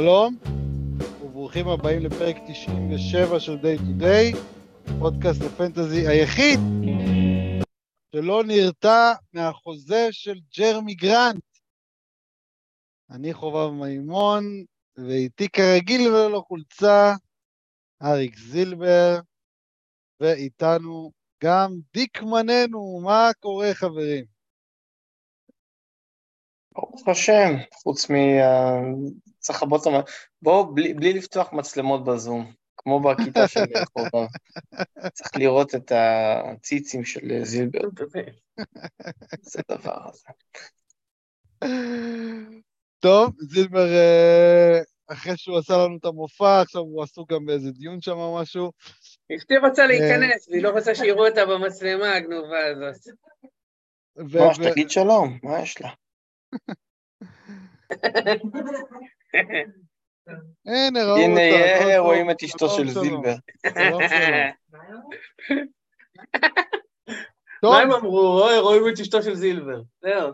[0.00, 0.36] שלום,
[1.22, 4.38] וברוכים הבאים לפרק 97 של Day to Day,
[4.98, 6.60] פודקאסט הפנטזי היחיד
[8.12, 11.44] שלא נרתע מהחוזה של ג'רמי גרנט.
[13.10, 14.44] אני חובב מימון,
[14.96, 17.14] ואיתי כרגיל וללא חולצה,
[18.02, 19.18] אריק זילבר,
[20.20, 21.10] ואיתנו
[21.44, 24.24] גם דיקמננו, מה קורה חברים?
[26.72, 27.50] ברוך השם,
[27.82, 28.14] חוץ מ...
[28.14, 28.80] אה,
[29.48, 29.92] צריך לכבות את
[30.42, 33.60] בואו, בלי, בלי לפתוח מצלמות בזום, כמו בכיתה של
[33.92, 34.26] חובב.
[35.12, 37.78] צריך לראות את הציצים של זילבר.
[39.50, 40.28] זה דבר הזה.
[42.98, 48.00] טוב, זילבר, אה, אחרי שהוא עשה לנו את המופע, עכשיו הוא עסוק גם באיזה דיון
[48.00, 48.72] שם או משהו.
[49.36, 53.14] אשתי רוצה להיכנס, והיא לא רוצה שיראו אותה במצלמה הגנובה הזאת.
[54.16, 55.90] מה, שתגיד שלום, מה יש לה?
[60.66, 61.24] הנה, ראו אותה.
[61.24, 63.34] הנה, רואים את אשתו של זילבר.
[67.62, 68.42] מה הם אמרו?
[68.60, 69.80] רואים את אשתו של זילבר.
[70.02, 70.32] זהו.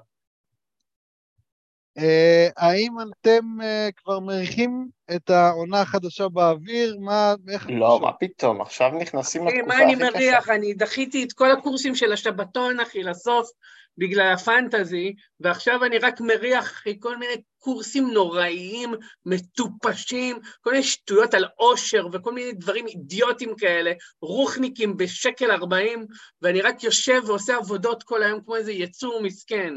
[1.98, 6.96] אה, האם אתם אה, כבר מריחים את העונה החדשה באוויר?
[7.00, 7.66] מה, איך...
[7.70, 9.78] לא, מה פתאום, עכשיו נכנסים לתקופה הכי קשה.
[9.78, 10.48] מה אני מריח?
[10.48, 13.50] אני דחיתי את כל הקורסים של השבתון, אחי, לסוף,
[13.98, 18.94] בגלל הפנטזי, ועכשיו אני רק מריח כל מיני קורסים נוראיים,
[19.26, 26.06] מטופשים, כל מיני שטויות על עושר וכל מיני דברים אידיוטיים כאלה, רוחניקים בשקל ארבעים,
[26.42, 29.74] ואני רק יושב ועושה עבודות כל היום כמו איזה יצור מסכן.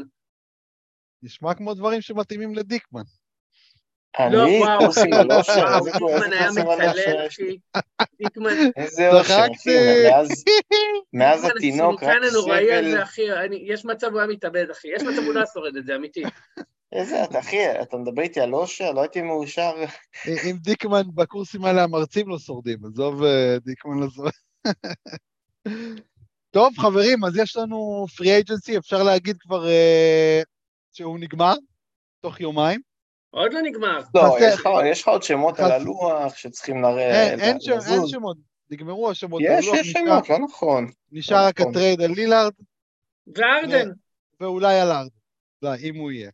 [1.22, 3.02] נשמע כמו דברים שמתאימים לדיקמן.
[4.20, 7.58] לא, וואו, וואו, דיקמן היה מתעלל, אחי.
[8.22, 8.50] דיקמן...
[8.76, 9.70] איזה אושר, אחי,
[11.12, 12.96] מאז התינוק, רק סבל.
[13.52, 14.88] יש מצב הוא היה מתאבד, אחי.
[14.88, 16.22] יש מצב הוא לא שורד את זה, אמיתי.
[16.92, 18.92] איזה, אתה אחי, אתה מדבר איתי על אושר?
[18.92, 19.72] לא הייתי מאושר.
[20.50, 24.32] אם דיקמן בקורסים האלה המרצים לא שורדים, עזוב אה, דיקמן לא שורד.
[26.50, 30.44] טוב, חברים, אז יש לנו פרי אייג'נסי, אפשר להגיד כבר uh,
[30.92, 31.54] שהוא נגמר,
[32.20, 32.87] תוך יומיים.
[33.30, 34.00] עוד לא נגמר.
[34.14, 34.36] לא,
[34.84, 37.34] יש לך עוד שמות על הלוח שצריכים לראה...
[37.34, 37.58] אין
[38.06, 38.36] שמות,
[38.70, 39.42] נגמרו השמות.
[39.44, 40.90] יש, יש שמות, לא נכון.
[41.12, 41.72] נשאר רק נכון.
[41.72, 42.52] ה trade על לילארד.
[43.36, 43.90] והארדן.
[44.40, 46.30] ואולי על הארדן, אם הוא יהיה.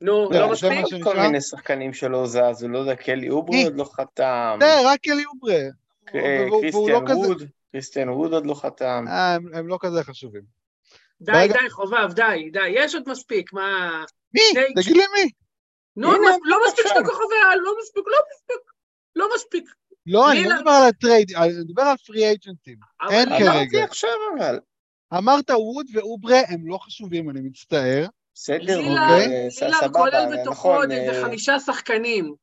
[0.00, 1.04] נו, לא מספיק?
[1.04, 4.58] כל מיני שחקנים שלא זזו, לא יודע, קלי אוברה עוד לא חתם.
[4.62, 5.58] זה, רק קלי אוברה.
[6.06, 9.04] קריסטיאן ווד, קריסטיאן ווד עוד לא חתם.
[9.08, 10.42] אה, הם לא כזה חשובים.
[11.20, 14.04] די, די, חובב, די, די, יש עוד מספיק, מה...
[14.34, 14.40] מי?
[14.74, 15.30] תגיד לי מי.
[16.00, 16.12] נו,
[16.44, 18.70] לא מספיק שאתה כוכבי על, לא מספיק, לא מספיק,
[19.16, 19.64] לא מספיק.
[20.06, 22.76] לא, אני לא מדבר על ה trade, אני מדבר על free agentים.
[23.10, 23.52] אין כרגע.
[23.52, 24.58] אמרתי עכשיו אבל.
[25.18, 28.06] אמרת ווד ואוברה, הם לא חשובים, אני מצטער.
[28.34, 29.50] בסדר, אוקיי.
[29.50, 30.76] סבבה, כולל בתוכו נכון.
[30.76, 32.34] עוד איזה חמישה שחקנים.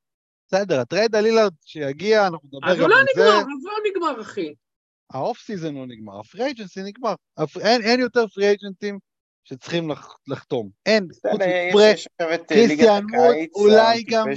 [0.47, 3.21] בסדר, ה trade על לילארד שיגיע, אנחנו נדבר אז גם הוא לא על זה.
[3.21, 4.53] נגמר, אז הוא לא נגמר, אחי.
[5.13, 7.13] ה off season לא נגמר, ה free agency נגמר.
[7.63, 8.99] אין יותר free agentים
[9.49, 9.91] שצריכים
[10.27, 10.69] לחתום.
[10.85, 11.41] אין, חוץ
[11.71, 14.27] מאוברה, קריסטיאן ווד, אולי גם...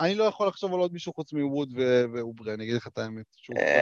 [0.00, 1.72] אני לא יכול לחשוב על עוד מישהו חוץ מווד
[2.14, 3.24] ואוברה, אני אגיד לך את האמת.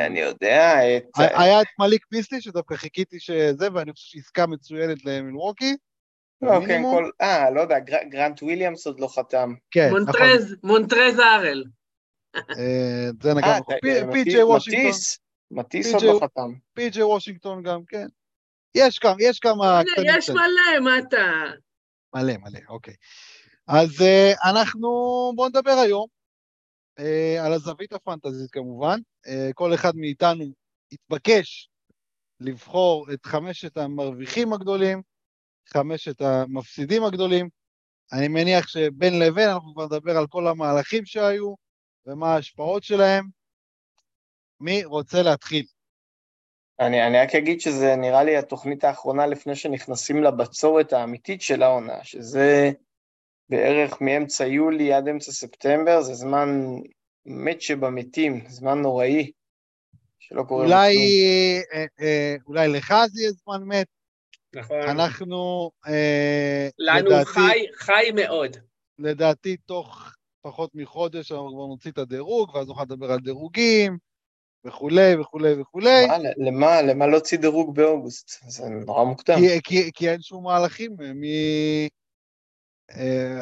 [0.07, 0.77] אני יודע.
[1.17, 5.77] היה את מליק ביסלי, שדווקא חיכיתי שזה, ואני חושב שעסקה מצוינת למילווקי.
[6.43, 7.11] אוקיי, כל...
[7.21, 9.55] אה, לא יודע, גרנט וויליאמס עוד לא חתם.
[9.71, 10.27] כן, נכון.
[10.63, 11.65] מונטרז הארל.
[13.23, 13.75] זה נגע נכון.
[14.13, 15.01] פי.ג'יי וושינגטון.
[15.51, 16.53] מטיס עוד לא חתם.
[16.75, 18.07] פי.ג'יי וושינגטון גם, כן.
[18.75, 19.83] יש כמה, יש כמה...
[20.05, 21.33] יש מלא, מה אתה...
[22.15, 22.95] מלא, מלא, אוקיי.
[23.67, 24.89] אז uh, אנחנו,
[25.37, 26.07] בואו נדבר היום
[27.01, 28.99] uh, על הזווית הפנטזית כמובן.
[29.27, 30.45] Uh, כל אחד מאיתנו
[30.93, 31.69] התבקש
[32.41, 35.03] לבחור את חמשת המרוויחים הגדולים,
[35.69, 37.49] חמשת המפסידים הגדולים.
[38.13, 41.55] אני מניח שבין לבין אנחנו כבר נדבר על כל המהלכים שהיו
[42.07, 43.25] ומה ההשפעות שלהם.
[44.61, 45.65] מי רוצה להתחיל?
[46.87, 52.05] אני, אני רק אגיד שזה נראה לי התוכנית האחרונה לפני שנכנסים לבצורת האמיתית של העונה,
[52.05, 52.71] שזה
[53.49, 56.49] בערך מאמצע יולי עד אמצע ספטמבר, זה זמן
[57.27, 59.31] מת שבמתים, זמן נוראי,
[60.19, 60.97] שלא קורה אולי,
[61.75, 63.87] אה, אה, אולי לך זה יהיה זמן מת.
[64.55, 64.81] נכון.
[64.83, 68.57] אנחנו, אה, לנו לדעתי, חי, חי מאוד.
[68.99, 70.13] לדעתי תוך
[70.43, 73.99] פחות מחודש אנחנו כבר נוציא את הדירוג, ואז נוכל לדבר על דירוגים.
[74.65, 76.07] וכולי וכולי וכולי.
[76.07, 78.31] מה, למה, למה לא הוציא דירוג באוגוסט?
[78.49, 79.39] זה נורא מוקדם.
[79.39, 81.23] כי, כי, כי אין שום מהלכים, מ...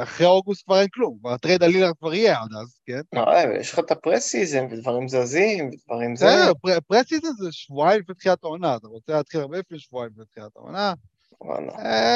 [0.02, 3.00] אחרי אוגוסט כבר אין כלום, כבר ה trade על לילארד כבר יהיה עד אז, כן?
[3.12, 6.26] לא, יש לך את ה preseason ודברים זזים ודברים זה.
[6.26, 10.24] בסדר, pre, preseason זה שבועיים לפני תחילת העונה, אתה רוצה להתחיל הרבה לפני שבועיים לפני
[10.24, 10.94] תחילת העונה.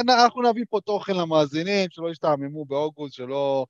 [0.09, 3.67] אנחנו נביא פה תוכן למאזינים, שלא ישתעממו באוגוסט, שלא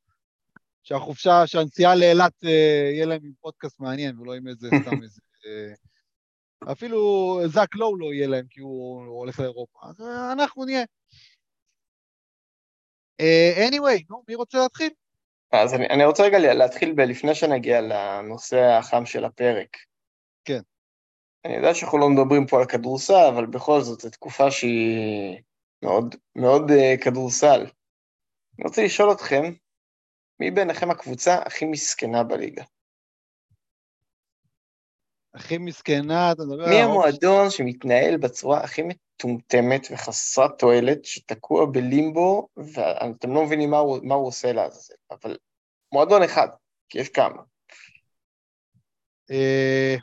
[0.82, 5.20] שהחופשה, שהנסיעה לאילת אה, יהיה להם עם פודקאסט מעניין, ולא עם איזה סתם איזה...
[5.46, 9.78] אה, אפילו זאק לואו לא יהיה להם, כי הוא, הולך לאירופה.
[9.82, 10.84] אז אה, אנחנו נהיה.
[13.20, 14.90] אה, anyway, נו, מי רוצה להתחיל?
[15.52, 17.00] אז אני, אני רוצה רגע להתחיל ב...
[17.00, 19.76] לפני שנגיע לנושא החם של הפרק.
[20.44, 20.60] כן.
[21.44, 25.42] אני יודע שאנחנו לא מדברים פה על כדורסל, אבל בכל זאת, זו תקופה שהיא
[25.82, 27.60] מאוד, מאוד uh, כדורסל.
[28.58, 29.42] אני רוצה לשאול אתכם,
[30.40, 32.62] מי ביניכם הקבוצה הכי מסכנה בליגה?
[35.34, 36.68] הכי מסכנה, אתה מדבר...
[36.68, 43.98] מי המועדון שמתנהל בצורה הכי מטומטמת וחסרת תועלת, שתקוע בלימבו, ואתם לא מבינים מה הוא,
[44.02, 45.36] מה הוא עושה לעזאזל, אבל
[45.92, 46.48] מועדון אחד,
[46.88, 47.42] כי יש כמה.
[49.30, 49.96] אה,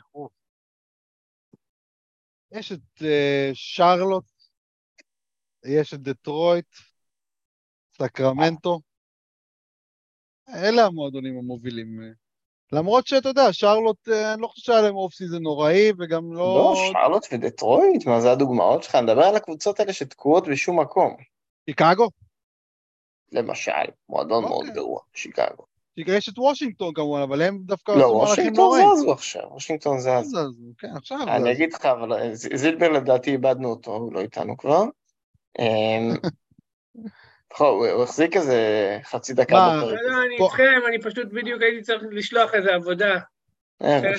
[2.52, 4.24] יש את אה, שרלוט,
[5.64, 6.74] יש את דטרויט,
[7.96, 8.80] סקרמנטו.
[10.48, 12.14] אלה המועדונים המובילים.
[12.72, 16.74] למרות שאתה יודע, שרלוט, אה, אני לא חושב שהיה להם off season נוראי, וגם לא...
[16.74, 18.06] לא, שרלוט ודטרויט?
[18.06, 18.94] מה זה הדוגמאות שלך?
[18.94, 21.16] אני מדבר על הקבוצות האלה שתקועות בשום מקום.
[21.70, 22.08] שיקגו?
[23.32, 23.72] למשל,
[24.08, 24.74] מועדון מאוד אוקיי.
[24.74, 25.64] גרוע, שיקגו.
[25.96, 27.92] יש את וושינגטון כמובן, אבל הם דווקא...
[27.92, 30.38] לא, וושינגטון זזו עכשיו, וושינגטון זזו.
[30.78, 31.28] כן, עכשיו זזו.
[31.28, 34.84] אני אגיד לך, אבל אה, זילבר לדעתי איבדנו אותו, הוא לא איתנו כבר.
[37.58, 38.58] הוא החזיק איזה
[39.04, 39.98] חצי דקה בפרק.
[40.02, 43.18] לא, לא, אני איתכם, אני פשוט בדיוק הייתי צריך לשלוח איזה עבודה.
[43.82, 44.00] אה,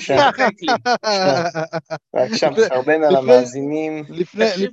[2.14, 4.04] רק שם תחרבן על המאזינים.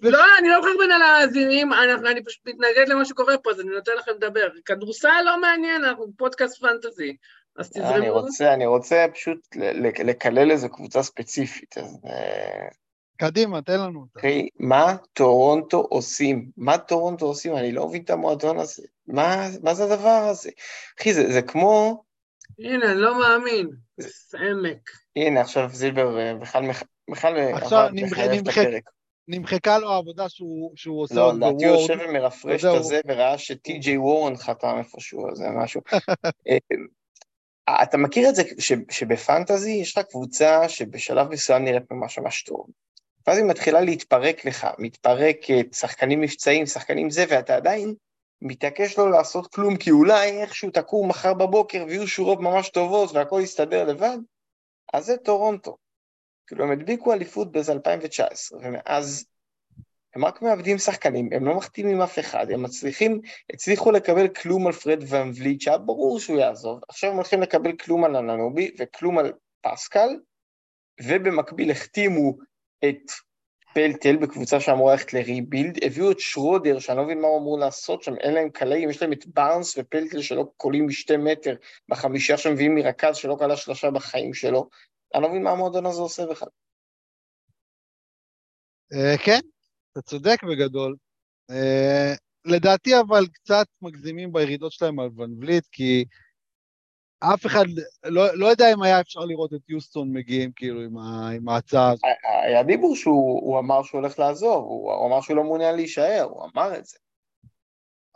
[0.01, 1.73] לא, אני לא מחרבן על המאזינים,
[2.11, 4.49] אני פשוט מתנגד למה שקורה פה, אז אני נותן לכם לדבר.
[4.65, 7.15] כדורסל לא מעניין, אנחנו פודקאסט fantasy.
[7.57, 7.95] אז תזרמו.
[7.95, 9.39] אני רוצה, אני רוצה פשוט
[10.03, 11.97] לקלל איזה קבוצה ספציפית, אז...
[13.23, 14.19] אה, קדימה, תן לנו אותה.
[14.19, 16.49] אחי, מה טורונטו עושים?
[16.57, 17.55] מה טורונטו עושים?
[17.55, 18.83] אני לא מבין את המועדון הזה.
[19.07, 20.49] מה, מה זה הדבר הזה?
[20.99, 22.03] אחי, זה, זה כמו...
[22.59, 23.69] הנה, לא מאמין.
[23.97, 24.89] זה עמק.
[25.15, 26.63] הנה, עכשיו זילבר אה, בכלל
[27.11, 27.89] בכלל עכשיו
[29.27, 33.97] נמחקה לו העבודה שהוא, שהוא עושה לא, לדעתי הוא יושב ומרפרש את זה וראה שטי.ג'יי
[33.97, 35.81] וורן חתם איפשהו, זה משהו.
[36.49, 38.43] אה, אתה מכיר את זה
[38.89, 42.65] שבפנטזי יש לך קבוצה שבשלב מסוים נראית ממש ממש טוב.
[43.27, 47.95] ואז היא מתחילה להתפרק לך, מתפרקת, שחקנים מבצעים, שחקנים זה, ואתה עדיין
[48.41, 53.41] מתעקש לא לעשות כלום, כי אולי איכשהו תקום מחר בבוקר ויהיו שורות ממש טובות והכל
[53.43, 54.17] יסתדר לבד,
[54.93, 55.77] אז זה טורונטו.
[56.47, 59.25] כאילו, הם הדביקו אליפות באיזה 2019, ומאז
[60.15, 63.21] הם רק מאבדים שחקנים, הם לא מחתימים אף אחד, הם מצליחים,
[63.53, 67.75] הצליחו לקבל כלום על פרד ון וליט, שהיה ברור שהוא יעזוב, עכשיו הם הולכים לקבל
[67.75, 70.09] כלום על אננובי וכלום על פסקל,
[71.01, 72.37] ובמקביל החתימו
[72.89, 73.11] את
[73.73, 77.59] פלטל בקבוצה שאמורה ללכת ל rebuild, הביאו את שרודר, שאני לא מבין מה הוא אמור
[77.59, 81.55] לעשות שם, אין להם קלעים, יש להם את בארנס ופלטל שלא קולעים משתי מטר,
[81.89, 84.69] בחמישה שמביאים מרכז שלא קלה שלושה בחיים שלו,
[85.15, 86.49] אני לא מבין מה המועדון הזה עושה בכלל.
[88.93, 89.39] אה, כן,
[89.91, 90.95] אתה צודק בגדול.
[91.49, 92.13] אה,
[92.45, 96.05] לדעתי אבל קצת מגזימים בירידות שלהם על ון וליט, כי
[97.23, 97.65] אף אחד,
[98.03, 101.91] לא, לא יודע אם היה אפשר לראות את יוסטון מגיעים כאילו עם, ה, עם ההצעה
[101.91, 102.03] הזאת.
[102.43, 106.43] היה דיבור שהוא אמר שהוא הולך לעזוב, הוא, הוא אמר שהוא לא מעוניין להישאר, הוא
[106.53, 106.97] אמר את זה.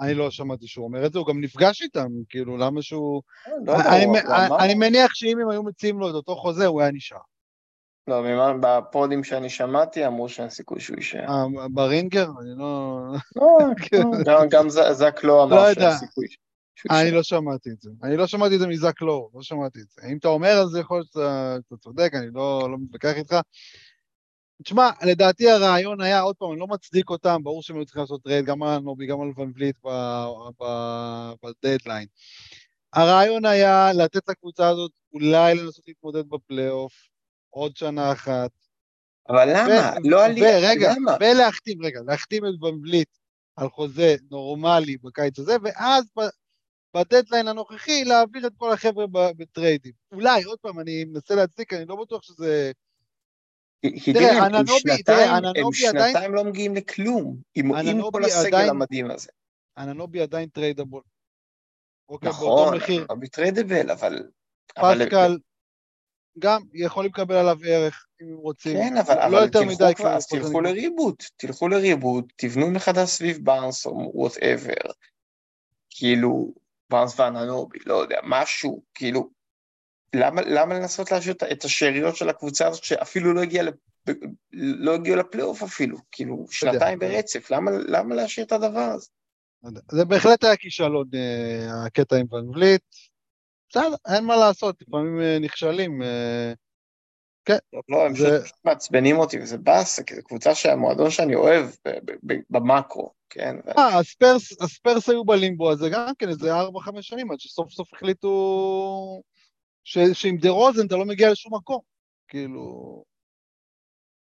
[0.01, 3.21] אני לא שמעתי שהוא אומר את זה, הוא גם נפגש איתם, כאילו, למה שהוא...
[3.47, 6.35] לא, לא אני, הוא, אני, הוא אני מניח שאם הם היו מציעים לו את אותו
[6.35, 7.17] חוזה, הוא היה נשאר.
[8.07, 8.23] לא,
[8.59, 11.25] בפודים שאני שמעתי אמרו שאין סיכוי שהוא יישאר.
[11.29, 12.27] אה, ב Ringer?
[12.41, 12.99] אני לא...
[13.35, 13.57] לא,
[13.89, 14.03] כן.
[14.49, 16.25] גם זק לא אמר לא שאין סיכוי.
[16.89, 17.89] אני לא שמעתי את זה.
[18.03, 20.01] אני לא שמעתי את זה מזק לור, לא שמעתי את זה.
[20.11, 23.35] אם אתה אומר אז יכול להיות שאתה צודק, אני לא, לא מתווכח איתך.
[24.63, 28.23] תשמע, לדעתי הרעיון היה, עוד פעם, אני לא מצדיק אותם, ברור שהם היו צריכים לעשות
[28.23, 29.75] trade, גם על אננובי, גם על ון וליט
[31.43, 32.07] בדדליין.
[32.93, 36.93] הרעיון היה לתת לקבוצה הזאת אולי לנסות להתמודד בפלייאוף
[37.49, 38.51] עוד שנה אחת.
[39.29, 39.93] אבל למה?
[40.03, 40.41] לא עלי...
[40.61, 43.09] רגע, ולהחתים, רגע, להחתים את ון וליט
[43.55, 46.05] על חוזה נורמלי בקיץ הזה, ואז
[46.95, 49.91] בדדליין הנוכחי להעביר את כל החבר'ה בטריידים.
[50.11, 52.71] אולי, עוד פעם, אני מנסה להצדיק, אני לא בטוח שזה...
[54.13, 56.05] תראה, אננובי, תראה, אננובי עדיין...
[56.05, 57.71] הם שנתיים לא מגיעים לכלום, עם
[58.11, 59.29] כל הסגל המדהים הזה.
[59.77, 61.01] אננובי עדיין tradable.
[62.09, 64.23] אוקיי, נכון, אננובי tradable, אבל...
[64.75, 65.37] פסקל,
[66.39, 68.77] גם יכולים לקבל עליו ערך, אם הם רוצים.
[68.77, 73.09] כן, אבל, לא אבל מדי כבר, אז תלכו ל reboot, תלכו ל reboot, תבנו מחדש
[73.09, 74.91] סביב בארנס או whatever.
[75.89, 76.53] כאילו,
[76.89, 79.29] בארנס ואננובי, לא יודע, משהו, כאילו,
[80.15, 83.65] למה, למה לנסות להשאיר את השאריות של הקבוצה הזאת שאפילו לא הגיעה
[84.53, 89.07] לא הגיעו לפלייאוף אפילו, כאילו, שנתיים ברצף, למה, למה להשאיר את הדבר הזה?
[89.91, 92.81] זה בהחלט היה כישלון, אה, הקטע עם ון וליט.
[93.69, 96.01] בסדר, אין מה לעשות, לפעמים אה, נכשלים.
[97.45, 97.57] כן.
[97.89, 101.89] לא, הם זה- פשוט מעצבנים אותי, וזה באסה, כי זו קבוצה שהמועדון שאני אוהב ב-
[102.05, 103.55] ב- ב- במאקרו, כן?
[103.77, 109.21] אה, הספרס, הספרס היו בלימבו הזה גם כן איזה 4-5 שנים, עד שסוף סוף החליטו
[109.83, 111.79] ש, שעם דה רוזן אתה לא מגיע לשום מקום,
[112.27, 113.03] כאילו...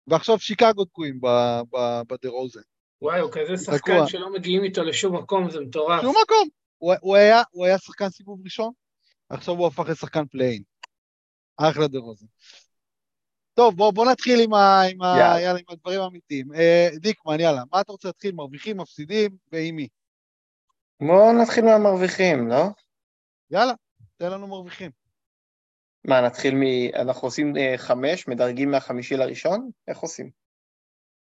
[0.06, 2.60] ועכשיו שיקגו תקועים ב- ב- בדה רוזן.
[3.02, 3.78] וואי, הוא כזה תקוע.
[3.78, 6.00] שחקן שלא מגיעים איתו לשום מקום, זה מטורף.
[6.02, 6.48] שום מקום.
[6.78, 8.72] הוא, הוא, היה, הוא היה שחקן סיבוב ראשון,
[9.28, 10.62] עכשיו הוא הפך לשחקן play-in.
[11.56, 12.26] אחלה דה רוזן.
[13.54, 15.40] טוב, בוא, בוא נתחיל עם, ה, עם, ה, יאללה.
[15.40, 16.54] יאללה, עם הדברים האמיתיים.
[16.54, 18.34] אה, דיקמן, יאללה, מה אתה רוצה להתחיל?
[18.34, 19.88] מרוויחים, מפסידים, ועם מי?
[21.00, 22.64] בואו נתחיל מהמרוויחים, לא?
[23.50, 23.72] יאללה,
[24.16, 24.90] תן לנו מרוויחים.
[26.04, 26.62] מה, נתחיל מ...
[26.94, 29.70] אנחנו עושים אה, חמש, מדרגים מהחמישי לראשון?
[29.88, 30.30] איך עושים?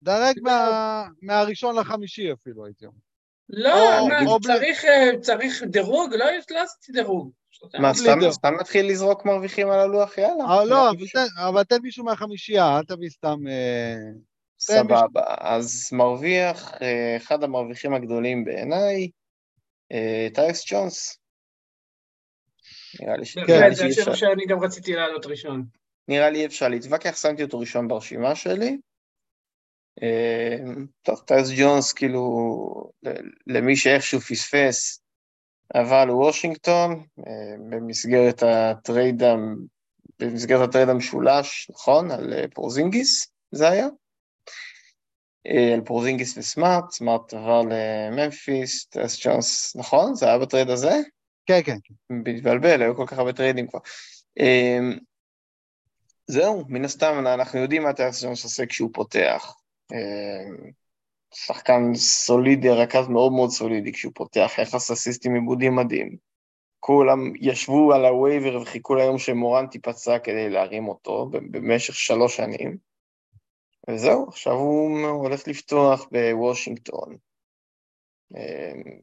[0.02, 2.98] דרג מה, מהראשון לחמישי אפילו, הייתי אומר.
[3.52, 6.14] לא, צריך, אה, צריך דירוג?
[6.14, 7.30] לא, לא עשיתי דירוג.
[7.78, 7.94] מה,
[8.30, 10.18] סתם, נתחיל לזרוק מרוויחים על הלוח?
[10.18, 10.44] יאללה.
[10.44, 10.90] אבל לא,
[11.48, 11.64] אבל.
[11.64, 13.38] תן, מישהו מהחמישייה, אל תביא סתם...
[13.48, 13.94] אה,
[14.60, 19.08] סבבה, אז מרוויח, אה, אחד המרוויחים הגדולים בעיניי,
[19.92, 21.18] אה, טיוס ג'ונס.
[23.00, 25.64] נראה לי ש- נראה בהחלט, לי זה שאי השם אפשר- שאני גם רציתי לעלות ראשון.
[26.08, 28.76] נראה לי אפשר להתווכח, שמתי אותו ראשון ברשימה שלי.
[30.02, 30.56] אה,
[31.02, 32.90] טוב, טיוס ג'ונס, כאילו,
[33.46, 35.02] למי שאיכשהו פספס,
[35.74, 39.22] עבר לוושינגטון, אה, במסגרת הטרייד,
[40.18, 42.10] במסגרת הטרייד המשולש, נכון?
[42.10, 43.86] על אה, פורזינגיס, זה היה?
[45.46, 50.14] אה, על פורזינגיס וסמארט, סמארט עבר לממפיס, טיוס ג'ונס, נכון?
[50.14, 51.00] זה היה בטרייד הזה?
[51.46, 51.94] כן, כן, כן.
[52.10, 53.80] מתבלבל, היו כל כך הרבה טריידים כבר.
[56.26, 59.54] זהו, מן הסתם אנחנו יודעים מה טיוס ג'ונס עושה כשהוא פותח.
[59.92, 60.70] אמ,
[61.34, 66.16] שחקן סולידי, רכז מאוד מאוד סולידי כשהוא פותח, יחס אסיסטים איבודים מדהים.
[66.80, 72.76] כולם ישבו על ה waiver וחיכו ליום שמורנט ייפצע כדי להרים אותו במשך שלוש שנים.
[73.90, 77.16] וזהו, עכשיו הוא הולך לפתוח בוושינגטון.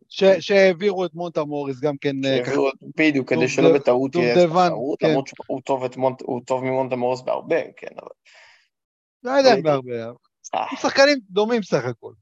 [0.09, 2.25] ש, שהעבירו את מונטה מוריס גם כן...
[2.25, 2.37] אה.
[2.45, 5.07] שהעבירו בדיוק, כדי שלא בטעות דובדבן, תחרות, כן.
[5.09, 8.11] למרות שהוא טוב ממונטה מורס בהרבה, כן, אבל...
[9.23, 10.11] לא יודע בהרבה, אה,
[10.53, 12.13] הם שחקנים דומים סך הכל,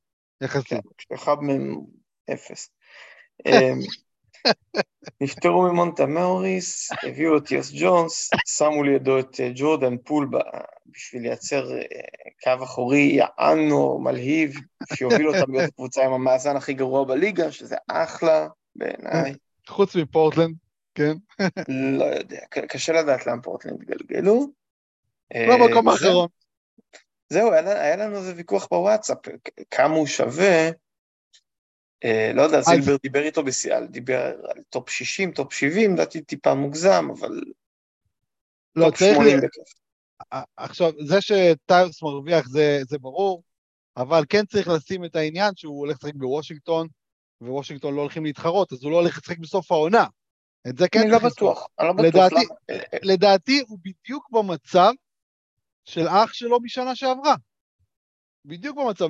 [0.41, 0.67] יחסית.
[0.69, 1.75] כן, אחד מהם
[2.33, 2.69] אפס.
[3.45, 3.79] אמ,
[5.21, 10.29] נפטרו ממונטה מוריס, הביאו את יוס ג'ונס, שמו לידו את אה, ג'ורדן פול
[10.87, 11.81] בשביל לייצר אה,
[12.43, 14.55] קו אחורי יענו, מלהיב,
[14.93, 19.33] שיוביל אותם להיות הקבוצה עם המאזן הכי גרוע בליגה, שזה אחלה בעיניי.
[19.67, 20.55] חוץ מפורטלנד,
[20.95, 21.13] כן?
[21.99, 24.47] לא יודע, קשה לדעת לאן פורטלנד יתגלגלו.
[25.35, 25.89] לא אה, במקום.
[25.89, 26.27] האחרון.
[27.29, 29.17] זהו, היה, היה לנו איזה ויכוח בוואטסאפ,
[29.71, 30.69] כמה הוא שווה.
[32.03, 36.53] אה, לא יודע, זילבר דיבר איתו בשיאל, דיבר על טופ 60, טופ 70, לדעתי טיפה
[36.53, 37.41] מוגזם, אבל
[38.75, 39.15] לא, טופ צריך...
[39.15, 39.73] 80 ל- בכיף.
[40.57, 43.43] עכשיו, זה שטיירס מרוויח זה, זה ברור,
[43.97, 46.87] אבל כן צריך לשים את העניין שהוא הולך לשחק בוושינגטון,
[47.41, 50.05] ווושינגטון לא הולכים להתחרות, אז הוא לא הולך לשחק בסוף העונה.
[50.69, 51.19] את זה כן אני לא.
[51.19, 52.05] בטוח, אני לא בטוח.
[52.05, 52.55] לדעתי- למה?
[52.69, 54.91] אה, אה, לדעתי הוא בדיוק במצב
[55.89, 57.35] של אח שלו משנה שעברה.
[58.45, 59.05] בדיוק במצב.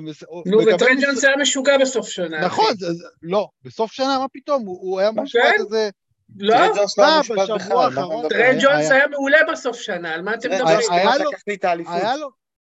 [0.46, 2.40] נו, וטרנד ג'ונס היה משוגע בסוף שנה.
[2.46, 2.74] נכון.
[2.76, 4.62] זה, זה, לא, בסוף שנה, מה פתאום?
[4.66, 5.60] הוא, היה מה, מושפט כן?
[5.64, 5.90] איזה...
[6.36, 6.74] לא, טרנד
[8.62, 10.78] ג'ונס לא היה- מעולה בסוף שנה, על מה אתם מדברים?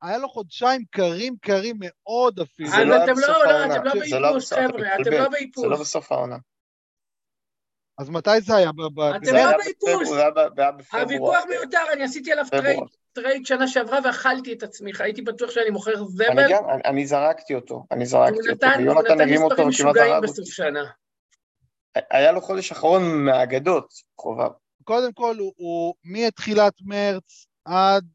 [0.02, 2.70] היה לו- חודשיים קרים קרים מאוד אפילו.
[2.70, 3.66] זה אז לא אתם לא, לא.
[3.66, 5.12] אתם לא זה לא באיפוס, חבר'ה, אתם.
[5.12, 5.66] לא זה באיפוס.
[5.66, 6.38] לא בסוף העונה.
[7.98, 8.70] אז מתי זה היה?
[8.70, 10.10] אתם זה לא באיפוס.
[10.10, 10.24] זה
[10.92, 10.98] זה.
[11.02, 12.80] הוויכוח מיותר, אני עשיתי עליו טרייד.
[13.16, 17.08] טרייד שנה שעברה ואכלתי את עצמי, הייתי בטוח שאני מוכר אני זבל, גם, אני- אני
[17.08, 20.14] זרקתי אותו, אני הוא זרקתי אותו, נתן הוא ויונתן נתן הרים אותו מספרים וכמעט משוגעים
[20.14, 20.46] הרג בסוף.
[20.46, 20.92] שנה.
[22.12, 24.50] היה לו חודש אחרון מהאגדות, חובב.
[24.84, 28.06] קודם כל, הוא, הוא מתחילת מרץ עד...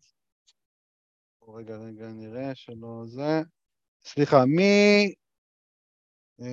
[1.48, 3.40] רגע, רגע, נראה שלא זה...
[4.04, 4.58] סליחה, מ...
[6.42, 6.46] אה,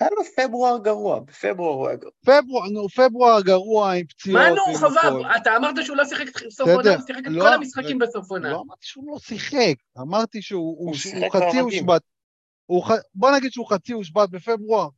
[0.00, 2.12] היה לו פברואר גרוע, בפברואר הוא היה גרוע.
[2.24, 4.40] פברואר, נו, פברואר גרוע עם פציעות.
[4.40, 5.22] מה נו, חובב, הכל.
[5.36, 8.30] אתה אמרת שהוא לא שיחק את סוף עונה, הוא שיחק את לא, כל המשחקים בסוף
[8.30, 8.50] עונה.
[8.50, 10.94] לא אמרתי שהוא לא שיחק, אמרתי שהוא
[11.32, 11.58] חצי.
[11.58, 12.02] הושבת.
[13.14, 14.88] בוא נגיד שהוא חצי הושבת בפברואר.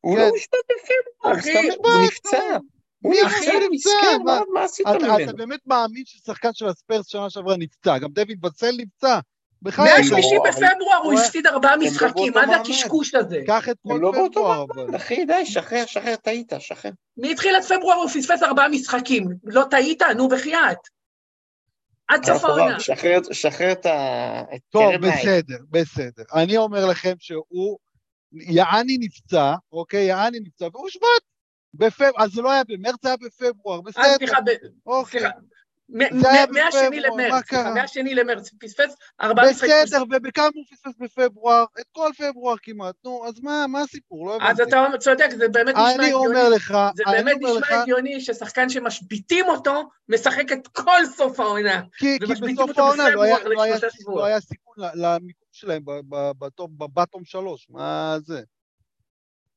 [0.00, 0.22] הוא כן.
[0.22, 2.56] לא הושבת בפברואר, אחי, הוא נפצע.
[3.02, 3.90] הוא מי נפצע, אחי נפצע?
[4.54, 5.36] מה- עשית אתה, אתה ממנו?
[5.36, 9.18] באמת מאמין ששחקן של הספרס שנה שעברה נפצע, גם דוד בצל נפצע.
[9.62, 12.56] בחייך, מהשלישי לא, בפברואר הוא הוא- הפסיד ארבעה לא משחקים, מה זה.
[12.56, 13.40] הקשקוש הזה?
[13.46, 14.64] קח את כל לא פברואר.
[14.96, 16.90] אחי, די, שחרר, שחרר, טעית, שחרר.
[17.16, 20.02] מתחילת פברואר הוא פספס ארבעה משחקים, לא טעית?
[20.16, 20.78] נו, בחייאת.
[22.08, 22.80] עד סוף חובב, העונה.
[23.32, 24.42] שחרר- את ה...
[24.70, 24.92] טוב.
[24.96, 26.22] בסדר, בסדר.
[26.34, 27.78] אני אומר לכם שהוא,
[28.32, 30.04] יעני נפצע, אוקיי?
[30.04, 31.04] יעני נפצע, והוא הושבת.
[31.74, 32.10] בפב...
[32.18, 34.02] אז זה לא היה במרץ, זה היה בפברואר, אה, בסדר.
[34.16, 34.36] סליחה,
[35.90, 37.52] מהשני למרץ?
[37.74, 39.74] מהשני למרץ, פספס ארבעה משחקים.
[39.84, 41.64] בסדר, ובכמה הוא פספס בפברואר?
[41.80, 42.94] את כל פברואר כמעט.
[43.04, 44.26] נו, אז מה מה הסיפור?
[44.26, 44.76] לא אז הבנתי.
[44.76, 46.26] אתה צודק, זה באמת נשמע אני הגיוני.
[46.26, 51.82] אומר לך, זה אני באמת נשמע הגיוני ששחקן שמשביתים אותו, משחק את כל סוף העונה.
[51.98, 53.76] כי, כי בסוף העונה לא היה, לא, היה.
[54.06, 55.82] לא היה סיכון למיקום שלהם
[56.78, 58.42] בבטום שלוש, מה זה?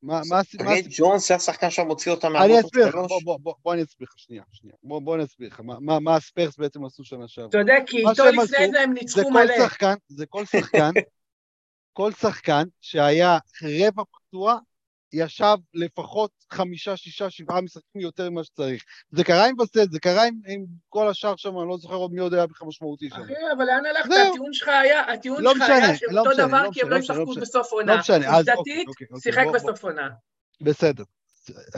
[0.04, 1.10] מה מה הס- מה תגיד, הסיפור?
[1.10, 3.08] ג'ונס זה השחקן שמוציא אותם אני אסביר לך, שלוש?
[3.12, 4.76] בוא, בוא, בוא, בוא אני אסביר לך, שנייה, שנייה.
[4.84, 7.50] בוא, בוא אני אסביר לך, מה, מה, מה הספרס בעצם עשו שנה שעברה.
[7.50, 9.58] אתה יודע, כי מה איתו לפני זה הם זה ניצחו כל מלא.
[9.58, 10.92] שחקן, זה כל שחקן,
[11.94, 14.58] כל שחקן שהיה רבע פצוע,
[15.14, 18.84] ישב לפחות חמישה, שישה, שבעה משחקים יותר ממה שצריך.
[19.12, 22.12] זה קרה עם בסט, זה קרה עם, עם כל השאר שם, אני לא זוכר עוד
[22.14, 23.22] מי עוד היה בכלל משמעותי שם.
[23.22, 24.10] אחי, אבל לאן הלכת?
[24.30, 26.82] הטיעון שלך היה, הטיעון לא שלך משנה, היה שהם לא אותו משנה, דבר לא כי
[26.82, 27.42] הם משנה, לא לא משנה, לא ישחקו משנה.
[27.42, 27.94] בסוף עונה.
[27.94, 30.10] לא משנה, אז אוקיי, עובדתית, אוקיי, אוקיי, שיחק בסוף עונה.
[30.62, 31.04] בסדר.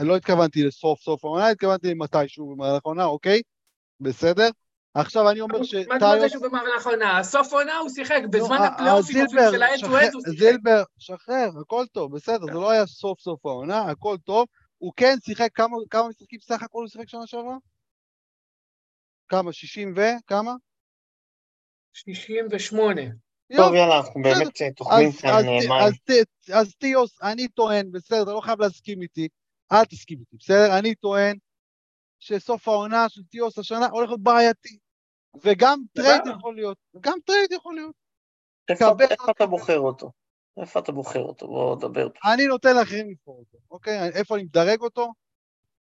[0.00, 3.42] לא התכוונתי לסוף סוף העונה, התכוונתי למתישהו במהלך העונה, אוקיי?
[4.00, 4.48] בסדר.
[5.00, 6.32] עכשיו אני אומר מה זה שטיוס...
[6.32, 7.22] שהוא במהלך העונה?
[7.22, 9.80] סוף עונה הוא שיחק, בזמן אה, הפלייאופים של האד
[10.14, 10.38] הוא שיחק.
[10.38, 14.46] זילבר, שחרר, הכל טוב, בסדר, זה לא היה סוף סוף העונה, הכל טוב.
[14.78, 17.56] הוא כן שיחק כמה כמה משחקים סך הכל הוא שיחק שנה שעברה?
[19.28, 19.52] כמה?
[19.52, 20.00] 60 ו?
[20.26, 20.52] כמה?
[21.92, 23.02] 68.
[23.56, 26.24] טוב, יאללה, אנחנו באמת אה, אז, כאן אז, אה, מים.
[26.54, 29.28] אז טיוס, אני טוען, בסדר, אתה לא חייב להסכים איתי,
[29.72, 30.78] אל תסכים איתי, בסדר?
[30.78, 31.36] אני טוען
[32.18, 34.78] שסוף העונה של טיוס השנה הולך להיות בעייתי.
[35.44, 36.20] וגם טרייד.
[36.38, 37.94] יכול להיות, גם טרייד יכול להיות.
[38.70, 40.10] איפה אתה בוחר אותו?
[40.60, 41.46] איפה אתה בוחר אותו?
[41.46, 42.08] בוא נדבר.
[42.32, 44.08] אני נותן לאחרים לבחור אותו, אוקיי?
[44.08, 45.12] איפה אני מדרג אותו?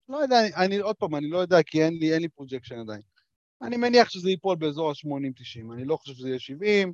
[0.10, 2.80] לא יודע, אני, אני עוד פעם, אני לא יודע כי אין לי, אין לי projection
[2.80, 3.02] עדיין.
[3.62, 6.94] אני מניח שזה ייפול באזור ה-80-90, אני לא חושב שזה יהיה 70.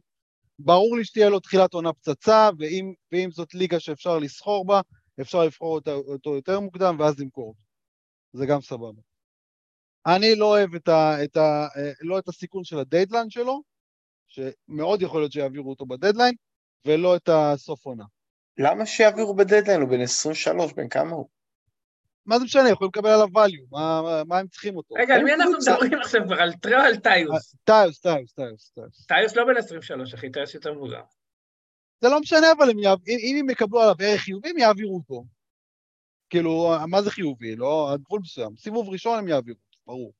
[0.59, 4.81] ברור לי שתהיה לו תחילת עונה פצצה, ואם, ואם זאת ליגה שאפשר לסחור בה,
[5.21, 7.61] אפשר לבחור אותה, אותו יותר מוקדם ואז למכור אותו.
[8.33, 9.01] זה גם סבבה.
[10.15, 13.61] אני לא אוהב את, ה, את, ה, אה, לא את הסיכון של הדדליין שלו,
[14.27, 16.35] שמאוד יכול להיות שיעבירו אותו בדדליין,
[16.85, 18.03] ולא את הסוף עונה.
[18.57, 19.81] למה שיעבירו בדדליין?
[19.81, 21.27] הוא בן 23, בן כמה הוא?
[22.25, 24.95] מה זה משנה, יכולים לקבל עליו value, מה, מה, מה הם צריכים אותו?
[24.95, 25.51] רגע, על מי אנחנו.
[25.51, 26.41] מדברים עכשיו כבר?
[26.41, 27.55] על טרי או על טיוס?
[27.63, 29.05] טיוס, טיוס, טיוס, טיוס.
[29.05, 31.01] טיוס לא בן 23, אחי, טיוס יותר מבוגר.
[32.01, 32.99] זה לא משנה, אבל הם יעב...
[33.07, 35.25] אם, אם הם יקבלו עליו ערך חיובי, הם יעבירו אותו.
[36.29, 37.55] כאילו, מה זה חיובי?
[37.55, 38.57] לא, עד גבול מסוים.
[38.57, 40.13] סיבוב ראשון הם יעבירו, ברור.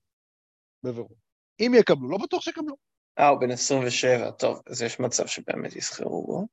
[0.83, 1.15] בבירור.
[1.59, 2.75] אם יקבלו, לא בטוח שיקבלו.
[3.19, 6.47] אה, הוא בן 27, טוב, אז יש מצב שבאמת יסחרו בו.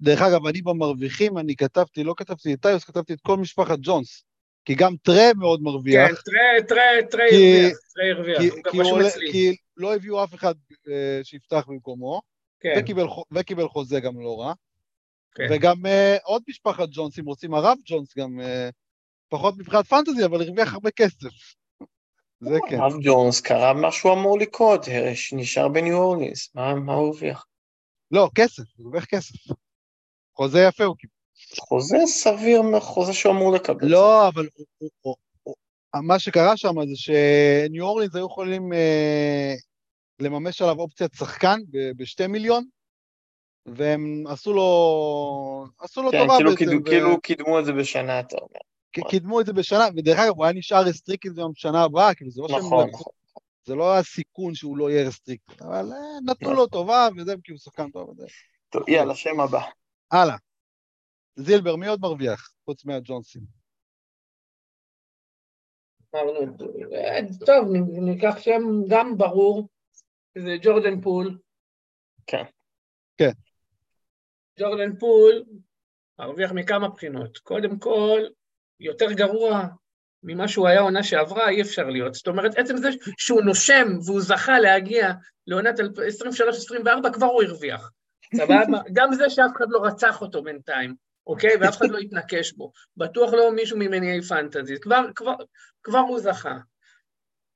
[0.00, 4.24] דרך אגב, אני במרוויחים, אני כתבתי, לא כתבתי את טיוס, כתבתי את כל משפחת ג'ונס.
[4.64, 6.08] כי גם טרי מאוד מרוויח.
[6.08, 9.32] כן, טרי, טרי, טרי כי- הרוויח, טרי הרוויח, כי, הוא גם רשום עולה, אצלי.
[9.32, 10.54] כי לא הביאו אף אחד
[10.88, 12.20] אה, שיפתח במקומו,
[12.60, 14.52] כן, וקיבל, וקיבל חוזה גם לא רע.
[15.34, 15.46] כן.
[15.50, 18.68] וגם אה, עוד משפחת ג'ונס, אם רוצים, הרב ג'ונס גם, אה,
[19.28, 21.54] פחות מבחינת פנטזי, אבל הרוויח הרבה כסף.
[22.40, 22.80] זה כן.
[22.80, 24.86] הרב ג'ונס קרה מה שהוא אמור לקרות,
[25.32, 27.46] נשאר בניו אורלינס, מה הוא הרוויח?
[28.10, 29.34] לא, כסף, הוא הרוויח כסף.
[30.36, 31.12] חוזה יפה הוא קיבל.
[31.58, 33.88] חוזה סביר מהחוזה שהוא אמור לקבל.
[33.88, 34.48] לא, אבל
[35.94, 39.54] מה שקרה שם זה שניו אורלינס היו יכולים אה,
[40.20, 41.60] לממש עליו אופציית שחקן
[41.96, 42.64] בשתי מיליון,
[43.66, 46.64] והם עשו לו, עשו לו כן, טובה כאילו בעצם.
[46.64, 48.60] קידמו- ו- כאילו קידמו את זה בשנה, אתה אומר.
[48.92, 52.30] ק- קידמו את זה בשנה, ודרך אגב, הוא היה נשאר restricted גם בשנה הבאה, כאילו
[52.30, 53.12] זה לא שהם נכון, נכון.
[53.64, 56.56] זה לא היה סיכון שהוא לא יהיה restricted, אבל אה, נתנו נכון.
[56.56, 58.08] לו טובה, וזה כי הוא שחקן טוב.
[58.08, 58.26] וזה.
[58.68, 59.62] טוב, יאללה, שם הבא.
[60.12, 60.36] הלאה.
[61.36, 62.52] זילבר, מי עוד מרוויח?
[62.64, 63.42] חוץ מהג'ונסים.
[66.14, 66.20] אה,
[67.46, 69.68] טוב, ניקח שם גם ברור,
[70.38, 71.38] זה ג'ורדן פול.
[72.26, 72.44] כן.
[73.16, 73.30] כן.
[74.60, 75.44] ג'ורדן פול
[76.18, 77.38] הרוויח מכמה בחינות.
[77.38, 78.20] קודם כל,
[78.80, 79.66] יותר גרוע
[80.22, 82.14] ממה שהוא היה עונה שעברה, אי אפשר להיות.
[82.14, 82.88] זאת אומרת, עצם זה
[83.18, 85.12] שהוא נושם והוא זכה להגיע
[85.46, 85.82] לעונת 23-24,
[87.12, 87.90] כבר הוא הרוויח.
[88.36, 88.78] סבבה?
[88.92, 90.94] גם זה שאף אחד לא רצח אותו בינתיים,
[91.26, 91.56] אוקיי?
[91.60, 92.72] ואף אחד לא התנקש בו.
[92.96, 94.80] בטוח לא מישהו ממניעי פנטזי.
[94.80, 95.34] כבר, כבר,
[95.82, 96.56] כבר הוא זכה.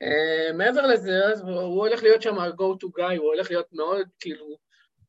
[0.04, 3.66] אה, מעבר לזה, אז הוא הוא הולך להיות שם ה-go to guy, הוא הולך להיות
[3.72, 4.56] מאוד, כאילו,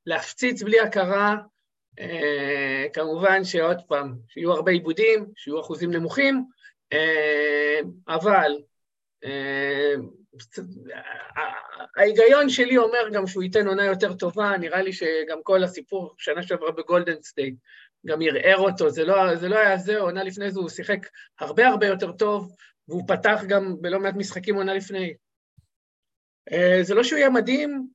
[0.05, 1.35] להפציץ בלי הכרה.
[1.99, 6.45] אה, כמובן שעוד פעם, שיהיו הרבה איבודים, שיהיו אחוזים נמוכים,
[6.93, 8.51] אה, אבל
[9.25, 9.27] אה,
[11.97, 16.43] ההיגיון שלי אומר גם שהוא ייתן עונה יותר טובה, נראה לי שגם כל הסיפור שנה
[16.43, 17.55] שעברה בגולדן סטייט
[18.05, 20.99] גם ערער אותו, זה לא, זה לא היה זה, עונה לפני זה הוא שיחק
[21.39, 22.55] הרבה הרבה יותר טוב,
[22.87, 25.13] והוא פתח גם בלא מעט משחקים עונה לפני.
[26.81, 27.87] זה לא שהוא יהיה מדהים,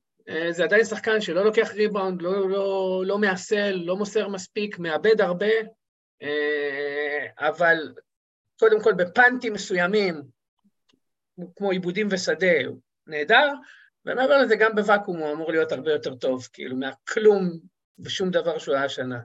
[0.51, 5.59] זה עדיין שחקן שלא לוקח ריבאונד, לא, לא, לא מעסל, לא מוסר מספיק, מאבד הרבה,
[6.23, 6.27] uh,
[7.37, 7.93] אבל
[8.59, 10.21] קודם כל בפאנטים מסוימים,
[11.55, 13.53] כמו עיבודים ושדה, הוא נהדר,
[14.05, 17.59] ומעבר לזה גם בוואקום הוא אמור להיות הרבה יותר טוב, כאילו, מהכלום
[17.99, 19.19] ושום דבר שהוא היה השנה.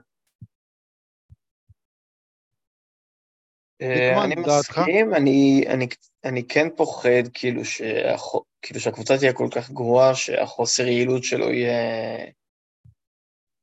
[3.81, 5.87] אני מסכים, אני, אני,
[6.25, 12.25] אני כן פוחד כאילו, שהחו, כאילו שהקבוצה תהיה כל כך גרועה, שהחוסר יעילות שלו יהיה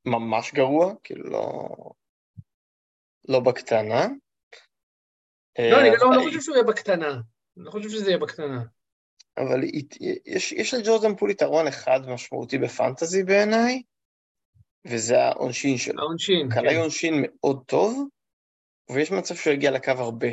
[0.05, 1.69] ממש גרוע, כאילו לא,
[3.27, 4.07] לא בקטנה.
[5.59, 7.11] לא, אני לא, לא חושב שהוא יהיה בקטנה.
[7.57, 8.63] אני לא חושב שזה יהיה בקטנה.
[9.37, 9.61] אבל
[10.25, 13.81] יש, יש לג'ורדן פול יתרון אחד משמעותי בפנטזי בעיניי,
[14.87, 16.01] וזה העונשין שלו.
[16.01, 16.55] העונשין, כן.
[16.55, 18.07] קלעי עונשין מאוד טוב,
[18.89, 20.27] ויש מצב שהוא יגיע לקו הרבה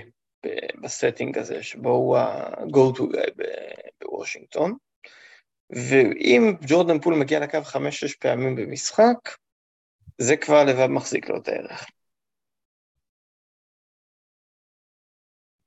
[0.83, 3.45] ב-setting הזה, שבו הוא ה-go to guy
[4.01, 4.77] בוושינגטון.
[5.71, 9.37] ואם ג'ורדן פול מגיע לקו חמש-שש פעמים במשחק,
[10.19, 11.87] זה כבר לבד מחזיק לו את הערך.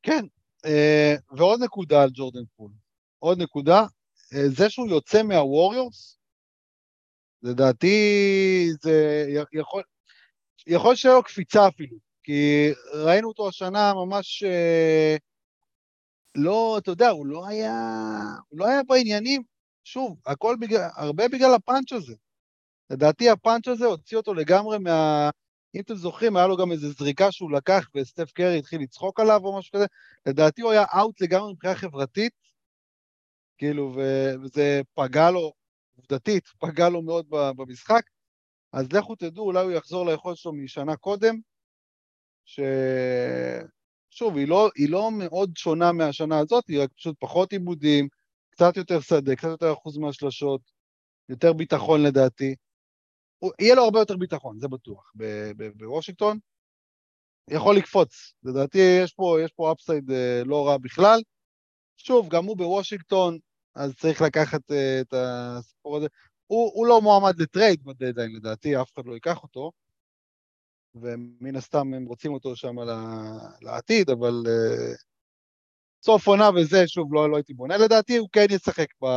[0.04, 0.26] כן,
[0.66, 2.72] אה, ועוד נקודה על ג'ורדן פול.
[3.20, 3.82] עוד נקודה,
[4.34, 6.18] אה, זה שהוא יוצא מהווריורס,
[7.44, 9.84] לדעתי זה יכול,
[10.68, 15.16] יכול שיהיה לו קפיצה אפילו, כי ראינו אותו השנה ממש אה,
[16.36, 17.74] לא, אתה יודע, הוא לא היה,
[18.50, 19.44] הוא לא היה בעניינים,
[19.84, 22.16] שוב, הכל בגלל, הרבה בגלל הפאנץ' הזה.
[22.90, 25.30] לדעתי הפאנץ' הזה הוציא אותו לגמרי מה...
[25.76, 29.42] אם אתם זוכרים, היה לו גם איזו זריקה שהוא לקח וסטף קרי התחיל לצחוק עליו
[29.44, 29.86] או משהו כזה,
[30.26, 32.34] לדעתי הוא היה אאוט לגמרי מבחינה חברתית,
[33.58, 33.96] כאילו,
[34.44, 35.54] וזה פגע לו,
[35.96, 38.02] עובדתית, פגע לו מאוד במשחק,
[38.74, 41.40] אז לכו תדעו, אולי הוא יחזור ליכולת שלו משנה קודם,
[42.46, 42.60] ש...
[44.10, 48.08] שוב, היא לא, היא לא מאוד שונה מהשנה הזאת, היא רק פשוט פחות עיבודים,
[48.50, 50.62] קצת יותר שדה, קצת יותר אחוז מהשלשות,
[51.30, 52.56] יותר ביטחון לדעתי.
[53.60, 55.14] יהיה לו הרבה יותר ביטחון, זה בטוח,
[55.76, 56.40] בוושינגטון.
[57.50, 61.20] יכול לקפוץ, לדעתי יש פה, upside אה, לא רע בכלל.
[61.98, 63.40] שוב, גם הוא בוושינגטון,
[63.76, 66.08] אז צריך לקחת uh, את הסיפור הזה.
[66.48, 69.72] הוא, הוא לא מועמד לטרייד ב-deadline, לדעתי, אף אחד לא ייקח אותו.
[70.96, 72.76] ומן הסתם הם רוצים אותו שם
[73.62, 74.98] לעתיד, אבל uh,
[76.06, 77.78] סוף עונה וזה, שוב, לא, לא הייתי בונה.
[77.78, 79.08] לדעתי הוא כן ישחק ב,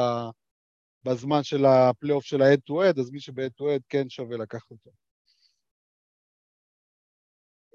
[1.04, 4.70] בזמן של הפלייאוף של ה-head to head, אז מי שב-head to head כן שווה לקחת
[4.70, 4.90] אותו.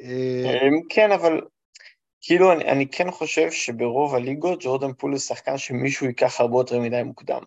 [0.01, 1.41] אמ, כן, אבל
[2.21, 6.79] כאילו אני, אני כן חושב שברוב הליגות ג'ורדן פול הוא שחקן שמישהו ייקח הרבה יותר
[6.79, 7.41] מדי מוקדם.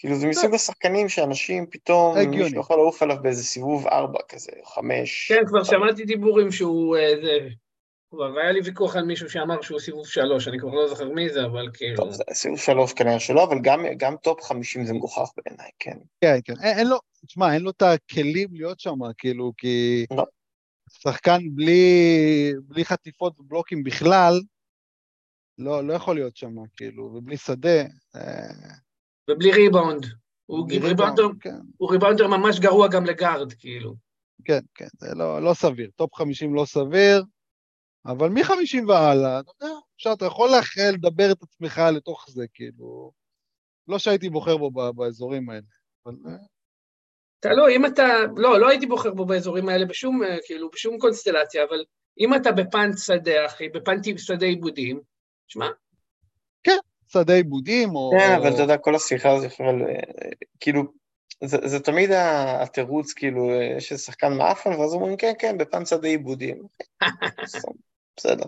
[0.00, 5.32] כאילו זה מסוג השחקנים שאנשים פתאום, מישהו יכול לעוף עליו באיזה סיבוב ארבע כזה, חמש.
[5.32, 6.96] כן, כבר שמעתי דיבורים שהוא...
[6.96, 7.48] אה.
[8.10, 11.28] כבר היה לי ויכוח על מישהו שאמר שהוא סיבוב שלוש, אני כבר לא זוכר מי
[11.28, 11.96] זה, אבל כאילו...
[11.96, 15.98] טוב, זה סיבוב שלוש כנראה שלא, אבל גם, גם טופ חמישים זה מגוחך בעיניי, כן.
[16.20, 16.54] כן, כן.
[16.62, 20.06] אין, אין לו, תשמע, אין לו את הכלים להיות שם, כאילו, כי...
[20.10, 20.24] לא.
[20.90, 24.40] שחקן בלי, בלי חטיפות ובלוקים בכלל,
[25.58, 27.82] לא, לא יכול להיות שם, כאילו, ובלי שדה.
[28.16, 28.74] אה,
[29.30, 30.06] ובלי ריבאונד.
[30.46, 31.56] הוא, ריבאונדר, כן.
[31.76, 33.94] הוא ריבאונדר ממש גרוע גם לגארד, כאילו.
[34.44, 35.90] כן, כן, זה לא, לא סביר.
[35.96, 37.24] טופ 50 לא סביר.
[38.06, 43.12] אבל מ-50 והלאה, אתה יודע, אפשר, אתה יכול לאחל לדבר את עצמך לתוך זה, כאילו,
[43.88, 45.62] לא שהייתי בוחר בו באזורים האלה,
[46.06, 46.14] אבל...
[46.26, 46.36] אה.
[47.40, 48.02] תלוי, אם אתה,
[48.36, 51.84] לא, לא הייתי בוחר בו באזורים האלה בשום, אה, כאילו, בשום קונסטלציה, אבל
[52.20, 55.00] אם אתה בפאנט שדה, אחי, בפאנט שדה עיבודים,
[55.48, 55.66] שמע.
[57.12, 58.10] שדה עיבודים, או...
[58.18, 59.94] כן, אבל אתה יודע, כל השיחה הזו, אה,
[60.60, 60.82] כאילו,
[61.44, 66.08] זה, זה תמיד התירוץ, כאילו, יש איזה שחקן מאפן, ואז אומרים, כן, כן, בפאנט שדה
[66.08, 66.62] עיבודים.
[68.16, 68.44] בסדר.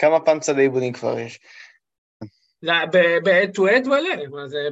[0.00, 1.40] כמה פאנצלי עיבודים כבר יש?
[2.62, 4.16] ב-head to head מלא,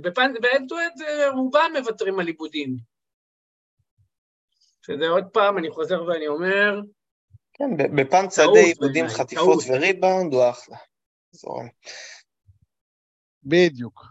[0.02, 1.02] ב-head to head
[1.34, 2.76] רובם מוותרים על עיבודים.
[4.86, 6.80] שזה עוד פעם, אני חוזר ואני אומר...
[7.52, 10.76] כן, בפן שדה עיבודים, חטיפות וריבאונד הוא אחלה.
[11.32, 11.68] זורם.
[13.48, 14.06] בדיוק.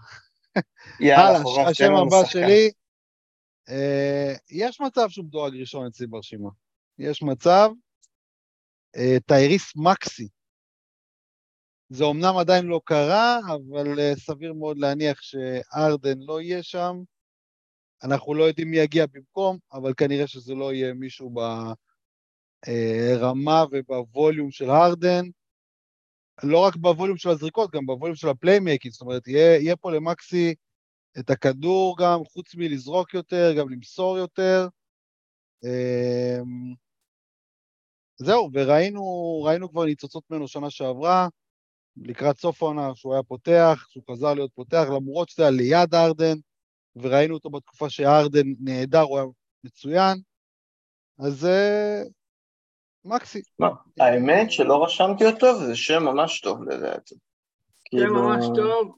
[1.00, 2.72] יאללה, השם הבא שלי,
[3.70, 6.50] אה, יש מצב שהוא מדורג ראשון אצלי ברשימה.
[7.00, 7.70] יש מצב,
[8.96, 10.28] אה, טייריס מקסי.
[11.90, 16.98] זה אומנם עדיין לא קרה, אבל אה, סביר מאוד להניח שארדן לא יהיה שם.
[18.04, 21.34] אנחנו לא יודעים מי יגיע במקום, אבל כנראה שזה לא יהיה מישהו
[22.66, 25.26] ברמה ובווליום של ארדן.
[26.44, 30.56] לא רק ב-volume של הזריקות, גם ב-volume של ה-playmaking, זאת אומרת, יהיה, יהיה פה למקסי
[31.20, 34.68] את הכדור גם, חוץ מלזרוק יותר, גם למסור יותר.
[35.64, 36.74] אמ,
[38.18, 41.28] זהו, וראינו כבר ניצוצות ממנו שנה שעברה,
[41.98, 46.38] לקראת סוף העונה שהוא היה פותח, שהוא חזר להיות פותח, למרות שזה היה ליד ארדן,
[46.96, 49.28] וראינו אותו בתקופה שארדן נהדר, הוא היה
[49.64, 50.22] מצוין.
[51.20, 52.10] אז uh,
[53.08, 53.42] מקסי.
[53.60, 57.16] מה, האמת שלא רשמתי אותו, וזה שם ממש טוב לדעתי.
[57.16, 57.20] זה
[57.90, 58.96] כאילו- ממש טוב,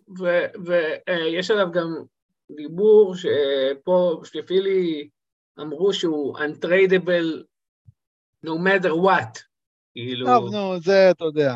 [0.65, 1.87] ויש עליו גם
[2.55, 5.09] דיבור שפה, שפילי
[5.59, 7.43] אמרו שהוא untradeable
[8.45, 9.39] no matter what.
[9.93, 11.55] כאילו, טוב, נו, זה אתה יודע.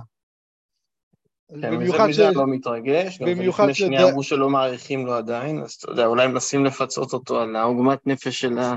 [1.61, 2.09] כן, במיוחד ש...
[2.09, 5.91] מזה אני לא מתרגש, גם במיוחד לפני שנייה אמרו שלא מעריכים לו עדיין, אז אתה
[5.91, 8.75] יודע, אולי מנסים לפצות אותו על העוגמת נפש של ה...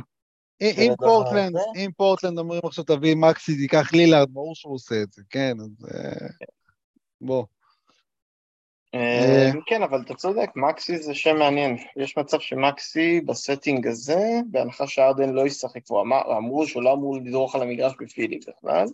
[0.61, 1.57] אם- פורטלנד.
[1.77, 5.87] אם פורטלנד אומרים עכשיו תביא מקסי, תיקח לילארד, ברור שהוא עושה את זה, כן, אז
[5.95, 6.27] אה,
[7.21, 7.45] בוא.
[8.95, 11.77] אה, כן, אבל אתה צודק, מקסי זה שם מעניין.
[11.97, 17.63] יש מצב שמקסי ב-setting הזה, בהנחה שארדן לא ישחק, ואמרו שהוא לא אמור לדרוך על
[17.63, 18.87] המגרש בפילי בכלל,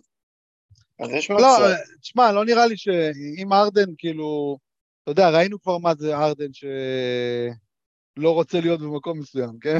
[0.99, 1.63] אז יש לא, מצב.
[1.63, 4.57] אה, תשמע, לא נראה לי שאם ארדן, כאילו,
[5.03, 9.77] אתה יודע, ראינו כבר מה זה ארדן שלא רוצה להיות במקום מסוים, כן?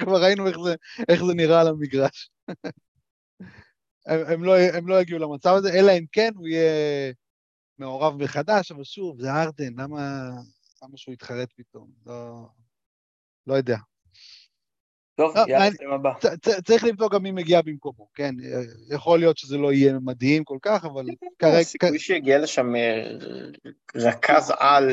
[0.00, 0.74] כבר ראינו איך זה,
[1.08, 2.30] איך זה נראה על המגרש.
[4.06, 7.12] הם, הם, לא, הם לא יגיעו למצב הזה, אלא אם כן הוא יהיה
[7.78, 10.30] מעורב מחדש, אבל שוב, זה ארדן, למה,
[10.82, 11.90] למה שהוא יתחרט פתאום?
[12.06, 12.46] לא,
[13.46, 13.76] לא יודע.
[15.14, 15.70] טוב, לא, יאללה.
[15.80, 16.12] שם הבא.
[16.64, 18.34] צריך לבדוק גם מי מגיע במקומו, כן?
[18.94, 21.04] יכול להיות שזה לא יהיה מדהים כל כך, אבל
[21.38, 23.16] כרגע, הסיכוי שיגיע לשם אה,
[23.94, 24.84] רכז על,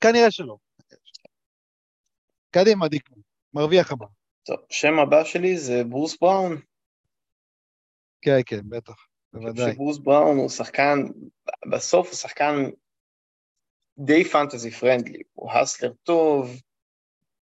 [0.00, 0.56] כנראה שלא.
[2.50, 3.18] קדימה, דיקמן,
[3.56, 4.06] מרוויח הבא.
[4.46, 6.56] טוב, שם הבא שלי זה ברוס בראון.
[8.22, 9.72] כן, כן, בטח, בוודאי.
[9.72, 10.98] שברוס בראון הוא שחקן,
[11.70, 12.54] בסוף הוא שחקן
[13.98, 16.50] די פנטזי פרנדלי, הוא הסלר טוב,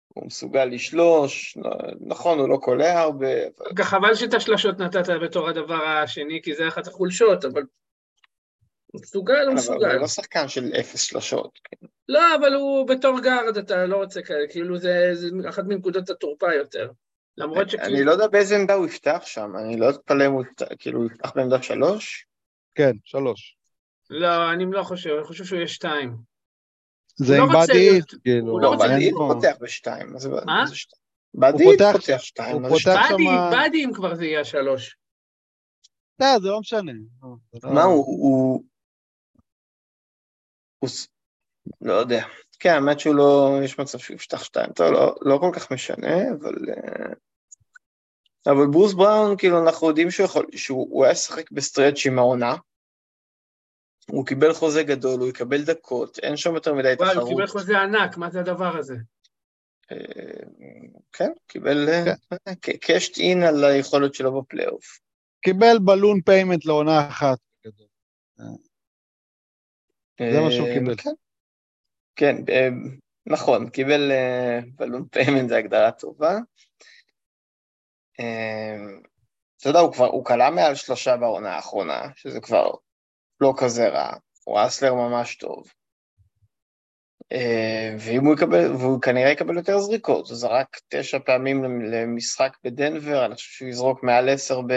[0.09, 1.59] הוא מסוגל לשלוש,
[2.00, 6.68] נכון, הוא לא קולע הרבה, אבל חבל שאת השלשות נתת בתור הדבר השני, כי זה
[6.68, 7.62] אחת החולשות, אבל
[8.94, 9.90] הוא מסוגל, הוא אבל מסוגל.
[9.92, 11.59] הוא לא שחקן של אפס שלשות.
[11.64, 11.87] כן.
[12.09, 16.54] לא, אבל הוא בתור גארד, אתה לא רוצה כאלה, כאילו זה, זה אחת מנקודות התורפה
[16.54, 16.90] יותר.
[17.38, 17.96] למרות שכאילו...
[17.96, 20.98] אני לא יודע באיזה עמדה הוא יפתח שם, אני לא אתפלא אם הוא יפתח- כאילו
[20.98, 22.26] הוא יפתח בעמדה שלוש.
[22.74, 23.57] כן, שלוש.
[24.11, 26.16] לא, אני לא חושב, אני חושב שהוא יהיה שתיים.
[27.16, 28.52] זה לא עם באדי להיות- כאילו.
[28.52, 30.64] הוא לא רוצה בדיד פה- פותח בשתיים, מה זה מה?
[31.35, 33.30] בדיד פותח- שתיים, הוא זה פותח- שתיים?
[33.30, 34.96] באדי, באדי אם כבר זה יהיה השלוש.
[36.20, 36.92] לא, זה לא משנה.
[37.22, 37.28] לא,
[37.64, 38.64] לא- מה הוא,
[40.84, 40.88] הוא...
[40.88, 40.88] הוא...
[40.88, 41.08] ס-
[41.80, 42.24] לא יודע.
[42.58, 46.30] כן, האמת שהוא לא, יש מצב שהוא יפתח שתיים, טוב, לא, לא כל כך משנה,
[46.40, 46.54] אבל...
[46.68, 47.12] אה,
[48.46, 52.56] אבל ברוס בראון, כאילו, אנחנו יודעים שהוא יכול, שהוא הוא היה ישחק ב-stretch עם העונה.
[54.10, 57.28] הוא קיבל חוזה גדול, הוא יקבל דקות, אין שם יותר מדי וואי, הוא תחרות.
[57.28, 58.96] קיבל חוזה ענק, מה זה הדבר הזה?
[59.92, 59.96] אה,
[61.12, 61.88] כן, קיבל
[62.80, 64.98] קאש אין על היכולת שלו בפלייאוף.
[65.40, 67.38] קיבל balloon payment לעונה אחת.
[70.20, 70.96] זה מה שהוא אה, קיבל.
[70.96, 71.11] כן,
[72.16, 72.68] כן, אה,
[73.27, 76.38] נכון, קיבל אה, balloon payment, זו הגדרה טובה.
[78.20, 78.77] אה,
[79.61, 82.70] אתה יודע, הוא כבר, הוא קלע מעל שלושה בעונה האחרונה, שזה כבר
[83.40, 84.12] לא כזה רע,
[84.44, 85.72] הוא hustler ממש טוב.
[87.33, 93.27] אה, ואם הוא יקבל, והוא כנראה יקבל יותר זריקות, הוא זרק תשע פעמים למשחק בדנבר,
[93.27, 94.72] אני חושב שהוא יזרוק מעל עשר ב...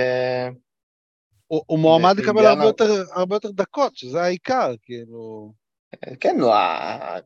[1.47, 5.51] הוא הוא מועמד לקבל הרבה יותר- הרבה יותר דקות, שזה העיקר, כאילו.
[6.19, 6.35] כן,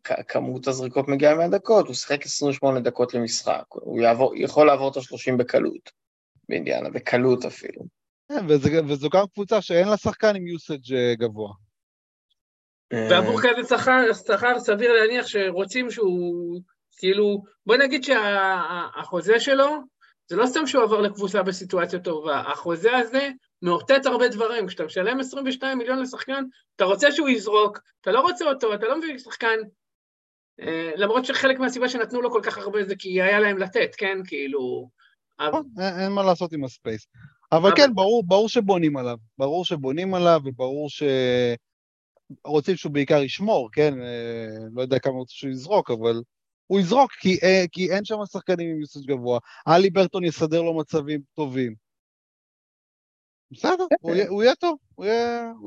[0.04, 4.98] כ- כמות הזריקות מגיעה מהדקות, הוא שיחק 28 דקות למשחק, הוא יעבור, יכול לעבור את
[4.98, 5.90] ה-30 בקלות,
[6.50, 7.82] באינדיאנה, בקלות אפילו.
[8.30, 11.54] כן, וזה- וזו גם קבוצה שאין לה שחקן עם יוסאג' גבוה.
[12.94, 16.60] ועבור כזה שכר, שכר סביר להניח שרוצים שהוא,
[16.98, 19.68] כאילו, בוא נגיד שהחוזה שלו,
[20.30, 23.30] זה לא סתם שהוא עבר לקבוצה בסיטואציה טובה, החוזה הזה
[23.62, 24.68] מאותת הרבה דברים.
[24.68, 26.44] כשאתה משלם 22 מיליון לשחקן,
[26.76, 29.58] אתה רוצה שהוא יזרוק, אתה לא רוצה אותו, אתה לא מביא שחקן,
[30.62, 34.18] אה, למרות שחלק מהסיבה שנתנו לו כל כך הרבה זה כי היה להם לתת, כן?
[34.26, 34.90] כאילו...
[35.48, 37.08] נכון, אין מה לעשות עם הספייס.
[37.52, 39.18] אבל כן, ברור, ברור שבונים עליו.
[39.38, 40.88] ברור שבונים עליו, וברור
[42.44, 44.02] שרוצים שהוא בעיקר ישמור, כן?
[44.02, 46.22] אה, לא יודע כמה רוצים שהוא יזרוק, אבל
[46.68, 49.40] הוא יזרוק, כי, אה, כי אין שם שחקנים עם usage גבוה.
[49.68, 51.76] הליברטון יסדר לו מצבים טובים.
[53.52, 55.06] בסדר, הוא יהיה- הוא יהיה טוב, הוא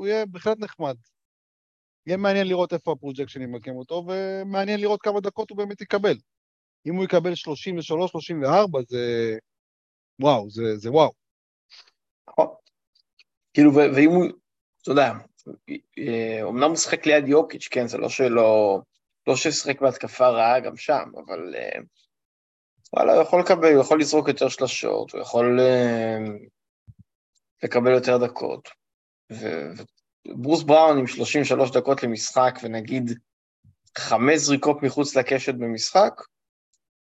[0.07, 0.95] יהיה- בהחלט נחמד.
[2.07, 6.15] יהיה מעניין לראות איפה ה-projection ימקם אותו, ומעניין לראות כמה דקות הוא באמת יקבל.
[6.85, 9.37] אם הוא יקבל 33, 34, זה...
[10.19, 11.11] וואו, זה, זה וואו.
[12.29, 12.47] נכון.
[13.53, 14.25] כאילו, ואם הוא,
[14.81, 15.11] אתה יודע,
[16.43, 18.79] אומנם הוא שיחק ליד יוקיץ', כן, זה לא שלא,
[19.27, 21.79] לא ששיחק בהתקפה רעה גם שם, אבל אה,
[22.93, 26.17] וואלה, הוא יכול לקבל, הוא יכול לזרוק יותר שלשות, הוא יכול אה,
[27.63, 28.69] לקבל יותר דקות.
[29.31, 29.71] ו-
[30.27, 33.11] וברוס בראון עם 33 דקות למשחק, ונגיד
[33.97, 36.21] חמש זריקות מחוץ לקשת במשחק,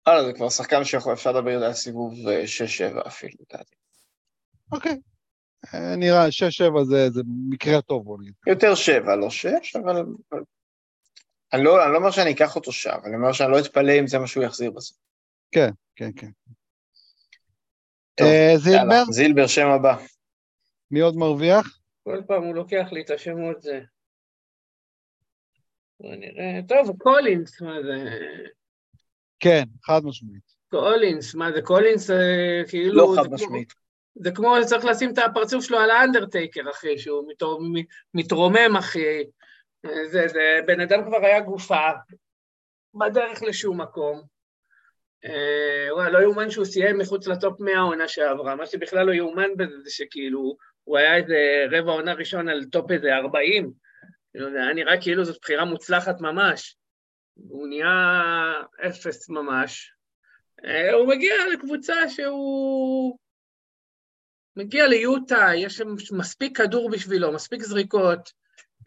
[0.08, 2.14] וואלה, זה כבר שחקן שאפשר לדבר על סיבוב
[3.04, 3.76] 6-7 אפילו, לדעתי.
[4.72, 5.00] אוקיי.
[5.74, 8.34] אה, נראה, 6-7 זה, זה מקרה טוב, בוא נגיד.
[8.48, 9.96] יותר שבע, לא שש, אבל...
[10.32, 10.44] אבל-
[11.54, 14.08] אני לא, אני לא אומר שאני אקח אותו שם, אני אומר שאני לא אתפלא אם
[14.08, 14.98] זה מה שהוא יחזיר בסוף.
[15.52, 16.30] כן, כן.
[18.16, 19.98] טוב, אה, זילבר, זילבר, שם הבא.
[20.92, 21.80] מי עוד מרוויח?
[22.04, 23.82] כל פעם הוא לוקח לי את השמות זה.
[26.00, 28.10] בוא נראה, טוב, קולינס, מה זה?
[29.40, 30.44] כן, חד משמעית.
[30.72, 32.94] קולינס, מה זה קולינס, אה, כאילו...
[32.96, 33.74] לא חד כמו- משמעית.
[34.16, 37.32] זה כמו צריך לשים את הפרצוף שלו על האנדרטייקר, אחי, שהוא
[38.14, 39.24] מתרומם, אחי.
[40.06, 41.90] זה, זה, בן אדם כבר היה גופה,
[42.94, 44.22] בדרך לשום מקום.
[45.26, 48.56] אה, וואי, לא יאומן שהוא סיים מחוץ לטופ 100 העונה שעברה.
[48.56, 50.58] מה שבכלל לא יאומן בזה זה שכאילו,
[50.90, 53.72] הוא היה איזה רבע עונה ראשון על טופ איזה 40.
[54.32, 56.78] כאילו, זה היה נראה כאילו זאת בחירה מוצלחת ממש.
[57.34, 58.54] הוא נהיה
[58.88, 59.94] אפס ממש.
[60.66, 63.18] אה, הוא מגיע לקבוצה שהוא...
[64.56, 68.32] מגיע ליוטה, יש שם מספיק כדור בשבילו, מספיק זריקות,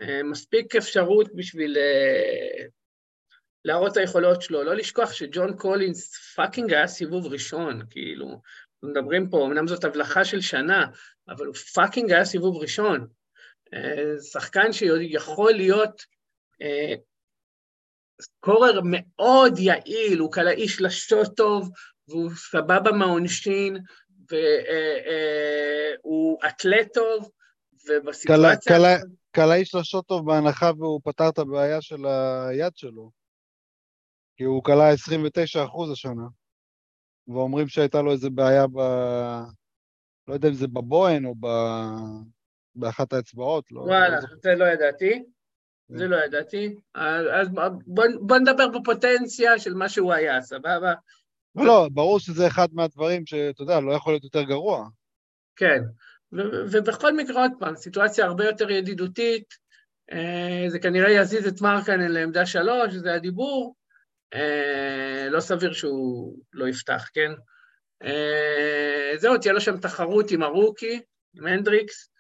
[0.01, 2.65] אה, מספיק אפשרות בשביל אה,
[3.65, 4.63] להראות את היכולות שלו.
[4.63, 8.41] לא לשכוח שג'ון קולינס fucking היה סיבוב ראשון, כאילו,
[8.83, 10.87] מדברים פה, אמנם זאת הבלחה של שנה,
[11.29, 13.07] אבל הוא fucking היה סיבוב ראשון.
[13.75, 16.03] אה, שחקן שיכול להיות
[16.63, 16.95] אה,
[18.23, 21.71] סקורר מאוד יעיל, הוא קלעי שלשות טוב,
[22.09, 23.77] והוא סבבה מהעונשין,
[26.05, 27.31] והוא אתלט טוב,
[27.89, 28.77] ובסיטואציה...
[28.77, 33.11] קלע- קלעי שלשות טוב בהנחה והוא פתר את הבעיה של היד שלו.
[34.37, 36.27] כי הוא קלע 29 אחוז השנה.
[37.29, 38.81] ואומרים שהייתה לו איזה בעיה ב...
[40.29, 41.47] לא יודע אם זה בבוהן או ב...
[42.75, 43.81] באחת האצבעות, לא...
[43.81, 44.27] וואלה, לא.
[44.43, 45.23] זה לא ידעתי.
[45.89, 46.75] זה לא ידעתי.
[46.95, 47.49] אז אז
[47.87, 50.95] בוא, בוא נדבר בפוטנציה של מה שהוא היה, סבבה?
[51.55, 54.89] לא, לא, ברור שזה אחד מהדברים שאתה יודע, לא יכול להיות יותר גרוע.
[55.57, 55.83] כן.
[56.33, 59.55] ו- ובכל מקרה, עוד פעם, סיטואציה הרבה יותר ידידותית,
[60.13, 63.75] אה, זה כנראה יזיז את מרקנן לעמדה שלוש, זה הדיבור.
[64.35, 67.31] אה, לא סביר שהוא לא יפתח, כן?
[68.05, 71.01] אה, זהו, תהיה לו שם תחרות עם הרוקי,
[71.35, 72.11] עם הנדריקס,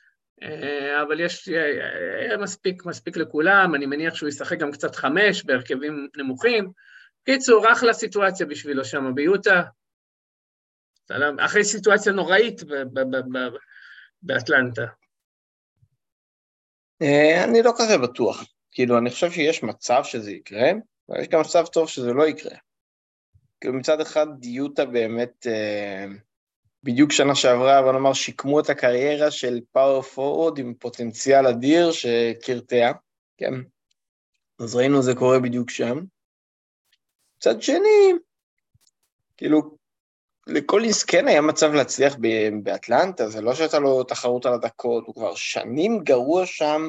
[0.43, 6.09] אה, אבל יש אה, מספיק, מספיק לכולם, אני מניח שהוא ישחק גם קצת חמש בהרכבים
[6.17, 6.71] נמוכים.
[7.25, 9.63] קיצור, אחלה סיטואציה בשבילו שם ביוטה.
[11.39, 12.61] אחרי סיטואציה נוראית
[14.23, 14.87] באטלנטה.
[17.45, 18.45] אני לא כזה בטוח.
[18.71, 20.71] כאילו, אני חושב שיש מצב שזה יקרה,
[21.09, 22.57] אבל יש גם מצב טוב שזה לא יקרה.
[23.63, 26.05] כאילו, מצד אחד, יוטה באמת, אה,
[26.83, 32.93] בדיוק שנה שעברה, בוא נאמר, שיקמו את הקריירה של פאוור פורוד עם פוטנציאל אדיר שקרטע,
[33.37, 33.55] כן?
[34.59, 36.05] אז ראינו זה קורה בדיוק שם.
[37.37, 38.13] מצד שני,
[39.37, 39.77] כאילו,
[40.47, 42.17] לקולינס כן היה מצב להצליח
[42.63, 46.89] באטלנטה, זה לא שהייתה לו תחרות על הדקות, הוא כבר שנים גרוע שם,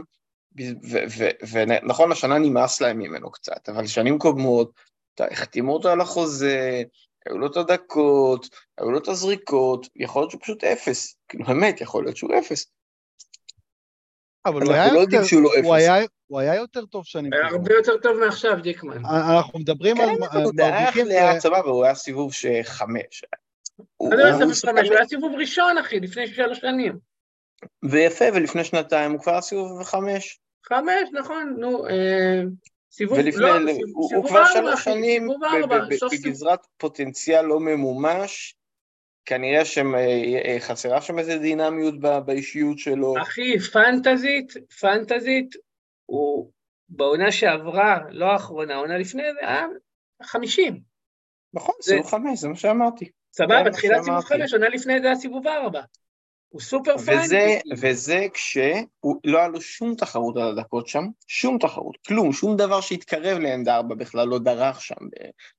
[1.51, 6.83] ונכון, השנה נמאס להם ממנו קצת, אבל שנים קודמות, החתימו אותו על החוזה,
[7.25, 11.81] היו לו את הדקות, היו לו את הזריקות, יכול להיות שהוא פשוט אפס, כאילו באמת,
[11.81, 12.65] יכול להיות שהוא אפס.
[14.45, 15.75] אבל הוא היה לא יותר- שהוא לא הוא.
[15.75, 15.95] היה-
[16.27, 17.47] הוא היה יותר טוב שנים היה.
[17.47, 19.05] הרבה יותר טוב מעכשיו, דיקמן.
[19.05, 20.09] אנחנו מדברים על
[20.93, 21.05] כן,
[21.65, 22.31] הוא היה סיבוב
[22.63, 23.23] חמש.
[23.97, 24.87] הוא- מה זה היה הוא סיבוב שחקן- חמש?
[24.87, 26.97] הוא היה סיבוב ראשון, אחי, לפני שלוש שנים.
[27.89, 30.39] ויפה, ולפני שנתיים הוא כבר היה סיבוב חמש.
[30.65, 32.41] חמש, נכון, נו, אה,
[32.95, 35.27] סיבוב, ולפני, לא, הוא- סיבוב- הוא סיבוב כבר ארבע, שלוש שנים.
[36.11, 38.55] בגזרת פוטנציאל לא ממומש,
[39.25, 43.13] כנראה שחסרה שם איזה דינמיות באישיות שלו.
[43.21, 45.55] אחי, פנטזית, פנטזית,
[46.05, 46.51] הוא
[46.89, 49.65] בעונה שעברה, לא האחרונה, העונה לפני זה, היה
[50.23, 50.79] חמישים.
[51.53, 53.09] נכון, סיבוב חמש, זה מה שאמרתי.
[53.33, 54.19] סבבה, תחילת סיבוב.
[54.21, 55.81] חמש, עונה לפני זה היה סיבוב ארבע.
[56.53, 57.69] הוא סופר וזה, פיינטי.
[57.77, 62.81] וזה כשהוא לא היה לו שום תחרות על הדקות שם, שום תחרות, כלום, שום דבר
[62.81, 64.95] שהתקרב לעמדה ארבע בכלל לא דרך שם.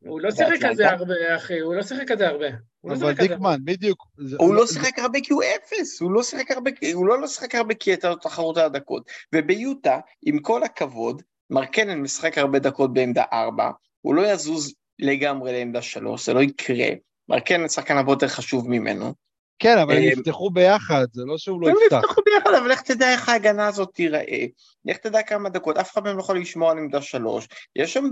[0.07, 0.69] הוא לא שיחק באטלנטה.
[0.69, 2.47] כזה הרבה, אחי, הוא לא שיחק כזה הרבה.
[2.81, 3.23] הוא לא אבל הרבה.
[3.23, 4.07] דיקמן, בדיוק.
[4.19, 7.21] זה- הוא לא זה- שיחק הרבה כי הוא אפס, הוא לא שיחק הרבה, הוא לא
[7.21, 9.03] לא שיחק הרבה כי הייתה לו תחרות על הדקות.
[9.35, 13.71] וביוטה, עם כל הכבוד, מרקנן משחק הרבה דקות בעמדה ארבע,
[14.01, 16.89] הוא לא יזוז לגמרי לעמדה שלוש, זה לא יקרה.
[17.29, 19.24] מרקנן שחקן הרבה יותר חשוב ממנו.
[19.59, 21.99] כן, אבל הם אה, יפתחו ביחד, זה לא שהוא לא הם יפתח.
[22.05, 24.47] יפתחו ביחד, אבל לך תדע איך ההגנה הזאת תיראה.
[24.85, 27.49] לך תדע כמה דקות, אף אחד מהם לא יכול לשמור על עמדה שלוש.
[27.77, 28.11] יש שם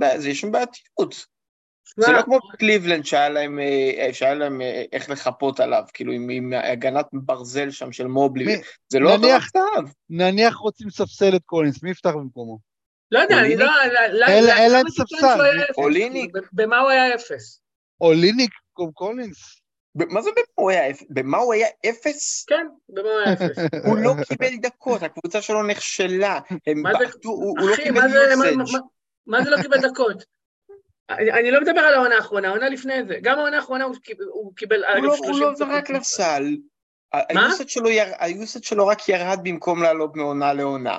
[0.50, 1.32] בעייתיות.
[1.96, 6.12] זה שמע, לא כמו קליבלנד שהיה להם, אה, שהיה להם אה, איך לחפות עליו, כאילו
[6.12, 9.92] עם, עם הגנת ברזל שם של מובלי, זה לא אותו נניח- מצב.
[10.10, 12.58] נניח רוצים לספסל את קולינס, מי יפתח במקומו?
[13.10, 13.66] לא יודע, אני לא...
[14.12, 15.62] לא- אין- לא- להם קיצון ספסל.
[15.76, 16.30] אוליניק.
[16.52, 17.60] במה הוא היה אפס?
[18.00, 19.61] או ליניק קום קולינס?
[19.94, 21.04] מה זה במה הוא היה אפס?
[21.10, 22.44] במה הוא היה אפס?
[22.48, 23.58] כן, במה הוא היה אפס.
[23.86, 28.36] הוא לא קיבל דקות, הקבוצה שלו נכשלה, הם בעטו, הוא לא קיבל זה,
[29.26, 30.24] מה- זה לא קיבל דקות?
[31.10, 33.14] אני לא מדבר על העונה האחרונה, העונה לפני זה.
[33.22, 33.94] גם העונה האחרונה הוא
[34.56, 35.54] קיבל- הוא לא- 30 הוא לא.
[35.54, 36.56] זרק לסל.
[37.34, 37.48] מה?
[38.18, 40.98] ה-usage שלו רק ירד במקום לעלות מעונה לעונה.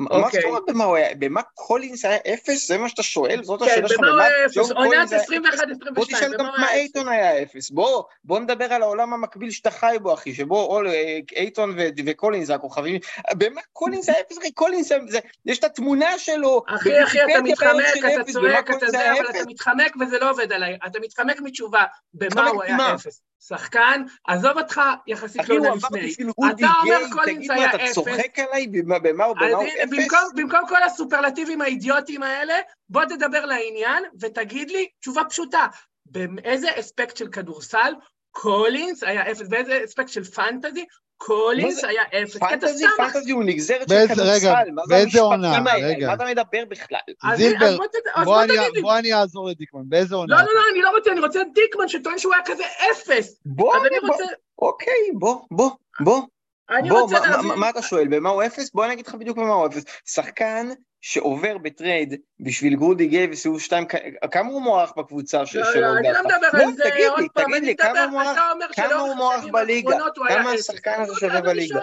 [0.00, 0.40] מה מה אוקיי.
[0.40, 1.08] זאת אומרת במה הוא היה?
[1.18, 2.68] במה קולינס היה אפס?
[2.68, 3.42] זה מה שאתה שואל?
[3.42, 3.98] זאת כן, השאלה שלך?
[3.98, 4.56] במה הוא היה אפס?
[4.56, 5.30] עונת קולינס היה אפס?
[5.30, 6.70] 21-22, בוא תשאל גם מה?
[6.70, 7.70] אייטון היה אפס.
[7.70, 11.76] בוא, בוא נדבר על העולם המקביל שאתה חי בו, אחי, שבו אה, אייטון
[12.06, 13.00] וקולינס זה הכוכבים.
[13.34, 14.38] במה קולינס היה אפס?
[14.38, 16.62] אחי, קולינס זה- יש את התמונה שלו.
[16.68, 19.30] אחי, אחי, אתה מתחמק, אתה צועק, אתה זה, אבל?
[19.30, 20.78] אתה מתחמק וזה לא עובד עליי.
[20.86, 21.84] אתה מתחמק מתשובה,
[22.14, 22.94] במה הוא היה?
[22.94, 23.22] אפס.
[23.40, 26.14] שחקן, עזוב אותך יחסית עבר לפני.
[26.50, 27.94] אתה אומר קולינס תגיד מה, היה אתה אפס.
[27.94, 28.66] צוחק עליי?
[28.66, 29.90] במה במה הוא אפס?
[29.90, 32.54] במקום, במקום כל הסופרלטיבים האידיוטיים האלה,
[32.88, 35.66] בוא תדבר לעניין ותגיד לי תשובה פשוטה.
[36.06, 37.94] באיזה אספקט של כדורסל
[38.30, 39.48] קולינס היה אפס?
[39.48, 40.84] באיזה אספקט של fantasy
[41.22, 41.88] קולינס מה זה?
[41.88, 42.36] היה אפס?
[42.36, 42.84] fantasy.
[42.96, 45.56] fantasy הוא נגזרת של כדורסל, רגע, מה זה באיזה המשפטים עונה?
[45.72, 45.86] האלה?
[45.88, 46.06] רגע.
[46.06, 46.98] מה אתה מדבר בכלל?
[47.24, 47.76] אז- זילבר,
[48.82, 50.34] בוא אני- אעזור לדיקמן, באיזה עונה?
[50.34, 52.62] לא, לא, לא, אני לא רוצה, אני רוצה דיקמן שטוען שהוא היה כזה
[52.92, 53.40] אפס.
[53.46, 53.74] בוא,
[54.58, 56.20] אוקיי, בוא, בוא, בוא,
[56.70, 57.52] אני בוא, רוצה מה- מה- להבין...
[57.52, 58.70] מה אתה שואל, במה הוא אפס?
[58.72, 59.84] בוא אני אגיד לך בדיוק במה הוא אפס.
[60.04, 60.68] שחקן
[61.00, 63.84] שעובר ב trade בשביל רודי גיי וסיבוב שתיים,
[64.30, 66.20] כמה הוא מוערך בקבוצה ש- לא, שלו לא, אני לא?
[66.22, 68.32] מדבר לא, על זה, תגיד לי, עוד פעם, תגיד אני לי, כמה מדבר, הוא מוערך?
[68.32, 69.90] אתה אומר כמה שלאורך השנים בליגה?
[69.90, 70.52] האחרונות הוא היה כמה.
[70.52, 71.80] השחקן הזה שווה בליגה?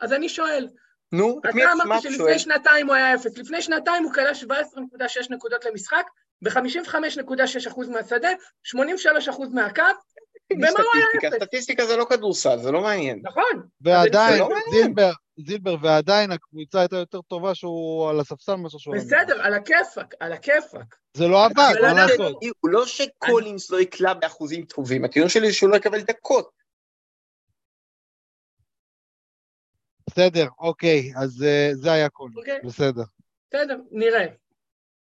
[0.00, 0.68] אז אני שואל,
[1.12, 2.02] נו, את מי אתה אמרת?
[2.02, 4.46] שלפני שנתיים הוא היה אפס, לפני שנתיים הוא כלה 17.6
[5.30, 6.04] נקודות למשחק,
[6.42, 8.28] ב-55.6% מהשדה,
[8.76, 8.76] 83%
[9.52, 9.82] מהקו,
[10.52, 11.36] במה הוא היה סטטיסטיקה, אפס?
[11.36, 13.20] סטטיסטיקה זה לא כדורסל, זה לא מעניין.
[13.22, 13.68] נכון.
[13.80, 14.48] ועדיין, זה לא.
[14.70, 15.12] זילבר,
[15.46, 18.96] זילבר, ועדיין הקבוצה הייתה יותר טובה שהוא על הספסל מאשר שהוא.
[18.96, 20.96] בסדר, על הכיפאק, על הכיפאק.
[21.16, 22.36] זה לא עבד, מה לעשות?
[22.60, 26.50] הוא לא שקולינס לא יקלע באחוזים טובים, הטיעון שלי זה שהוא לא יקבל דקות.
[30.10, 32.60] בסדר, אוקיי, אז אה, זה היה קולינס, אוקיי.
[32.64, 33.02] בסדר.
[33.50, 34.26] בסדר, נראה.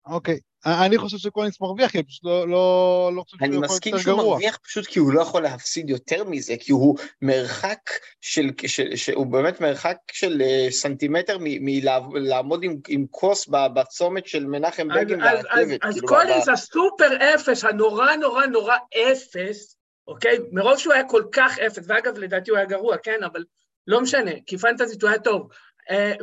[0.06, 3.76] אוקיי, אני חושב שקולינס מרוויח, כי אני פשוט לא- לא לא חושב אני שהוא יכול
[3.76, 4.30] מסכים יותר שהוא גרוע.
[4.34, 7.90] מרוויח פשוט כי הוא לא יכול להפסיד יותר מזה, כי הוא מרחק
[8.22, 14.46] של, של, של הוא באמת מרחק של אה, סנטימטר מלעמוד עם, עם כוס בצומת של
[14.46, 15.80] מנחם אז- בגין אז- אז- והרכבת.
[15.84, 18.76] אז כאילו, קולינס ב- הסופר אפס, הנורא נורא נורא
[19.12, 20.38] אפס, אוקיי?
[20.52, 23.24] מרוב שהוא היה כל כך אפס, ואגב, לדעתי הוא היה גרוע, כן?
[23.32, 23.44] אבל
[23.88, 25.48] לא משנה, כי פנטזית הוא היה טוב.
[25.90, 26.14] אה,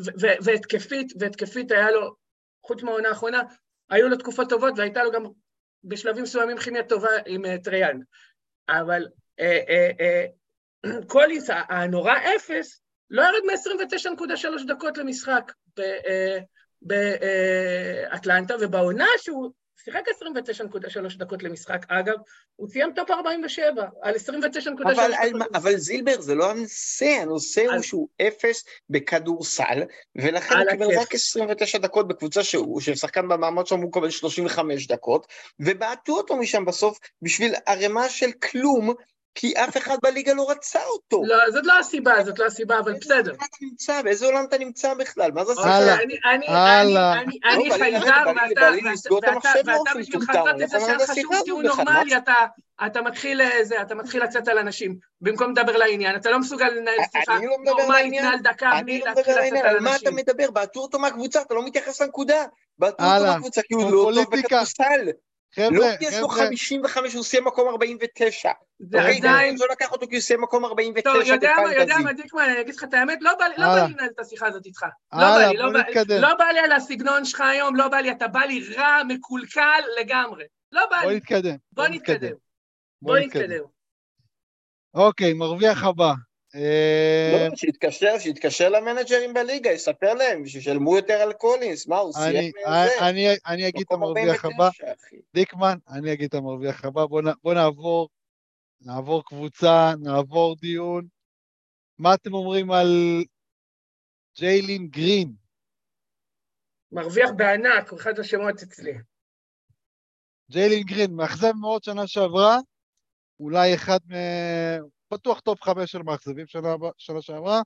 [0.41, 2.14] והתקפית, והתקפית היה לו,
[2.66, 3.43] חוץ מהעונה האחרונה,
[3.91, 5.24] היו לו תקופות טובות, והייתה לו גם
[5.84, 8.05] בשלבים מסוימים כימיה טובה עם אה, טריי יאנג.
[8.68, 9.07] אבל
[9.41, 10.26] אה, אה, אה,
[11.68, 12.80] הנורא אפס,
[13.11, 15.53] לא ירד מ-29.3 דקות למשחק
[16.82, 19.53] באטלנטה, ובעונה שהוא
[19.85, 20.01] שיחק
[21.09, 22.14] 29.3 דקות למשחק, אגב,
[22.57, 25.57] הוא סיים top 47, על 29.3 אבל, על, דקות.
[25.57, 29.83] אבל זילבר זה לא הנושא, הנושא הוא על- שהוא אפס בכדורסל,
[30.16, 30.99] ולכן הוא קיבל.
[31.01, 35.27] רק 29 דקות בקבוצה שהוא, ששחקן במעמד שם הוא מקבל 35 דקות,
[35.61, 38.95] ובעטו אותו משם בסוף בשביל ערימה של כלום,
[39.39, 41.22] כי אף אחד בליגה לא רצה אותו.
[41.26, 43.30] לא, זאת לא הסיבה, זאת לא הסיבה, אבל בסדר.
[43.30, 44.03] עולם אתה נמצא?
[44.03, 45.30] באיזה עולם אתה נמצא בכלל?
[45.32, 45.72] מה זה אוקיי?
[45.72, 45.95] הלאה.
[46.03, 47.12] אני- אני- הלאה.
[47.12, 49.24] אני- אני- אני לא, חייזר, ואתה- ואתה- לסגור את
[50.59, 51.11] זה שאין לך
[51.47, 52.16] שום נורמלי?
[52.87, 54.97] אתה- מתחיל אה, זה, אתה מתחיל לצאת על אנשים.
[55.20, 58.22] במקום לדבר לעניין, אתה לא מסוגל לנהל שיחה אני לא מדבר נורמלית.
[58.22, 60.16] מעל דקה אני בלי לא להתחיל מדבר לצאת על על מה אתה אנשים.
[60.16, 60.51] מדבר?
[60.51, 62.45] בעטו אותו מהקבוצה, אתה לא מתייחס לנקודה.
[62.78, 63.24] בעטו אותו.
[63.26, 64.37] מהקבוצה כי הוא כמו לא טוב.
[64.37, 65.09] בכדורסל.
[65.59, 68.51] לא חבר'ה, כי יש לו חבר'ה, 55, הוא סיים מקום 49.
[68.79, 69.57] זה אוקיי, עדיין...
[69.59, 71.99] לא לקח אותו כי הוא סיים מקום 49 טוב, יודע מה, יודע.
[71.99, 73.75] מה, דיקמן, אני אגיד לך את האמת, לא בא לי לא.
[73.75, 74.83] לי לנהל את השיחה הזאת איתך.
[75.13, 76.23] לא בא הלאה, לי, לא בוא נתקדם.
[76.23, 79.81] לא בא לי על הסגנון שלך היום, לא בא לי, אתה בא לי רע, מקולקל
[80.01, 80.45] לגמרי.
[80.73, 81.57] לא בא בוא לי, נתקדם.
[81.73, 82.35] בוא נתקדם.
[83.03, 83.65] בוא בוא נתקדם.
[84.95, 86.13] אוקיי, מרוויח הבא.
[86.57, 92.53] אה, לא, שיתקשר, שיתקשר למנג'רים בליגה, יספר להם, שישלמו יותר על קולינס, מה הוא אני-
[92.53, 92.53] סיים?
[93.09, 94.69] אני אני אגיד את המרוויח 49, הבא.
[95.35, 97.07] דיקמן, אני אגיד את המרוויח הבא.
[97.43, 98.09] בוא נעבור,
[98.81, 101.07] נעבור קבוצה, נעבור דיון.
[101.99, 102.87] מה אתם אומרים על
[104.37, 105.33] ג'יילין גרין?
[106.93, 108.93] מרוויח בענק, הוא אחד השמות אצלי.
[110.51, 112.59] ג'יילין גרין, מאכזב מאוד שנה שעברה,
[113.41, 114.15] אולי אחד מ...
[115.11, 117.63] בטוח top חמש של מאכזבים שנה, שנה שעברה.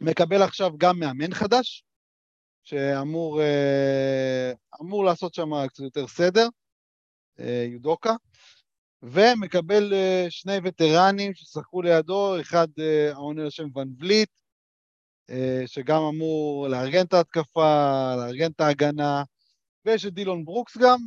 [0.00, 1.84] מקבל עכשיו גם מאמן חדש,
[2.64, 6.48] שאמור אה, אמור לעשות שם קצת יותר סדר,
[7.40, 8.12] אה, יודוקה,
[9.02, 12.68] ומקבל אה, שני וטרנים שישחקו לידו, אחד
[13.12, 14.28] עונה לשם ון וליט,
[15.66, 19.22] שגם אמור לארגן את ההתקפה, לארגן את ההגנה,
[19.84, 20.98] ויש את דילון ברוקס גם,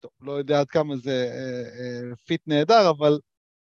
[0.00, 3.18] טוב, לא יודע עד כמה זה אה, אה, fit נהדר, אבל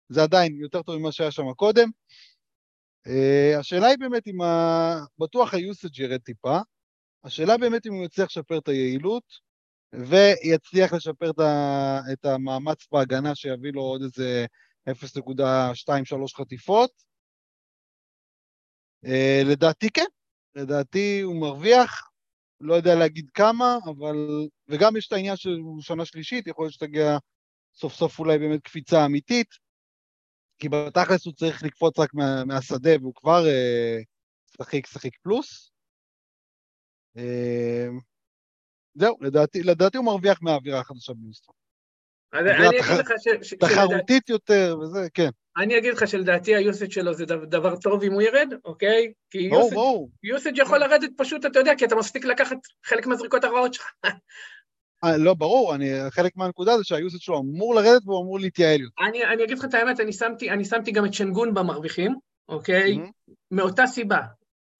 [0.09, 1.89] זה עדיין יותר טוב ממה שהיה שם קודם.
[3.07, 5.05] אה, השאלה היא באמת אם ה...
[5.18, 6.59] בטוח ה-usage ירד טיפה,
[7.25, 9.25] השאלה באמת אם הוא יצליח לשפר את היעילות,
[9.93, 11.31] ויצליח לשפר
[12.12, 14.47] את המאמץ בהגנה שיביא לו עוד איזה
[14.89, 16.91] 0.2-3 חטיפות.
[19.07, 20.05] Uh, לדעתי כן,
[20.55, 22.12] לדעתי הוא מרוויח,
[22.63, 24.47] לא יודע להגיד כמה, אבל...
[24.69, 27.19] וגם יש את העניין שהוא שנה שלישית, יכול להיות שתגיע
[27.75, 29.49] סוף סוף אולי באמת קפיצה אמיתית,
[30.59, 34.05] כי בתכלס הוא צריך לקפוץ רק מה, מהשדה והוא כבר uh,
[34.57, 35.73] שחיק שחיק פלוס.
[37.19, 37.21] Uh,
[38.95, 41.62] זהו, לדעתי, לדעתי הוא מרוויח מהאווירה החדשה במיסטרום.
[42.35, 43.12] אני אגיד לך
[43.43, 43.55] ש...
[43.55, 45.28] תחרותית יותר וזה, כן.
[45.57, 49.12] אני אגיד לך שלדעתי היוסד שלו זה דבר טוב אם הוא ירד, אוקיי?
[49.30, 49.51] כי
[50.22, 53.87] יוסד יכול לרדת פשוט, אתה יודע, כי אתה מפסיק לקחת חלק מהזריקות הרעות שלך.
[55.05, 59.05] אה, לא, ברור, אני, חלק מהנקודה זה שהיוסד שלו אמור לרדת והוא אמור להתייעל יותר.
[59.05, 62.14] אני, אני אגיד לך את האמת, אני שמתי, אני שמתי גם את שנגון במרוויחים,
[62.49, 62.95] אוקיי?
[62.95, 63.33] Mm-hmm.
[63.51, 64.18] מאותה סיבה.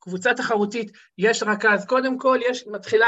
[0.03, 3.07] קבוצה תחרותית, יש רכז, קודם כל יש, מתחילה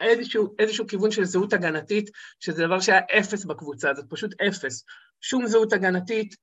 [0.00, 2.10] איזשהו, איזשהו כיוון של זהות הגנתית,
[2.40, 4.84] שזה דבר שהיה אפס בקבוצה, זה פשוט אפס.
[5.20, 6.36] שום זהות הגנתית.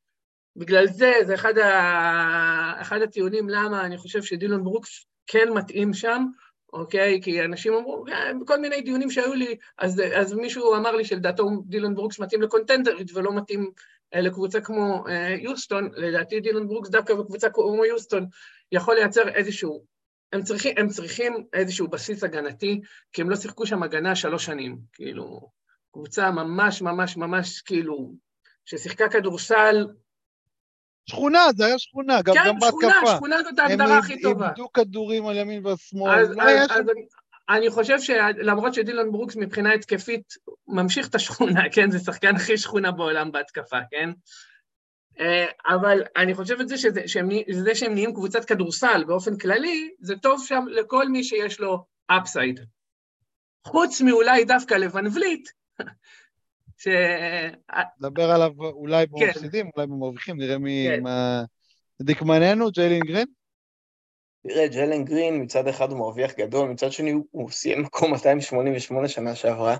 [0.55, 6.25] בגלל זה, זה אחד, ה, אחד הטיעונים למה אני חושב שדילון ברוקס כן מתאים שם,
[6.73, 7.19] אוקיי?
[7.23, 11.49] כי אנשים אמרו, אה, בכל מיני דיונים שהיו לי, אז, אז מישהו אמר לי שלדעתו
[11.65, 13.71] דילון ברוקס מתאים לקונטנדרית ולא מתאים
[14.13, 18.25] אה, לקבוצה כמו אה, יוסטון, לדעתי דילון ברוקס דווקא בקבוצה כמו יוסטון
[18.73, 19.85] יכול לייצר איזשהו,
[20.33, 22.81] הם צריכים, הם צריכים איזשהו בסיס הגנתי,
[23.13, 25.49] כי הם לא שיחקו שם הגנה שלוש שנים, כאילו,
[25.91, 28.13] קבוצה ממש ממש ממש כאילו,
[28.65, 29.87] ששיחקה כדורסל
[31.09, 32.79] שכונה, זה היה שכונה, גם, כן, גם בהתקפה.
[32.81, 34.45] כן, שכונה, שכונה זאת ההגדרה הכי טובה.
[34.45, 36.19] הם איבדו כדורים על ימין והשמאל.
[36.19, 37.05] אז, אז, אז, אז אני,
[37.49, 40.33] אני חושב שלמרות שדילון ברוקס מבחינה התקפית
[40.67, 41.91] ממשיך את השכונה, כן?
[41.91, 44.09] זה שחקן הכי שכונה בעולם בהתקפה, כן?
[45.19, 45.45] אה,
[45.75, 50.15] אבל אני חושב את זה שזה, שהם, זה שהם נהיים קבוצת כדורסל באופן כללי, זה
[50.15, 52.59] טוב שם לכל מי שיש לו אפסייד.
[53.67, 55.49] חוץ מאולי דווקא לבן וליט,
[56.81, 56.87] ש...
[57.99, 59.25] נדבר עליו אולי כן.
[59.25, 59.71] במפסידים, כן.
[59.75, 60.87] אולי במרוויחים, נראה מי...
[60.89, 61.03] כן.
[61.03, 61.43] מה...
[62.01, 63.27] דקמננו, ג'יילין גרין?
[64.47, 69.35] תראה, ג'יילין גרין מצד אחד הוא מרוויח גדול, מצד שני הוא סיים מקום 288 שנה
[69.35, 69.77] שעברה,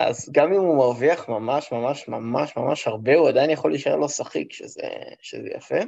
[0.00, 4.08] אז גם אם הוא מרוויח ממש ממש ממש ממש הרבה, הוא עדיין יכול להישאר לו
[4.08, 4.82] שחיק, שזה,
[5.20, 5.78] שזה יפה.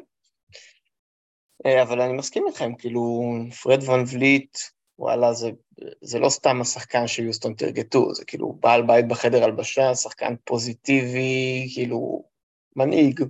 [1.66, 3.32] אה, אבל אני מסכים איתכם, כאילו,
[3.62, 4.58] פרד ון וליט,
[4.98, 5.50] וואלה, זה,
[6.00, 12.24] זה לא סתם השחקן שיוסטון תרגטו, זה כאילו בעל בית בחדר הלבשה, שחקן פוזיטיבי, כאילו,
[12.76, 13.20] מנהיג.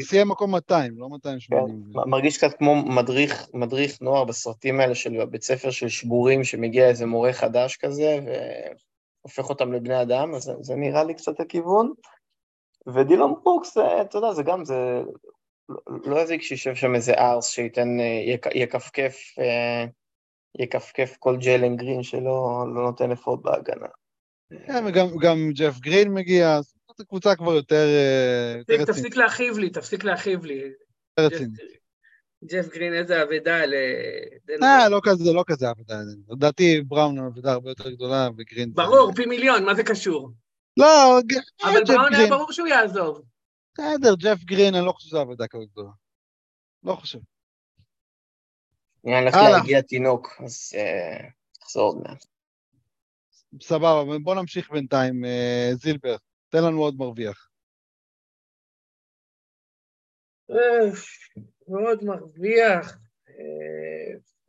[0.00, 1.82] סיים מקום 200, לא 280.
[1.94, 6.88] כן, מרגיש קצת כמו מדריך, מדריך נוער בסרטים האלה של בית ספר של שבורים, שמגיע
[6.88, 8.18] איזה מורה חדש כזה,
[9.28, 11.92] והופך אותם לבני אדם, אז זה, זה נראה לי קצת הכיוון.
[12.94, 15.02] ודילון ברוקס, אתה יודע, זה גם, זה
[16.04, 19.84] לא יזיק שישב שם איזה ערס שייתן, אה, יכפכף אה,
[20.58, 23.86] יכפכף כל ג'יילין גרין שלא לא נותן effort בהגנה.
[24.66, 27.86] כן, וגם ג'ף גרין מגיע, זאת קבוצה כבר יותר
[28.60, 28.86] רצינית.
[28.86, 30.62] תפסיק להכאיב לי, תפסיק להכאיב לי.
[32.44, 33.74] ג'ף גרין, איזה אבדה ל...
[34.62, 35.94] אה, לא כזה, לא כזה אבדה.
[36.28, 38.72] לדעתי בראון אבדה הרבה יותר גדולה, וגרין...
[38.74, 40.30] ברור, פי מיליון, מה זה קשור?
[40.76, 41.18] לא,
[41.64, 43.22] אבל בראון היה ברור שהוא יעזוב.
[43.74, 45.90] בסדר, ג'ף גרין, אני לא חושב שזו אבדה כזאת גדולה.
[46.82, 47.18] לא חושב.
[49.06, 50.72] אני הולך להגיע תינוק, אז
[51.60, 52.24] תחזור עוד מעט.
[53.62, 55.24] סבבה, בוא נמשיך בינתיים.
[55.24, 56.16] אה, זילבר,
[56.48, 57.48] תן לנו עוד מרוויח.
[61.70, 62.98] מאוד מרוויח.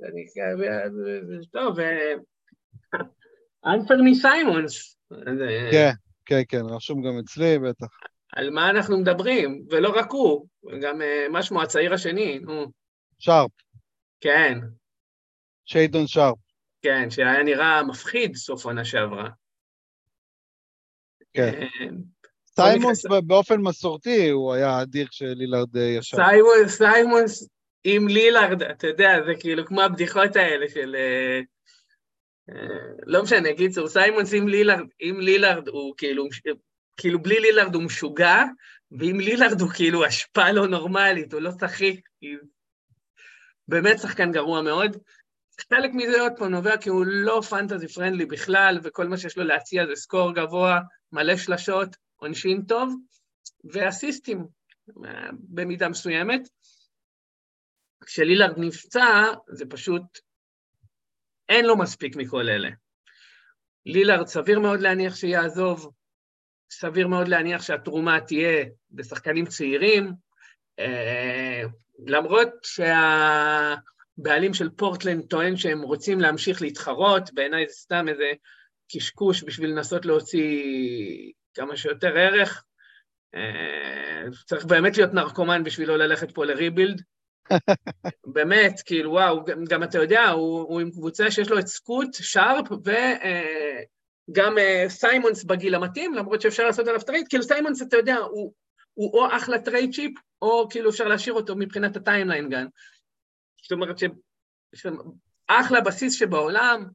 [0.04, 0.26] אני
[1.52, 1.78] טוב,
[3.66, 4.98] אנפרני סיימונס.
[5.72, 5.92] כן,
[6.26, 7.88] כן, כן, רשום גם אצלי, בטח.
[8.34, 10.48] על מה אנחנו מדברים, ולא רק הוא,
[10.82, 12.72] גם אה, מה שמו הצעיר השני, נו.
[13.20, 13.52] שרפ.
[14.22, 14.58] כן.
[15.66, 16.38] שיידון שרפ.
[16.82, 19.30] כן, שהיה נראה מפחיד סוף עונה שעברה.
[21.34, 21.68] כן.
[22.60, 26.18] אה, סיימונס באופן מסורתי הוא היה אדיר כשלילארד אה, ישב.
[26.68, 27.50] סיימונס
[27.84, 30.96] עם לילארד, אתה יודע, זה כאילו כמו הבדיחות האלה של...
[30.96, 31.40] אה,
[33.06, 36.28] לא משנה, קיצור, סיימונס עם לילארד, עם לילארד הוא כאילו,
[36.98, 38.44] כאילו בלי לילארד הוא משוגע,
[38.92, 42.10] ועם לילארד הוא כאילו השפעה לא נורמלית, הוא לא שחיק,
[43.68, 44.98] באמת שחקן גרוע מאוד.
[45.70, 49.44] חלק מזה עוד פעם נובע כי הוא לא fantasy friendly בכלל, וכל מה שיש לו
[49.44, 50.80] להציע זה score גבוה,
[51.12, 52.96] מלא שלשות, עונשין טוב,
[53.74, 54.48] ואסיסטים
[55.32, 56.42] במידה מסוימת.
[58.06, 60.04] כשלילארד נפצע, זה פשוט,
[61.50, 62.70] אין לו מספיק מכל אלה.
[63.86, 65.92] לילארד סביר מאוד להניח שיעזוב,
[66.72, 70.12] סביר מאוד להניח שהתרומה תהיה בשחקנים צעירים,
[70.80, 71.62] אה,
[72.08, 78.32] למרות שהבעלים של פורטלנד טוען שהם רוצים להמשיך להתחרות, בעיניי זה סתם איזה
[78.92, 82.64] קשקוש בשביל לנסות להוציא כמה שיותר ערך.
[83.36, 87.02] אה, צריך באמת להיות נרקומן בשביל לא ללכת פה ל rebuild.
[88.36, 92.08] באמת, כאילו, וואו, גם, גם אתה יודע, הוא, הוא עם קבוצה שיש לו את סקוט,
[92.14, 97.98] שארפ וגם אה, אה, סיימונס בגיל המתאים, למרות שאפשר לעשות עליו trade, כאילו סיימונס, אתה
[97.98, 98.54] יודע, הוא,
[98.94, 100.12] הוא או אחלה trade chip,
[100.42, 102.68] או כאילו אפשר להשאיר אותו מבחינת ה timeline גם.
[103.62, 103.96] זאת אומרת
[104.76, 106.86] שאחלה בסיס שבעולם,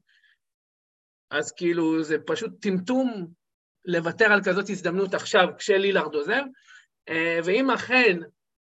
[1.31, 3.27] אז כאילו זה פשוט טמטום
[3.85, 6.41] לוותר על כזאת הזדמנות עכשיו כשלילארד עוזר,
[7.09, 8.19] אה, ואם אכן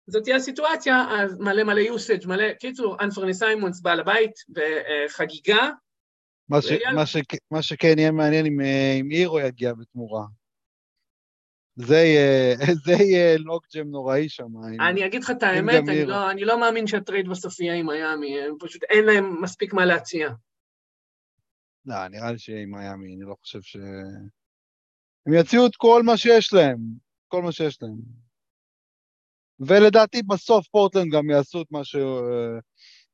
[0.08, 5.70] זאת תהיה הסיטואציה, אז מלא מלא usage, מלא, קיצור, אנפרני סיימונס בעל הבית וחגיגה.
[6.50, 7.18] מה, ש, מה, ש,
[7.52, 10.26] מה שכן יהיה מעניין אם, אה, אם אירו יגיע בתמורה.
[11.76, 12.56] זה יהיה,
[12.86, 14.48] זה יהיה לוקג'ם נוראי שם.
[14.90, 17.88] אני אגיד לך את האמת, אני לא, אני לא מאמין שה trade בסוף יהיה עם
[17.88, 20.30] מיאמי, הם פשוט אין להם מספיק מה להציע.
[21.86, 23.78] לא, נראה לי שיהיה עם מיאמי, אני לא חושב ש...
[25.26, 26.78] הם יציעו את כל מה שיש להם,
[27.28, 27.98] כל מה שיש להם.
[29.60, 31.96] ולדעתי בסוף פורטלנד גם יעשו את מה, ש...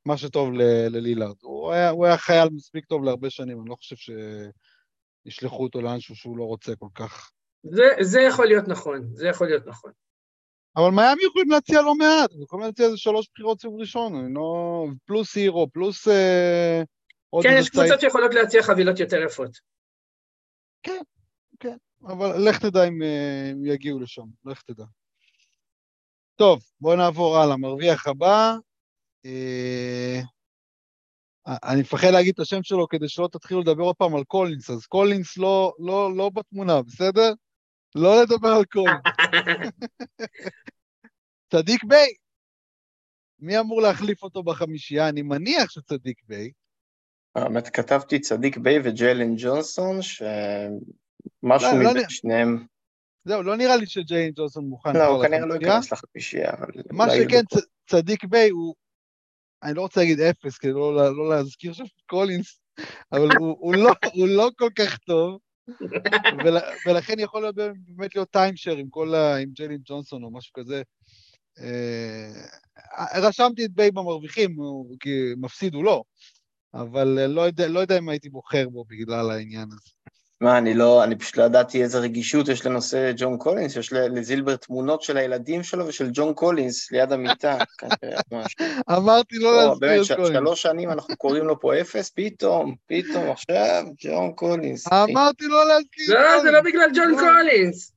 [0.05, 0.61] מה שטוב ל...
[0.89, 1.35] ללילארד.
[1.41, 4.13] הוא היה, הוא היה חייל מספיק טוב להרבה שנים, אני לא חושב
[5.25, 7.31] שישלחו אותו לאנשהו שהוא לא רוצה כל כך.
[7.63, 9.91] זה, זה יכול להיות נכון, זה יכול להיות נכון.
[10.75, 14.33] אבל מיאמי יכולים להציע לא מעט, הם יכולים להציע איזה שלוש בחירות סיבוב ראשון, אני
[14.33, 14.85] לא...
[15.05, 16.07] פלוס הירו, פלוס...
[16.07, 16.81] אה,
[17.43, 19.57] כן, יש קבוצות שיכולות להציע חבילות יותר יפות.
[20.83, 21.16] כן, כן,
[22.03, 24.85] אבל לך תדע אם אה, הם יגיעו לשם, לך תדע.
[26.35, 27.57] טוב, בואו נעבור הלאה.
[27.57, 28.55] מרוויח הבא,
[29.25, 30.21] אה,
[31.47, 34.85] אני מפחד להגיד את השם שלו כדי שלא תתחילו לדבר עוד פעם על קולינס, אז
[34.85, 37.33] קולינס לא, לא, לא בתמונה, בסדר?
[37.95, 39.01] לא לדבר על קולינס.
[41.51, 42.13] סדיק ביי,
[43.39, 45.09] מי אמור להחליף אותו בחמישייה?
[45.09, 46.51] אני מניח שסדיק ביי.
[47.35, 49.99] האמת, כתבתי סדיק ביי וג'יילן ג'ונסון,
[51.41, 52.65] שמשהו לא, לא מבין שניהם
[53.28, 54.93] זהו, לא נראה לי שג'יילן ג'ונסון מוכן.
[54.93, 56.51] לא, הוא כנראה לא ייכנס לחמישייה.
[56.91, 57.41] מה שכן,
[57.89, 58.75] סדיק ביי הוא,
[59.63, 62.59] אני לא רוצה להגיד אפס, כדי לא, לא להזכיר שם קולינס,
[63.11, 65.39] אבל הוא, הוא, לא, הוא לא כל כך טוב,
[66.45, 69.36] ול, ולכן יכול להיות באמת להיות timeshare עם ה...
[69.36, 70.82] עם ג'יילן ג'ונסון או משהו כזה.
[71.59, 72.32] אה,
[73.15, 74.55] רשמתי את ביי במרוויחים,
[74.99, 76.03] כי מפסיד הוא לא,
[76.73, 79.96] אבל לא יודע, לא יודע אם הייתי בוחר בו בגלל העניין הזה.
[80.41, 84.55] מה, אני לא, אני פשוט לא ידעתי איזה רגישות יש לנושא ג'ון קולינס, יש לזילבר
[84.55, 87.57] תמונות של הילדים שלו ושל ג'ון קולינס ליד המיטה.
[88.97, 90.38] אמרתי לא להזכיר את קולינס.
[90.38, 94.88] שלוש שנים אנחנו קוראים לו פה אפס, פתאום, פתאום עכשיו ג'ון קולינס.
[94.93, 96.35] אמרתי לא להזכיר את קולינס.
[96.35, 97.96] לא, זה לא בגלל ג'ון לא.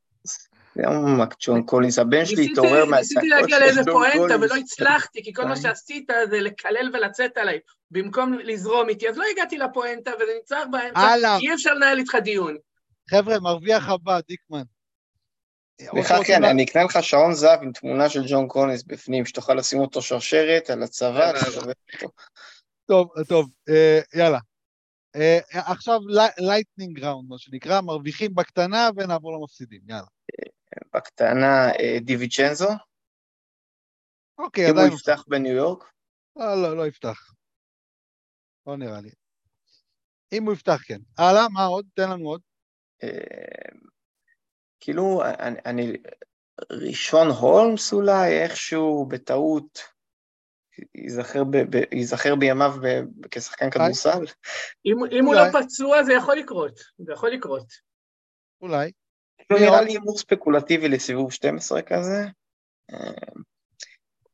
[0.74, 0.88] קולינס.
[1.06, 3.52] למה ג'ון קולינס, הבן שלי התעורר מהצעקות של ג'ון קולינס.
[3.52, 7.58] ניסיתי להגיע לאיזה פואנטה ולא הצלחתי, כי כל מה שעשית זה לקלל ולצאת עליי.
[7.90, 12.56] במקום לזרום איתי, אז לא הגעתי לפואנטה וזה נחתך באמצע, אי אפשר לנהל איתך דיון.
[13.10, 14.62] חבר'ה, מרוויח הבא, דיקמן.
[15.82, 19.80] סליחה, כן, אני אקנה לך שעון זהב עם תמונה של ג'ון קולינס בפנים, שתוכל לשים
[19.80, 21.32] אותו שרשרת על הצוואר,
[22.86, 24.38] טוב, טוב, אה, יאללה.
[25.16, 26.00] אה, עכשיו
[26.38, 30.06] lightning round, מה שנקרא, מרוויחים בקטנה ונעבור למפסידים, יאללה.
[30.94, 32.68] בקטנה אה, דיוויצ'נזו.
[34.38, 34.86] אוקיי, עדיין...
[34.86, 35.92] אם הוא יפתח בניו יורק?
[36.36, 37.32] לא, לא, לא יפתח.
[38.66, 39.10] לא נראה לי.
[40.32, 41.00] אם הוא יפתח, כן.
[41.18, 41.86] הלאה, מה עוד?
[41.94, 42.40] תן לנו עוד.
[43.02, 43.78] אה,
[44.80, 45.22] כאילו,
[45.66, 45.92] אני.
[46.72, 49.78] ראשון הולמס אולי, איכשהו בטעות
[50.94, 52.86] ייזכר, ב, ב, ייזכר בימיו ב,
[53.30, 54.24] כשחקן כדורסל.
[54.86, 57.66] אם, אם הוא לא פצוע זה יכול לקרות, זה יכול לקרות.
[58.60, 58.92] אולי.
[59.50, 62.26] לא נראה לי הימור ספקולטיבי לסיבוב 12 כזה.
[62.92, 63.10] אה,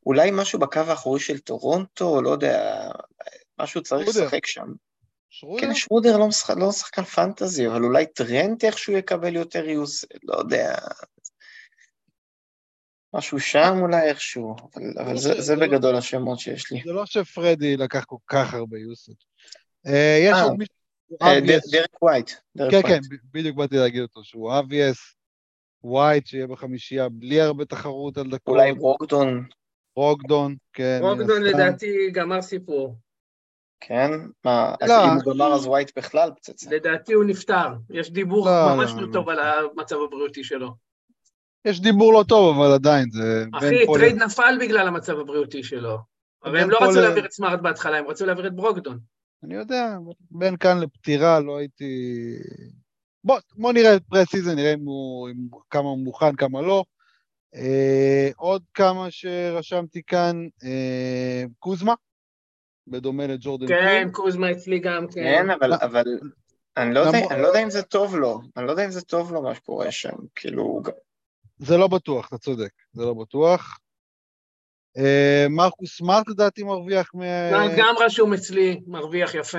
[0.07, 2.89] אולי משהו בקו האחורי של טורונטו, לא יודע,
[3.59, 4.67] משהו צריך לשחק שם.
[5.31, 5.67] שרודר?
[5.67, 10.37] כן, שרודר לא, משחק, לא שחקן fantasy, אבל אולי טרנט איכשהו יקבל יותר use, לא
[10.37, 10.75] יודע.
[13.15, 15.39] משהו שם אולי איכשהו, אבל, אבל לא זה, ש...
[15.39, 15.99] זה לא- בגדול לא...
[15.99, 16.83] השמות שיש לי.
[16.85, 19.11] זה לא שפרדי לקח כל כך הרבה יוסט.
[19.87, 20.75] אה, יש אה, עוד מישהו...
[21.23, 21.41] אה,
[21.73, 22.31] דרק ווייט.
[22.71, 22.99] כן, כן,
[23.33, 24.99] בדיוק באתי להגיד אותו, שהוא obvious,
[25.85, 28.55] ווייט, שיהיה בחמישייה, בלי הרבה תחרות על דקות.
[28.55, 29.47] אולי ברוגדון.
[29.97, 30.99] ברוגדון, כן.
[31.03, 32.97] ברוגדון לדעתי גמר סיפור.
[33.81, 34.11] כן?
[34.45, 35.05] מה, אז לא.
[35.05, 36.71] אם הוא גמר אז ווייט בכלל פצצה.
[36.71, 40.75] לדעתי הוא נפטר, יש דיבור לא, ממש לא, לא טוב על המצב הבריאותי שלו.
[41.65, 43.45] יש דיבור לא טוב, אבל עדיין זה...
[43.55, 45.99] אחי, trade נפל בגלל המצב הבריאותי שלו.
[46.43, 48.99] הרי הם לא רצו להעביר את סמארט בהתחלה, הם רצו להעביר את ברוגדון.
[49.45, 49.99] אני יודע,
[50.31, 51.85] בין כאן לפטירה לא הייתי...
[53.25, 55.35] בוא, בוא נראה את pre-season, נראה אם הוא, אם,
[55.71, 56.85] כמה הוא מוכן, כמה לא.
[57.55, 61.95] אה, עוד כמה שרשמתי כאן, אה, קוזמה,
[62.87, 65.23] בדומה לג'ורדן כן, קוזמה אצלי גם, כן.
[65.23, 65.77] כן, אבל, לא.
[65.83, 66.05] אבל
[66.77, 69.03] אני לא, יודע, אני לא יודע אם זה טוב לו, אני לא יודע אם זה
[69.03, 70.83] טוב לו מה שקורה שם, כאילו,
[71.59, 73.79] זה לא בטוח, אתה צודק, זה לא בטוח.
[74.99, 77.21] אה, מרקוס סמארט לדעתי מרוויח מ...
[77.79, 79.59] גם- רשום אצלי, מרוויח יפה.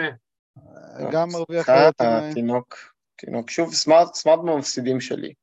[1.12, 1.70] גם מרוויח.
[2.00, 2.76] התינוק,
[3.16, 5.34] תינוק, שוב, סמארט, סמארט במפסידים שלי,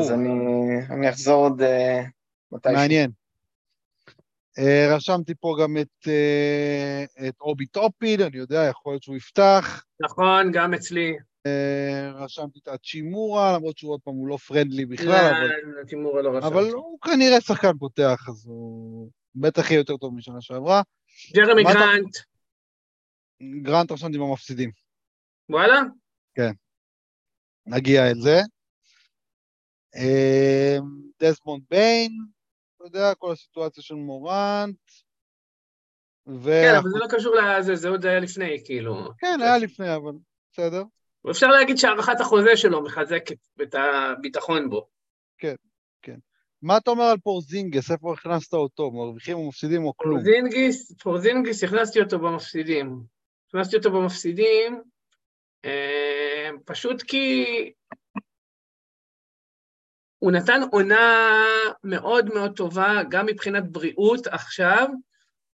[0.00, 0.30] אז אני,
[0.90, 2.02] אני אחזור עוד אה,
[2.52, 2.76] מתישהו.
[2.78, 3.10] מעניין.
[4.58, 9.84] אה, רשמתי פה גם את, אה, את אובי טופיד, אני יודע, יכול להיות שהוא יפתח.
[10.00, 11.16] נכון, גם אצלי.
[11.46, 16.22] אה, רשמתי את הצ'ימורה, למרות שהוא עוד פעם, הוא לא פרנדלי בכלל, אבל, לא, תימורה
[16.22, 16.46] לא רשם.
[16.46, 19.10] אבל הוא כנראה שחקן פותח, אז הוא
[19.40, 20.82] בטח יהיה יותר טוב משנה שעברה.
[21.34, 22.16] ג'רמי גרנט,
[23.62, 24.70] גרנט רשמתי במפסידים,
[25.48, 25.80] וואלה?
[27.66, 28.40] נגיע אל זה.
[29.96, 30.76] אה,
[31.22, 32.12] דסמונד ביין,
[32.76, 34.90] אתה יודע, כל הסיטואציה של מורנט.
[36.26, 36.50] ו...
[36.50, 39.08] כן, אבל זה לא קשור לזה, זה עוד היה לפני, כאילו.
[39.18, 40.12] כן, היה לפני, אבל
[40.52, 40.82] בסדר.
[41.30, 44.88] אפשר להגיד שהארכת החוזה שלו מחזקת את הביטחון בו.
[46.62, 47.90] מה אתה אומר על פורזינגיס?
[47.90, 48.90] איפה הכנסת אותו?
[48.90, 50.18] מרוויחים או מפסידים או כלום?
[50.18, 53.00] פורזינגיס, פורזינגיס, הכנסתי אותו במפסידים.
[53.48, 54.82] הכנסתי אותו במפסידים,
[55.64, 57.44] אה, פשוט כי
[60.18, 61.44] הוא נתן עונה
[61.84, 64.88] מאוד מאוד טובה, גם מבחינת בריאות עכשיו,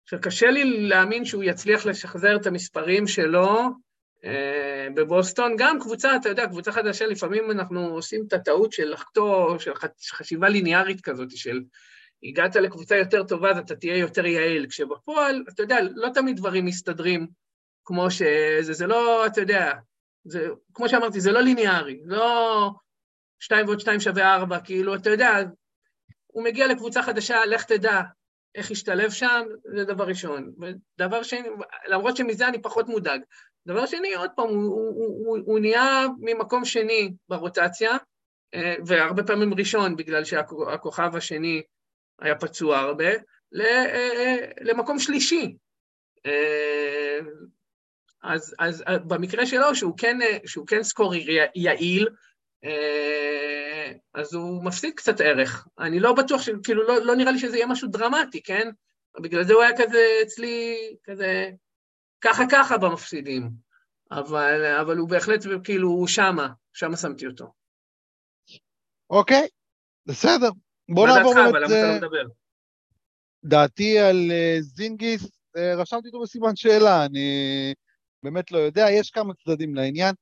[0.04, 3.48] שקשה לי להאמין שהוא יצליח לשחזר את המספרים שלו
[4.94, 5.54] בבוסטון.
[5.58, 9.72] גם קבוצה, אתה יודע, קבוצה חדשה, לפעמים אנחנו עושים את הטעות של לחטוא, של
[10.12, 11.60] חשיבה ליניארית כזאת, של
[12.22, 16.64] הגעת לקבוצה יותר טובה, אז אתה תהיה יותר יעיל, כשבפועל, אתה יודע, לא תמיד דברים
[16.64, 17.26] מסתדרים
[17.84, 19.72] כמו שזה, זה לא, אתה יודע,
[20.24, 22.70] זה, כמו שאמרתי, זה לא ליניארי, לא
[23.40, 25.30] שתיים ועוד שתיים שווה ארבע, כאילו, אתה יודע,
[26.26, 28.02] הוא מגיע לקבוצה חדשה, לך תדע
[28.54, 29.46] איך ישתלב שם,
[29.76, 30.52] זה דבר ראשון.
[30.60, 31.48] ודבר שני,
[31.88, 33.20] למרות שמזה אני פחות מודאג.
[33.68, 37.96] דבר שני, עוד פעם, הוא, הוא, הוא, הוא, נהיה ממקום שני ברוטציה,
[38.54, 41.62] אה, והרבה פעמים ראשון, בגלל שהכוכב השני
[42.20, 43.10] היה פצוע הרבה,
[43.52, 45.56] ל- אה, למקום שלישי.
[46.26, 47.18] אה,
[48.22, 51.18] אז, אז אה, במקרה שלו, שהוא כן, אה, שהוא כן סקורר
[51.54, 52.08] יעיל,
[52.64, 55.66] אה, אז הוא מפסיד קצת ערך.
[55.78, 58.68] אני לא בטוח, ש- כאילו, לא, לא נראה לי שזה יהיה משהו דרמטי, כן?
[59.20, 61.50] בגלל זה הוא היה כזה אצלי, כזה,
[62.20, 63.50] ככה ככה במפסידים.
[64.10, 67.52] אבל, אבל הוא בהחלט, כאילו, הוא שמה, שמה שמתי אותו.
[69.10, 69.48] אוקיי,
[70.06, 70.50] בסדר.
[70.88, 72.24] בוא מה נעבור דעתך, אבל למה אתה אה, לא מדבר?
[73.44, 77.74] דעתי על אה, זינגיס, אה, רשמתי אותו בסימן שאלה, אני
[78.22, 80.14] באמת לא יודע, יש כמה צדדים לעניין.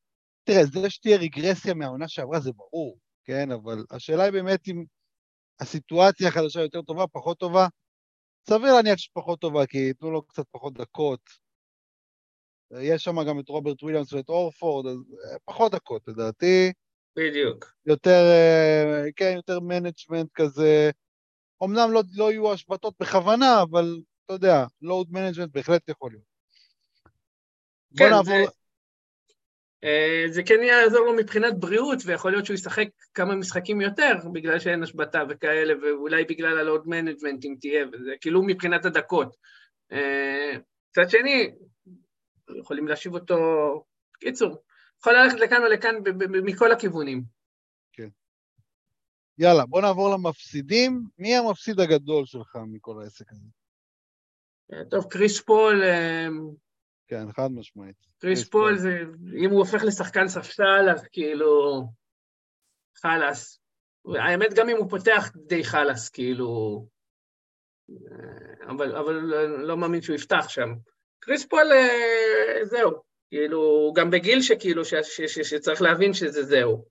[0.45, 3.51] תראה, זה שתהיה רגרסיה מהעונה שעברה זה ברור, כן?
[3.51, 4.85] אבל השאלה היא באמת אם
[5.61, 7.67] הסיטואציה החדשה יותר טובה, פחות טובה.
[8.49, 11.21] סביר להניח שפחות טובה, כי ייתנו לו קצת פחות דקות.
[12.81, 16.73] יש שם גם את רוברט וויליאמס ואת הורפורד, אז אה, פחות דקות לדעתי.
[17.17, 17.73] בדיוק.
[17.87, 20.91] יותר, אה, כן, יותר management כזה.
[21.65, 26.25] אמנם לא, לא יהיו השבתות בכוונה, אבל אתה יודע, load management בהחלט יכול להיות.
[27.91, 28.47] בוא כן, נעבור...
[28.47, 28.53] זה-
[29.85, 34.59] אה, זה כן יעזור לו מבחינת בריאות, ויכול להיות שהוא ישחק כמה משחקים יותר, בגלל
[34.59, 39.37] שאין השבתה וכאלה, ואולי בגלל ה load management אם תהיה, וזה כאילו מבחינת הדקות.
[40.91, 41.51] מצד שני,
[42.59, 43.37] יכולים להושיב אותו...
[44.21, 44.63] קיצור,
[45.01, 45.37] יכול ללכת
[45.71, 47.37] לכאן ב- ב- מכל הכיוונים.
[49.39, 51.03] יאללה, בוא נעבור למפסידים.
[51.19, 53.47] מי המפסיד הגדול שלך מכל העסק הזה?
[54.73, 56.27] אה, טוב, קריס פול, אה,
[57.09, 57.97] כן, חד משמעית.
[57.97, 58.79] קריס קריס פול פול.
[58.79, 58.99] זה,
[59.45, 61.83] אם הוא הופך לשחקן ספסל, אז כאילו,
[62.97, 63.61] חלאס.
[64.21, 66.87] האמת, גם אם הוא פותח, די חלאס, כאילו,
[67.91, 70.69] אה, אבל, אבל לא, לא מאמין שהוא יפתח שם.
[71.27, 72.93] קריס פול, אה, זהו,
[73.29, 76.85] כאילו, גם בגיל שכאילו, ש, ש, ש, שצריך להבין שזה זהו.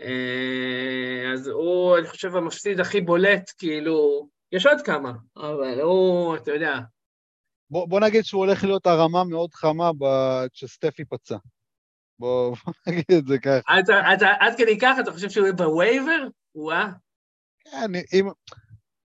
[0.00, 6.50] אה, אז הוא, אני חושב, המפסיד הכי בולט, כאילו, יש עוד כמה, אבל הוא, אתה
[6.50, 6.78] יודע,
[7.70, 9.90] בוא, בוא נגיד שהוא הולך להיות הרמה מאוד חמה
[10.52, 11.36] כשסטף ייפצע.
[12.18, 13.80] בוא, בוא נגיד את זה ככה.
[13.80, 16.28] אתה, אתה, עד כדי כך אתה חושב שהוא יהיה ב waiver?
[16.54, 16.88] וואה.
[17.64, 18.28] כן, אם,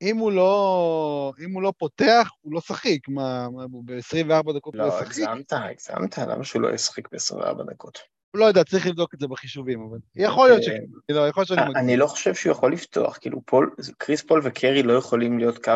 [0.03, 3.09] אם, הוא לא, אם הוא לא פותח, הוא לא שחיק.
[3.09, 5.07] מה, מה הוא ב-24 דקות הוא לא, לא ישחק?
[5.07, 7.99] הגזמת, הגזמת, למה שהוא לא ישחק ב-24 דקות?
[8.35, 11.61] לא יודע, צריך לבדוק את זה בחישובים, אבל יכול להיות שכן, לא, יכול להיות שאני
[11.61, 11.77] מגזים.
[11.77, 15.73] אני לא חושב שהוא יכול לפתוח, כאילו פול, קריס פול וקרי לא יכולים להיות קו,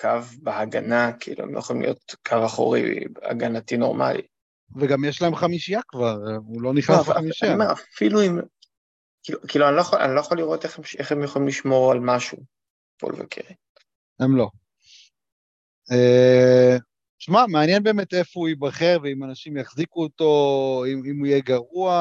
[0.00, 0.08] קו
[0.42, 4.22] בהגנה, כאילו הם לא יכולים להיות קו אחורי הגנתי נורמלי.
[4.76, 7.52] וגם יש להם חמישייה כבר, הוא לא נכנס לחמישייה.
[7.52, 8.38] אני אומר, אפילו אם,
[9.22, 12.00] כאילו, כאילו אני, לא יכול, אני לא יכול לראות איך, איך הם יכולים לשמור על
[12.00, 12.38] משהו,
[12.98, 13.54] פול וקרי.
[14.20, 14.50] הם לא.
[15.92, 16.76] אה,
[17.18, 21.92] שמע, מעניין באמת איפה הוא ייבחר, ואם אנשים יחזיקו אותו, אם, אם הוא יהיה גרוע,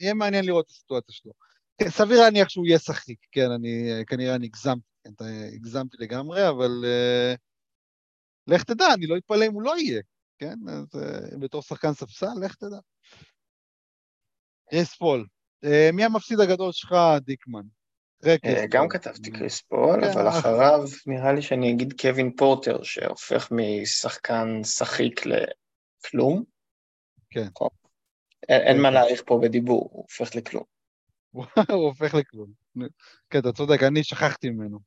[0.00, 1.32] יהיה מעניין לראות את הסיטואציה שלו.
[1.78, 5.24] כן, סביר להניח שהוא יהיה שחיק, כן, אני, כנראה אני הגזמתי, כן,
[5.54, 7.36] הגזמתי לגמרי, אבל uh,
[8.46, 10.02] לך תדע, אני לא אתפלא אם הוא לא יהיה,
[10.38, 10.58] כן?
[10.68, 12.78] אז אה, בתור שחקן ספסל, לך תדע.
[14.70, 15.26] קריס פול,
[15.64, 17.62] אה, מי המפסיד הגדול שלך, דיקמן?
[18.26, 23.48] אה, גם כתבתי קריס פול, כן, אבל אחריו נראה לי שאני אגיד קווין פורטר, שהופך
[23.50, 26.44] משחקן שחיק לכלום.
[27.30, 27.44] כן.
[27.44, 27.68] נכון.
[28.48, 30.64] אין מה להעריך פה בדיבור, הוא הופך לכלום.
[31.70, 32.46] הוא הופך לכלום.
[33.30, 34.78] כן, אתה צודק, אני שכחתי ממנו.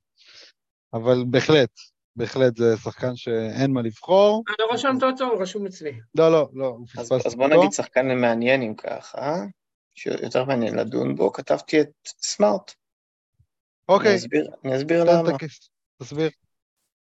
[0.93, 1.69] אבל בהחלט,
[2.15, 4.43] בהחלט זה שחקן שאין מה לבחור.
[4.47, 5.99] אני לא רשמת אותו, הוא רשום אצלי.
[6.15, 7.27] לא, לא, לא, הוא פספס אותו.
[7.27, 9.35] אז בוא נגיד שחקן מעניין אם ככה,
[9.95, 12.71] שיותר מעניין לדון בו, כתבתי את סמארט.
[13.89, 14.09] אוקיי.
[14.09, 15.29] אני אסביר, אני אסביר למה.
[16.01, 16.29] תסביר.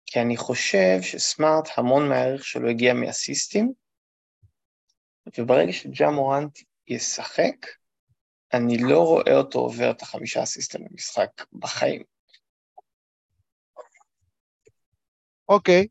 [0.06, 3.72] כי אני חושב שסמארט, המון מהערך שלו הגיע מאסיסטים,
[5.38, 6.58] וברגע שג'ה מורנט
[6.88, 7.66] ישחק,
[8.52, 12.02] אני לא רואה אותו עובר את החמישה אסיסטים במשחק בחיים.
[15.48, 15.86] אוקיי,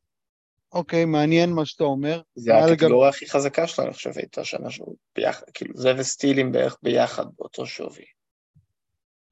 [0.72, 2.22] אוקיי, מעניין מה שאתה אומר.
[2.36, 6.78] זה הקטגוריה הכי חזקה שלו, אני חושב, הייתה שנה שהוא ביחד, כאילו זה וסטילים בערך
[6.84, 8.06] ביחד באותו שווי.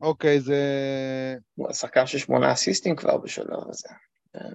[0.02, 0.62] אוקיי, זה...
[1.56, 3.88] הוא שחקן של שמונה אסיסטים כבר בשלב הזה.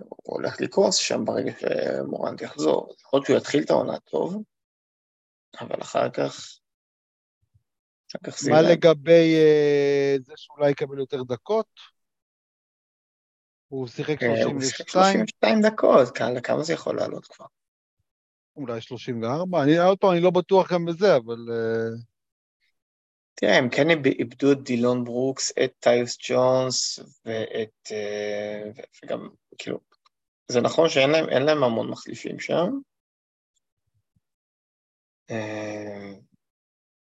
[0.09, 2.95] הוא הולך לקרוס שם ברגע שמורנט יחזור.
[3.01, 4.43] יכול להיות שהוא יתחיל את העונה טוב,
[5.61, 6.59] אבל אחר כך...
[8.11, 11.67] אחר כך מה לגבי uh, זה שאולי יקבל יותר דקות?
[13.69, 14.49] הוא שיחק 32?
[14.49, 17.47] אה, הוא שיחק 32 דקות, כמה זה יכול לעלות כבר?
[18.57, 19.63] אולי 34?
[19.63, 21.37] אני עוד פעם, אני לא בטוח גם בזה, אבל...
[21.49, 22.12] Uh...
[23.35, 27.93] תראה, הם כן איבדו את דילון ברוקס, את טיוס ג'ונס ואת...
[27.93, 28.71] אה,
[29.05, 29.29] וגם,
[29.59, 29.79] כאילו,
[30.49, 32.71] זה נכון שאין להם, להם המון מחליפים שם.
[35.31, 36.13] אה,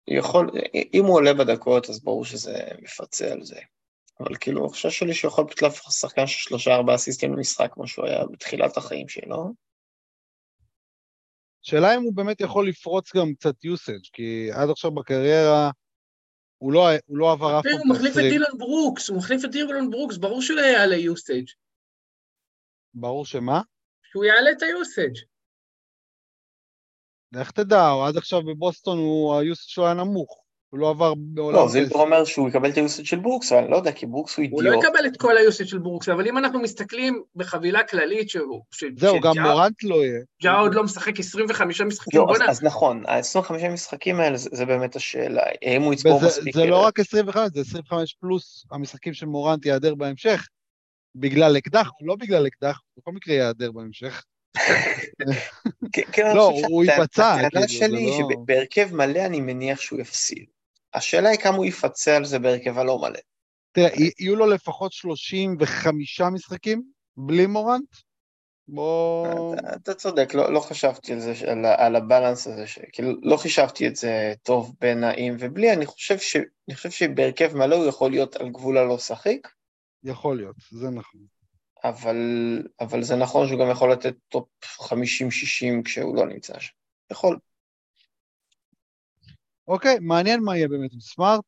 [0.06, 0.50] יכול,
[0.94, 3.60] אם הוא עולה בדקות, אז ברור שזה מפצה על זה.
[4.20, 7.86] אבל כאילו, החשש שלי שהוא יכול פשוט להפוך לשחקן של שלושה ארבעה אסיסטים למשחק, כמו
[7.86, 9.52] שהוא היה בתחילת החיים שלו.
[11.62, 15.70] שאלה אם הוא באמת יכול לפרוץ גם קצת usage, כי עד עכשיו בקריירה
[16.62, 19.50] הוא לא, הוא לא עבר אף פעם הוא מחליף את דילון ברוקס, הוא מחליף את
[19.50, 21.46] דילון ברוקס, ברור שהוא לא יעלה usage.
[22.94, 23.60] ברור שמה?
[24.02, 25.16] שהוא יעלה את ה usage.
[27.32, 30.41] לך תדע, עד עכשיו בבוסטון הוא, ה usage שלו היה נמוך.
[30.72, 31.56] הוא לא עבר בעולם...
[31.56, 34.06] לא, זילבר אומר שהוא יקבל את ה usage של ברוקס, אבל אני לא יודע, כי
[34.06, 34.64] ברוקס הוא אידיוט.
[34.64, 38.30] הוא לא יקבל את כל ה usage של ברוקס, אבל אם אנחנו מסתכלים בחבילה כללית
[38.30, 38.62] שהוא...
[38.96, 40.20] זהו, גם מורנט לא יהיה.
[40.42, 44.66] ג'ה עוד לא משחק 25 משחקים, לא, אז, אז נכון, ה-25 משחקים האלה זה, זה
[44.66, 46.54] באמת השאלה, האם הוא יצבור מספיק...
[46.54, 50.48] זה לא רק 25, זה 25 פלוס המשחקים של מורנט ייעדר בהמשך,
[51.14, 54.24] בגלל אקדח, לא בגלל אקדח, בכל מקרה ייעדר בהמשך.
[56.12, 57.32] כן, לא, הוא ייפצע.
[57.32, 60.44] הטענה כאילו, שלי היא לא- שבהרכב מלא אני מניח שהוא יפסיד.
[60.94, 63.18] השאלה היא כמה הוא יפצה על זה בהרכב הלא מלא.
[63.72, 66.82] תראה, יהיו לו לפחות 35 משחקים
[67.16, 67.88] בלי מורנט?
[68.68, 69.54] בוא...
[69.54, 72.78] אתה, אתה צודק, לא, לא חשבתי על זה, על, על הבלנס הזה, ש...
[72.92, 76.36] כאילו, לא חישבתי את זה טוב בין האם ובלי, אני חושב, ש...
[76.36, 79.48] אני חושב שבהרכב מלא הוא יכול להיות על גבול הלא שחיק.
[80.04, 81.20] יכול להיות, זה נכון.
[81.84, 82.16] אבל,
[82.80, 84.48] אבל זה נכון שהוא גם יכול לתת top
[84.80, 84.86] 50-60
[85.84, 86.72] כשהוא לא נמצא שם.
[87.10, 87.38] יכול.
[89.72, 91.44] אוקיי, מעניין מה יהיה באמת עם סמארט.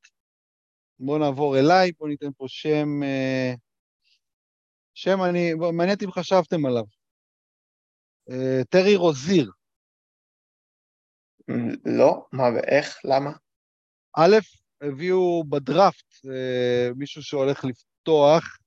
[0.98, 3.02] בואו נעבור אליי, בואו ניתן פה שם...
[3.02, 3.54] אה,
[4.94, 5.54] שם אני...
[5.54, 6.84] מעניין אם חשבתם עליו.
[8.30, 9.50] אה, טרי רוזיר.
[11.84, 12.98] לא, מה ואיך?
[13.04, 13.30] למה?
[14.16, 14.36] א',
[14.80, 18.58] הביאו בדראפט אה, מישהו שהולך לפתוח,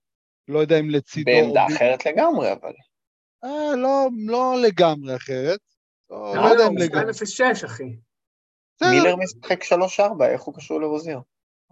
[0.47, 1.31] לא יודע אם לצידו...
[1.31, 2.73] בעמדה אחרת לגמרי, אבל.
[3.43, 5.59] אה, לא, לא לגמרי אחרת.
[6.09, 7.11] לא, לא יודע אם לגמרי.
[7.11, 8.06] 2.06, אחי.
[8.81, 11.19] מילר משחק 3-4, איך הוא קשור לרוזיר?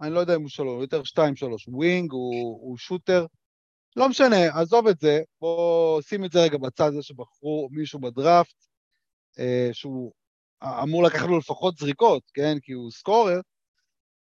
[0.00, 1.22] אני לא יודע אם הוא שלוש, יותר 2-3.
[1.68, 3.26] wing, הוא, הוא shooter.
[3.96, 8.66] לא משנה, עזוב את זה, בואו שים את זה רגע בצד הזה שבחרו מישהו בדראפט,
[9.38, 10.12] אה, שהוא
[10.82, 12.56] אמור לקחת לו לפחות זריקות, כן?
[12.62, 13.40] כי הוא scorer,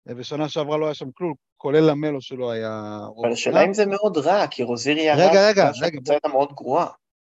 [0.10, 3.00] אה, ושנה שעברה לא היה שם כלום, כולל למלו שלו היה...
[3.22, 6.00] אבל השאלה אם זה מאוד רע, כי רוזיר ירד, רגע, רגע, רגע.
[6.04, 6.14] בוא...
[6.14, 6.88] הייתה מאוד גרועה.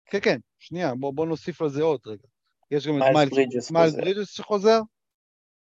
[0.06, 2.28] כן, כן, שנייה, בואו בוא נוסיף לזה עוד רגע.
[2.72, 3.08] יש גם את
[3.74, 4.82] מיילס ברידג'ס שחוזר,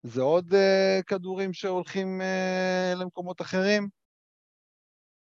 [0.04, 3.88] זה עוד uh, כדורים שהולכים uh, למקומות אחרים?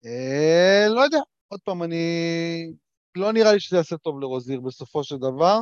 [0.05, 2.73] Uh, לא יודע, עוד פעם, אני...
[3.15, 5.59] לא נראה לי שזה יעשה טוב לרוזיר בסופו של דבר.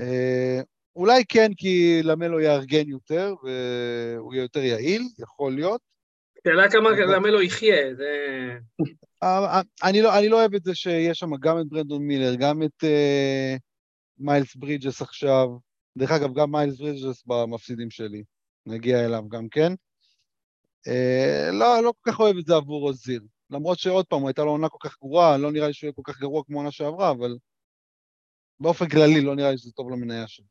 [0.00, 0.64] אה,
[0.96, 5.80] אולי כן, כי למלו יארגן יותר, והוא יהיה יותר יעיל, יכול להיות.
[6.46, 8.06] שאלה כמה למלו יחיה, זה...
[9.82, 12.84] אני לא, אני לא אוהב את זה שיש שם גם את ברנדון מילר, גם את
[12.84, 13.58] אה,
[14.18, 15.48] מיילס ברידג'ס עכשיו.
[15.96, 18.24] דרך אגב, גם מיילס ברידג'ס במפסידים שלי.
[18.66, 19.72] נגיע אליו גם כן.
[20.88, 23.20] אה, לא, לא כל כך אוהב את זה עבור רוזיר.
[23.50, 26.02] למרות שעוד פעם, הייתה לו עונה כל כך גרועה, לא נראה לי שהוא יהיה כל
[26.04, 27.36] כך גרוע כמו עונה שעברה, אבל
[28.60, 30.46] באופן כללי לא נראה לי שזה טוב למניה שלו.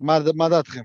[0.00, 0.82] מה, מה דעתכם?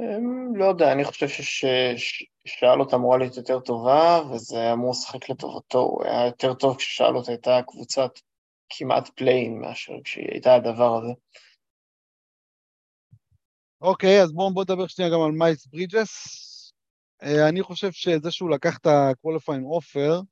[0.00, 5.78] אמ, לא יודע, אני חושב ששארלוט אמורה להיות יותר טובה, וזה אמור לשחק לטובתו.
[5.78, 8.10] הוא היה יותר טוב כששארלוט הייתה קבוצת
[8.78, 11.12] כמעט play-in מאשר כשהיא הייתה הדבר הזה.
[13.80, 16.44] אוקיי, אז בואו בוא נדבר שנייה גם על מיילס ברידג'ס.
[17.22, 20.22] אה, אני חושב שזה שהוא לקח את ה-qualifying offer,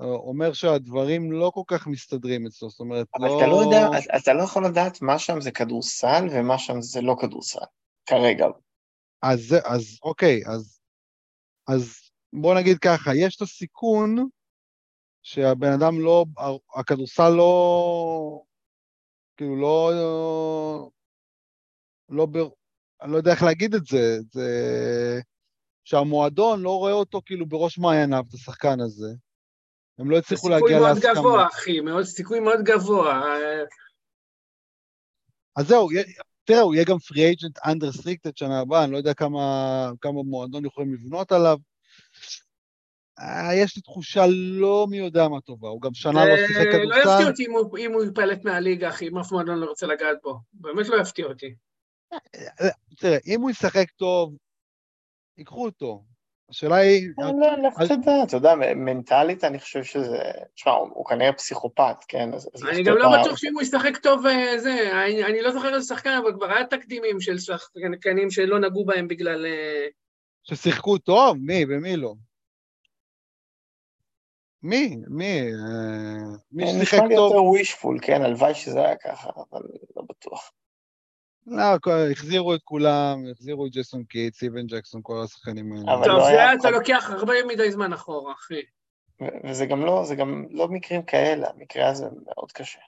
[0.00, 3.34] אה, אומר שהדברים לא כל כך מסתדרים אצלו, זאת אומרת, אבל לא...
[3.34, 7.00] אבל אתה לא יודע, אתה לא יכול לדעת מה שם זה כדורסל ומה שם זה
[7.00, 7.64] לא כדורסל,
[8.06, 8.46] כרגע.
[9.22, 10.80] אז, אז אוקיי, אז,
[11.68, 14.28] אז בוא נגיד ככה, יש את הסיכון
[15.22, 16.24] שהבן אדם לא,
[16.74, 18.42] הכדורסל לא,
[19.36, 19.90] כאילו לא,
[22.08, 22.48] לא, בר,
[23.02, 24.50] אני לא יודע איך להגיד את זה, זה
[25.84, 29.14] שהמועדון לא רואה אותו כאילו בראש מעייניו, את השחקן הזה.
[29.98, 30.94] הם לא הצליחו להגיע להסכמה.
[30.94, 33.22] סיכוי מאוד גבוה, אחי, מאוד, סיכוי מאוד גבוה.
[35.56, 35.88] אז זהו,
[36.44, 39.40] תראה, הוא יהיה גם free agent unrestricted שנה הבאה, אני לא יודע כמה,
[40.00, 41.56] כמה מועדון יכולים לבנות עליו.
[43.18, 46.86] אה, יש לי תחושה לא מי יודע מה טובה, הוא גם שנה לא שיחק כדורסל.
[46.88, 49.86] לא יפתיע אותי אם הוא, אם הוא יפלט מהליגה, אחי, אם אף מועדון לא רוצה
[49.86, 50.38] לגעת בו.
[50.52, 51.54] באמת לא יפתיע אותי.
[52.12, 52.18] אה,
[52.60, 54.36] אה, תראה, אם הוא ישחק טוב,
[55.38, 56.04] ייקחו אותו.
[56.50, 57.08] השאלה היא...
[57.18, 60.18] לא, לך תדע, אתה יודע, מנטלית אני חושב שזה...
[60.54, 62.30] תשמע, הוא כנראה פסיכופת, כן?
[62.70, 64.22] אני גם לא בטוח שאם הוא ישחק טוב
[64.56, 64.90] זה,
[65.26, 69.46] אני לא זוכר איזה שחקן, אבל כבר היה תקדימים של שחקנים שלא נגעו בהם בגלל...
[70.42, 71.36] ששיחקו טוב?
[71.40, 72.14] מי ומי לא?
[74.62, 74.96] מי?
[75.08, 75.40] מי?
[75.40, 77.06] אה, מי ששיחק טוב?
[77.06, 78.22] נשמע לי יותר wishful, כן?
[78.22, 79.62] הלוואי שזה היה ככה, אבל
[79.96, 80.52] לא בטוח.
[81.46, 81.62] לא,
[82.10, 85.92] החזירו את כולם, החזירו את ג'ייסון קיד, סטיבן ג'קסון, כל השחקנים האלה.
[85.96, 88.62] טוב, לא זה אתה לוקח הרבה מדי זמן אחורה, אחי.
[89.44, 92.80] וזה גם לא, זה גם לא מקרים כאלה, המקרה הזה מאוד קשה.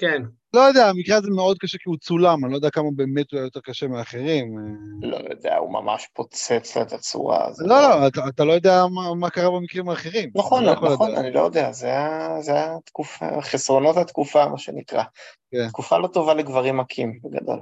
[0.00, 0.22] כן.
[0.54, 3.38] לא יודע, המקרה הזה מאוד קשה כי הוא צולם, אני לא יודע כמה באמת הוא
[3.38, 4.54] היה יותר קשה מאחרים.
[5.02, 7.48] לא יודע, הוא ממש פוצץ לה את הצורה.
[7.58, 10.30] לא, לא, לא, אתה, אתה לא יודע מה, מה קרה במקרים האחרים.
[10.34, 15.02] נכון, לא נכון, אני לא יודע, זה היה תקופה, חסרונות התקופה, מה שנקרא.
[15.50, 15.68] כן.
[15.68, 17.60] תקופה לא טובה לגברים מכים, בגדול.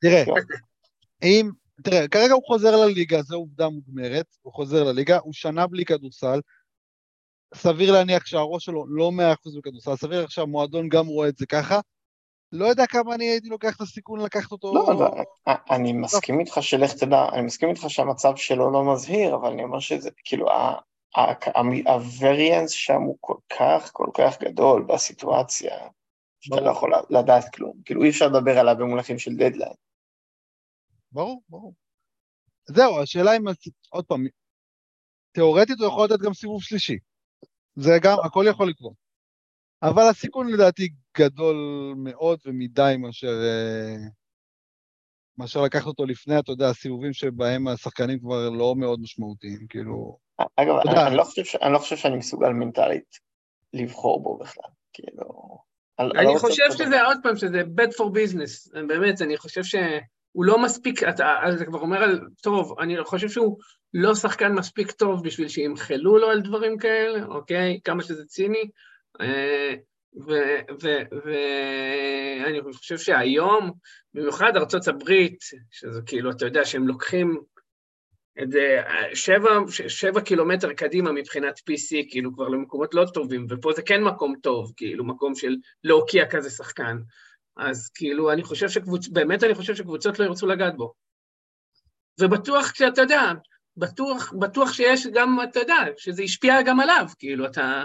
[0.00, 0.24] תראה,
[1.22, 1.50] אם,
[1.82, 6.40] תראה, כרגע הוא חוזר לליגה, זו עובדה מוגמרת, הוא חוזר לליגה, הוא שנה בלי כדורסל,
[7.54, 11.46] סביר להניח שהראש שלו לא מאה אחוז בכדורסל, סביר להניח שהמועדון גם רואה את זה
[11.46, 11.80] ככה.
[12.52, 14.74] לא יודע כמה אני הייתי לוקח את הסיכון לקחת אותו...
[14.74, 15.10] לא, לא,
[15.70, 19.80] אני מסכים איתך שלך תדע, אני מסכים איתך שהמצב שלו לא מזהיר, אבל אני אומר
[19.80, 20.48] שזה, כאילו,
[21.86, 25.76] הווריאנס שם הוא כל כך, כל כך גדול בסיטואציה,
[26.40, 27.72] שאתה לא יכול לדעת כלום.
[27.84, 29.74] כאילו, אי אפשר לדבר עליו במונחים של דדליין.
[31.12, 31.74] ברור, ברור.
[32.68, 33.42] זהו, השאלה אם,
[33.90, 34.26] עוד פעם,
[35.32, 36.98] תיאורטית הוא יכול לתת גם סיבוב שלישי.
[37.76, 38.94] זה גם, הכל יכול לקרות.
[39.82, 41.56] אבל הסיכון לדעתי גדול
[41.96, 43.96] מאוד ומדי מאשר, אה,
[45.38, 50.18] מאשר לקחת אותו לפני, אתה יודע, הסיבובים שבהם השחקנים כבר לא מאוד משמעותיים, כאילו...
[50.56, 53.18] אגב, אני, אני, לא חושב, אני לא חושב שאני מסוגל מנטלית
[53.72, 55.58] לבחור בו בכלל, כאילו...
[55.98, 59.74] אני, אני חושב שזה, עוד פעם, שזה bad for business, באמת, אני חושב ש...
[60.32, 63.58] הוא לא מספיק, אתה, אתה כבר אומר על, טוב, אני חושב שהוא
[63.94, 67.80] לא שחקן מספיק טוב בשביל שימחלו לו על דברים כאלה, אוקיי?
[67.84, 68.70] כמה שזה ציני.
[69.20, 69.74] אה,
[71.24, 73.72] ואני חושב שהיום,
[74.14, 75.36] במיוחד ארצות הברית,
[75.70, 77.40] שזה כאילו, אתה יודע, שהם לוקחים
[78.42, 78.82] את זה
[79.14, 79.50] שבע,
[79.88, 84.72] שבע קילומטר קדימה מבחינת PC, כאילו כבר למקומות לא טובים, ופה זה כן מקום טוב,
[84.76, 86.96] כאילו מקום של להוקיע כזה שחקן.
[87.56, 89.08] אז כאילו, אני חושב שקבוצ...
[89.08, 90.92] באמת אני חושב שקבוצות לא ירצו לגעת בו.
[92.20, 93.20] ובטוח שאתה יודע,
[93.76, 97.84] בטוח, בטוח שיש גם, אתה יודע, שזה השפיע גם עליו, כאילו, אתה...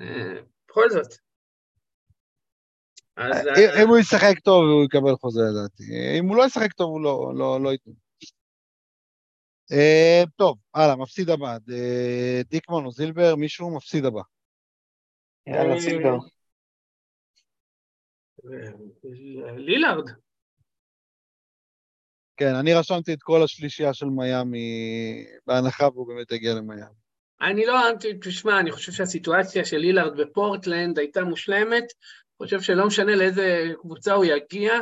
[0.00, 1.14] אה, בכל זאת.
[3.16, 3.46] אז...
[3.46, 5.82] אה, אם הוא ישחק טוב, הוא יקבל חוזה לדעתי.
[6.18, 7.92] אם הוא לא ישחק טוב, הוא לא, לא, לא ייתנו.
[9.72, 11.56] אה, טוב, הלאה, מפסיד הבא.
[12.48, 14.22] דיקמן או זילבר, מישהו מפסיד הבא.
[15.46, 16.18] יאללה, זילבר.
[19.56, 20.10] לילארד.
[22.36, 26.98] כן, אני רשמתי את כל השלישייה של מיאמי בהנחה והוא באמת יגיע למיאמי.
[27.40, 27.80] אני לא,
[28.20, 31.84] תשמע, אני חושב שהסיטואציה של לילארד בפורטלנד הייתה מושלמת.
[32.42, 34.72] חושב שלא משנה לאיזה קבוצה הוא יגיע,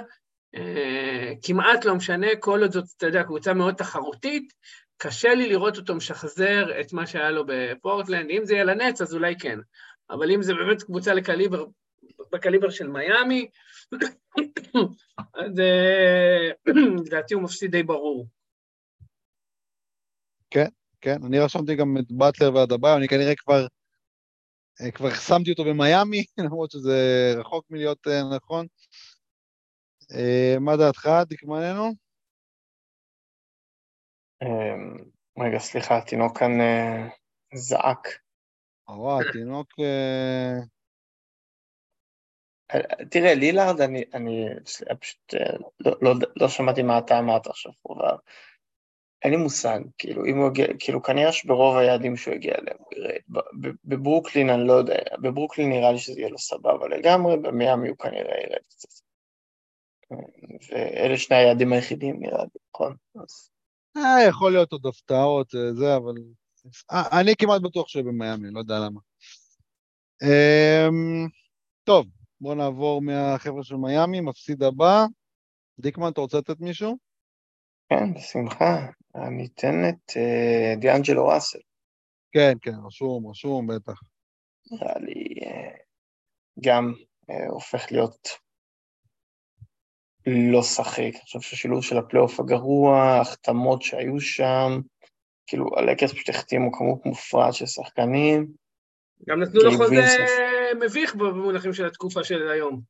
[0.54, 4.52] אה, כמעט לא משנה, כל עוד זאת, אתה יודע, קבוצה מאוד תחרותית,
[4.96, 8.30] קשה לי לראות אותו משחזר את מה שהיה לו בפורטלנד.
[8.30, 9.58] אם זה יהיה לנץ, אז אולי כן.
[10.10, 11.64] אבל אם זה באמת קבוצה לקליבר,
[12.32, 13.48] בקליבר של מיאמי,
[15.34, 16.50] אז אה,
[17.06, 18.26] לדעתי הוא מפסיד די ברור.
[20.50, 20.68] כן,
[21.00, 23.66] כן, אני רשמתי גם את באטלר ועד הבא, אני כנראה כבר,
[24.80, 28.66] אה, כבר שמתי אותו במיאמי, למרות שזה רחוק מלהיות אה, נכון.
[30.60, 31.92] מה דעתך, דקמננו?
[35.38, 36.50] רגע, סליחה, התינוק כאן
[37.54, 38.08] זעק.
[38.88, 39.68] וואו, התינוק...
[43.10, 44.46] תראה, לילארד, אני, אני
[45.00, 45.34] פשוט
[45.80, 48.16] לא, לא, לא שמעתי מה אתה אמרת עכשיו, אבל
[49.22, 52.88] אין לי מושג, כאילו, אם הוא יגיע, כאילו, כנראה שברוב היעדים שהוא יגיע אליהם הוא
[52.96, 53.42] ירד.
[53.84, 58.40] בברוקלין אני לא יודע, בברוקלין נראה לי שזה יהיה לו סבבה לגמרי, במיאמי הוא כנראה
[58.40, 58.88] ירד קצת.
[60.70, 62.96] ואלה שני היעדים היחידים נראה לי, נכון?
[63.22, 63.50] אז...
[63.96, 66.14] אה, יכול להיות עוד הפתעות, אה, זה, אבל...
[66.92, 69.00] אה, אני כמעט בטוח שהוא במיאמי, לא יודע למה.
[70.22, 71.28] אמ,
[71.84, 72.06] טוב,
[72.46, 75.04] בואו נעבור מהחבר'ה של מיאמי, מפסיד הבא.
[75.78, 76.96] דיקמן, אתה רוצה לתת מישהו?
[77.88, 78.86] כן, בשמחה.
[79.14, 81.58] אני אתן את uh, דיאנג'לו ראסל.
[82.32, 84.00] כן, כן, רשום, רשום, בטח.
[84.70, 85.78] נראה לי uh,
[86.60, 86.92] גם
[87.30, 88.28] uh, הופך להיות
[90.26, 90.98] לא שחק.
[90.98, 94.80] אני חושב שהשילוב של הפלייאוף הגרוע, ההחתמות שהיו שם,
[95.46, 98.46] כאילו הלקרס פשוט החתימו כמות מופרעת של שחקנים.
[99.28, 102.80] גם נתנו לו חוזה מביך במונחים של התקופה של היום.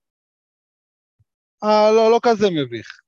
[1.65, 3.01] אה, לא, לא כזה מביך.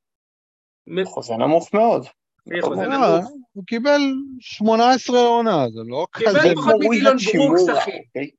[1.04, 2.06] חוזה נמוך מאוד.
[2.52, 3.18] אה,
[3.52, 4.00] הוא קיבל
[4.40, 6.38] 18 עונה, זה לא כזה...
[6.38, 7.98] קיבל פחות מדילון ברוקס, אחי.
[8.06, 8.30] אוקיי?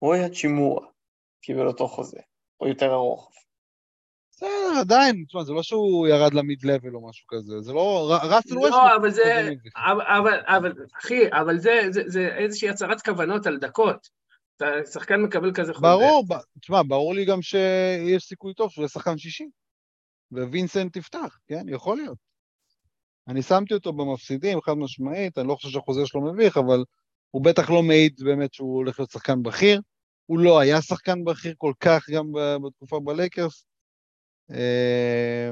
[0.00, 0.86] רועי הצ'ימורה
[1.42, 2.20] קיבל אותו חוזה,
[2.60, 3.32] או יותר ארוך.
[4.30, 8.58] בסדר, עדיין, תשמע, זה לא שהוא ירד למיד לבל או משהו כזה, זה לא, ראסל
[8.58, 8.72] ווסט.
[8.72, 14.08] לא, אבל זה, אבל, אבל, אחי, אבל זה, זה, זה איזושהי הצהרת כוונות על דקות.
[14.92, 15.86] שחקן מקבל כזה חוזה.
[15.86, 16.24] ברור,
[16.60, 19.48] תשמע, ברור לי גם שיש סיכוי טוב שהוא יהיה שחקן שישי,
[20.32, 21.68] ווינסנט יפתח, כן?
[21.68, 22.18] יכול להיות.
[23.28, 26.84] אני שמתי אותו במפסידים, חד משמעית, אני לא חושב שהחוזה שלו מביך, אבל
[27.30, 29.80] הוא בטח לא מעיד באמת שהוא הולך להיות שחקן בכיר.
[30.26, 32.32] הוא לא היה שחקן בכיר כל כך גם
[32.64, 33.66] בתקופה בלייקרס.
[34.50, 35.50] אה,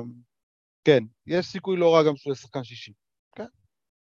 [0.85, 2.93] כן, יש סיכוי לא רע גם שהוא יהיה שחקן שישי.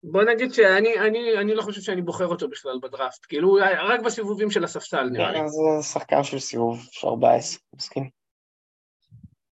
[0.04, 3.58] בוא נגיד שאני אני, אני לא חושב שאני בוחר אותו בכלל בדראפט, כאילו
[3.89, 5.39] רק בסיבובים של הספסל נראה לי.
[5.39, 8.10] זה שחקן של סיבוב 14, מסכים.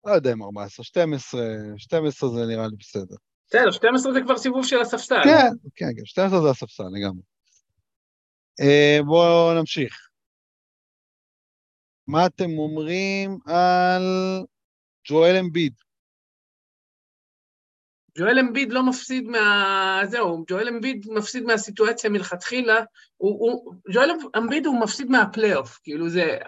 [0.05, 1.41] לא יודע אם 14, 12,
[1.77, 3.17] 12 זה נראה לי בסדר.
[3.49, 5.21] בסדר, 12 זה כבר סיבוב של הספסל.
[5.25, 7.23] כן, כן, כן, 12 זה הספסל לגמרי.
[8.61, 10.09] אה, בואו נמשיך.
[12.07, 14.03] מה אתם אומרים על
[15.09, 15.73] ג'ואל אמביד?
[18.19, 20.03] ג'ואל אמביד לא מפסיד מה...
[20.07, 22.81] זהו, ג'ואל אמביד מפסיד מהסיטואציה מלכתחילה,
[23.17, 26.39] הוא, הוא, ג'ואל אמביד הוא מפסיד מהפלייאוף, כאילו זה,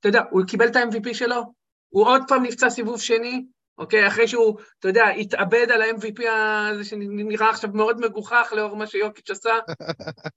[0.00, 1.42] אתה יודע, הוא קיבל את ה-MVP שלו,
[1.88, 3.44] הוא עוד פעם נפצע סיבוב שני,
[3.78, 4.06] אוקיי?
[4.06, 9.30] אחרי שהוא, אתה יודע, התאבד על ה-MVP הזה שנראה עכשיו מאוד מגוחך לאור מה שיוקיץ'
[9.30, 9.54] עשה.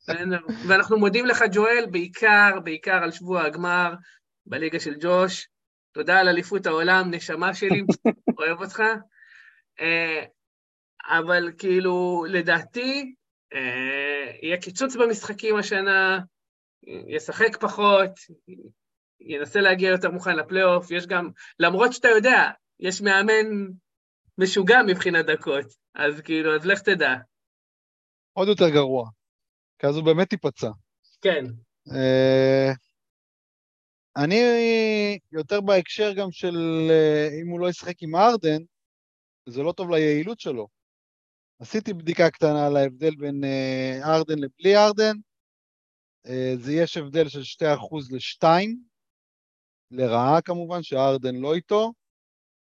[0.68, 3.94] ואנחנו מודים לך, ג'ואל, בעיקר, בעיקר על שבוע הגמר
[4.46, 5.48] בליגה של ג'וש.
[5.92, 7.84] תודה על אליפות העולם, נשמה שלי,
[8.40, 8.84] אוהב אותך.
[11.08, 13.16] אבל כאילו, לדעתי,
[13.54, 16.20] אה, יהיה קיצוץ במשחקים השנה,
[17.08, 18.12] ישחק פחות,
[19.20, 21.30] ינסה להגיע יותר מוכן לפלייאוף, יש גם,
[21.60, 23.68] למרות שאתה יודע, יש מאמן
[24.38, 25.66] משוגע מבחינת דקות,
[25.96, 27.16] אז כאילו, אז לך תדע.
[28.34, 29.10] עוד יותר גרוע,
[29.80, 30.70] כי אז הוא באמת ייפצע.
[31.22, 31.46] כן.
[31.90, 32.76] Uh,
[34.18, 34.40] אני
[35.32, 36.56] יותר בהקשר גם של
[36.90, 38.64] uh, אם הוא לא ישחק עם ארדן,
[39.50, 40.77] זה לא טוב ליעילות שלו.
[41.60, 43.44] עשיתי בדיקה קטנה על ההבדל בין
[44.04, 45.16] ארדן לבלי ארדן.
[46.28, 47.66] Uh, זה יש הבדל של 2%
[48.12, 48.48] ל-2,
[49.92, 51.94] לרעה כמובן, שארדן לא איתו,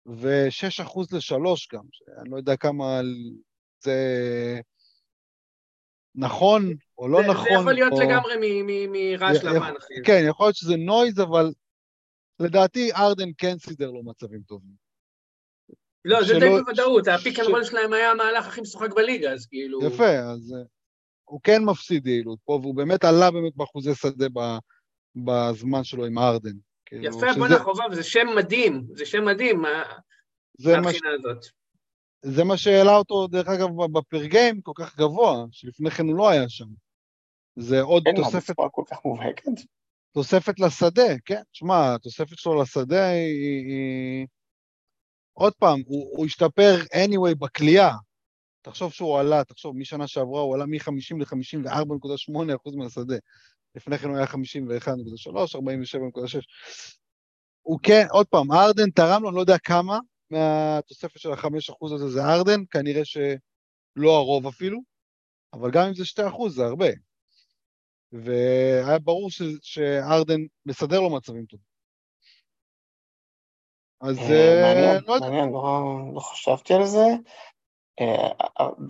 [0.07, 3.01] ו-6% ל-3 גם, שאני לא יודע כמה
[3.81, 4.61] זה
[6.15, 6.63] נכון
[6.99, 7.45] או לא זה, נכון.
[7.45, 8.01] זה יכול להיות או...
[8.01, 9.95] לגמרי מרעש לבן, אחי.
[10.07, 11.53] כן, יכול להיות שזה noise, אבל
[12.41, 14.84] לדעתי הארדן כן סידר לו מצבים טובים.
[16.05, 19.47] לא, זה די בוודאות, ה pick and roll שלהם היה המהלך הכי משוחק בליגה, אז
[19.47, 19.85] כאילו...
[19.87, 20.67] יפה, אז uh,
[21.25, 24.27] הוא כן מפסיד יעילות פה, והוא באמת עלה באמת באחוזי שדה
[25.17, 26.57] בזמן שלו עם הארדן.
[26.87, 31.45] כאילו, יפה, בואנה חובב, זה שם מדהים, זה שם מדהים, מהבחינה הזאת.
[32.23, 36.29] זה מה שהעלה אותו, דרך אגב, בפר גיים כל כך גבוה, שלפני כן הוא לא
[36.29, 36.67] היה שם.
[37.57, 39.53] זה עוד אין לו תוספת, בצורה כל כך מובהקת.
[40.15, 41.43] תוספת לשדה, כן?
[41.53, 44.27] שמע, התוספת שלו לשדה היא...
[45.35, 47.91] עוד פעם, הוא, הוא השתפר anyway בכלייה.
[48.63, 53.17] תחשוב שהוא עלה, תחשוב, משנה שעברה הוא עלה מ-50 ל-54.8 אחוז מהשדה.
[53.75, 54.37] לפני כן הוא היה 51.3,
[55.27, 56.39] 47.6.
[57.63, 59.99] הוא כן, עוד פעם, ארדן תרם לו, אני לא יודע כמה
[60.31, 64.81] מהתוספת של ה-5 אחוז הזה זה ארדן, כנראה שלא הרוב אפילו,
[65.53, 66.89] אבל גם אם זה 2 אחוז זה הרבה.
[68.13, 71.74] והיה ברור ש, שארדן מסדר לו מצבים טובים.
[74.05, 75.81] אז אה, אה, מעניין, לא מעניין, לא,
[76.15, 77.07] לא חשבתי על זה.
[78.01, 78.29] אה,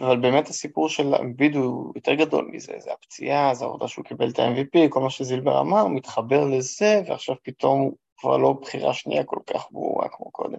[0.00, 4.30] אבל באמת הסיפור של אמביד הוא יותר גדול מזה, זה הפציעה, זה העובדה שהוא קיבל
[4.30, 8.94] את ה-MVP, כל מה שזילבר אמר, הוא מתחבר לזה, ועכשיו פתאום הוא כבר לא בחירה
[8.94, 10.58] שנייה כל כך ברורה כמו קודם.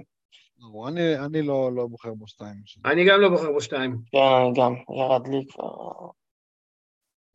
[0.59, 2.55] לא, אני, אני לא, לא בוחר בו שתיים.
[2.85, 3.97] אני גם לא בוחר בו שתיים.
[4.11, 5.91] כן, אני גם, ירד לי כבר...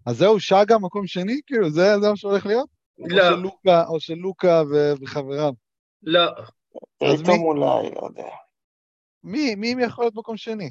[0.07, 1.41] אז זהו, שגה מקום שני?
[1.47, 2.69] כאילו, זה, זה מה שהולך להיות?
[2.99, 4.63] לא, או של לוקה, או של לוקה
[5.01, 5.53] וחבריו.
[6.03, 6.31] לא.
[6.99, 7.41] טייטום?
[7.41, 8.29] אולי, לא יודע.
[9.25, 10.71] מי, מי מי יכול להיות מקום שני?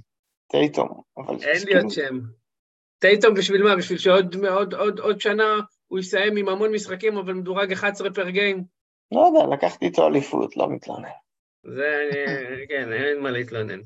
[0.51, 1.35] טייטום, אבל...
[1.43, 2.19] אין לי עוד שם.
[2.99, 3.75] טייטום בשביל מה?
[3.75, 8.29] בשביל שעוד עוד, עוד, עוד שנה הוא יסיים עם המון משחקים, אבל מדורג 11 פר
[8.29, 8.63] גיים?
[9.11, 11.09] לא יודע, לקחתי איתו אליפות, לא מתלונן.
[11.63, 12.09] זה,
[12.69, 13.79] כן, אין מה להתלונן.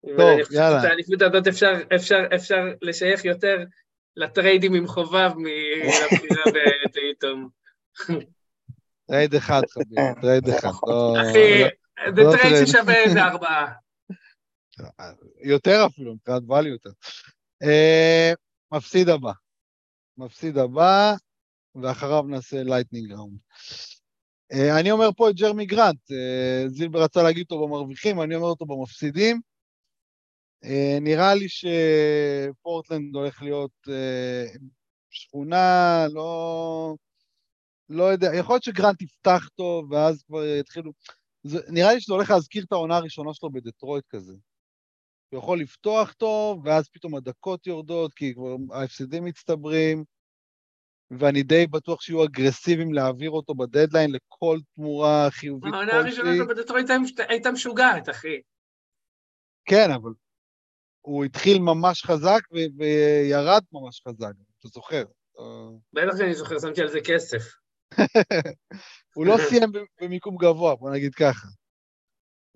[0.00, 0.80] טוב, ואני חושב יאללה.
[0.80, 3.56] שאת האליפות הזאת אפשר, אפשר, אפשר לשייך יותר
[4.16, 6.42] לטריידים עם חובב מלבחירה
[6.84, 7.48] בטייטום.
[9.08, 10.68] trade אחד, חביב, trade אחד.
[10.68, 10.90] נכון.
[10.90, 11.62] לא- אחי,
[12.16, 12.66] זה לא trade.
[12.66, 13.72] ששווה איזה ארבעה.
[15.52, 16.90] יותר אפילו, מבחינת value יותר.
[17.62, 18.32] אה,
[18.72, 19.32] מפסיד הבא.
[20.18, 21.14] מפסיד הבא,
[21.82, 23.38] ואחריו נעשה lightning round.
[24.52, 28.46] אה, אני אומר פה את ג'רמי גרנט, אה, זילבר רצה להגיד אותו במרוויחים, אני אומר
[28.46, 29.40] אותו במפסידים.
[30.64, 33.88] אה, נראה לי שפורטלנד הולך להיות
[35.10, 36.94] שכונה, לא...
[37.88, 40.92] לא יודע, יכול להיות שגרנט יפתח טוב, ואז כבר יתחילו...
[41.42, 44.32] זה, נראה לי שזה הולך להזכיר את העונה הראשונה שלו בדטרויט כזה.
[45.28, 50.04] הוא יכול לפתוח טוב, ואז פתאום הדקות יורדות, כי כבר ההפסדים מצטברים,
[51.10, 56.36] ואני די בטוח שיהיו אגרסיביים להעביר אותו בדדליין לכל תמורה חיובית העונה הראשונה כלשהי.
[56.36, 56.86] שלו בדטרויט
[57.28, 58.40] הייתה- משוגעת, אחי.
[59.64, 60.10] כן, אבל
[61.00, 65.04] הוא התחיל ממש חזק ו- וירד ממש חזק, אתה זוכר.
[65.92, 67.42] בטח שאני זוכר, שמתי על זה כסף.
[69.14, 71.48] הוא לא סיים ב- במיקום גבוה, בוא נגיד ככה.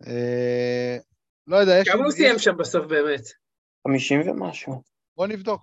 [0.07, 0.97] אה,
[1.47, 1.89] לא יודע, יש...
[1.89, 3.21] כמה הוא סיים שם בסוף באמת?
[3.89, 4.83] 50 ומשהו.
[5.17, 5.61] בוא נבדוק.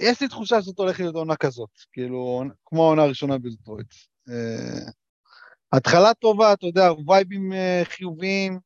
[0.00, 3.94] יש לי תחושה שזאת הולכת להיות עונה כזאת, כאילו, כמו העונה הראשונה בדטרויט.
[4.28, 4.90] אה,
[5.72, 8.58] התחלה טובה, אתה יודע, וייבים אה, חיוביים,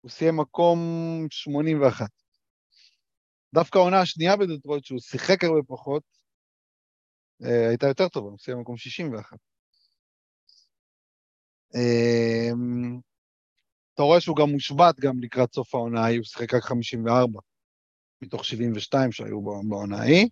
[0.00, 0.78] הוא סיים מקום
[1.30, 2.06] 81.
[3.54, 6.02] דווקא העונה השנייה בדטרויט, שהוא שיחק הרבה פחות,
[7.42, 9.36] הייתה יותר טובה, הוא סיים מקום 61.
[11.74, 12.50] אה,
[13.94, 17.40] אתה רואה שהוא גם מושבת גם לקראת סוף העונה ההיא, הוא שיחק רק 54.
[18.22, 20.28] מתוך 72 שהיו בעונה ההיא.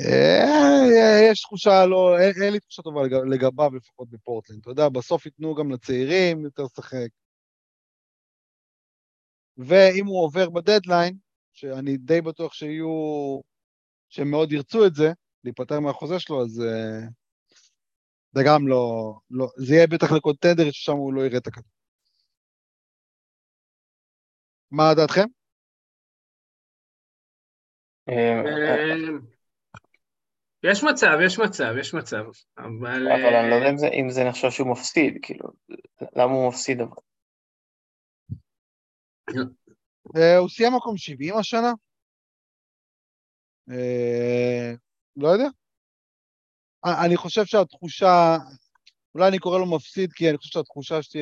[0.00, 4.60] אה, יש תחושה לא, אין, אין לי תחושה טובה לג- לגביו לפחות בפורטלנד.
[4.60, 7.08] אתה יודע, בסוף ייתנו גם לצעירים יותר לשחק.
[9.56, 11.16] ואם הוא עובר בדדליין,
[11.52, 13.40] שאני די בטוח שיהיו,
[14.08, 15.12] שהם מאוד ירצו את זה,
[15.48, 17.08] להיפטר מהחוזה שלו, אז אה,
[18.32, 21.70] זה גם לא, לא, זה יהיה בטח לקונטנדר ששם הוא לא יראה את הכדור.
[24.70, 25.24] מה דעתכם?
[28.08, 29.20] אה, אמ,
[30.62, 32.24] יש מצב, יש מצב, יש מצב,
[32.58, 33.08] אבל...
[33.12, 35.48] אבל אני לא יודע אה, אם זה- אם זה נחשב שהוא מפסיד, כאילו,
[36.16, 36.96] למה הוא מפסיד אבל?
[40.16, 41.72] אה, הוא סיים מקום 70 השנה.
[45.18, 45.48] לא יודע.
[46.86, 48.36] אני חושב שהתחושה,
[49.14, 51.16] אולי אני קורא לו מפסיד, כי אני חושב שהתחושה ש...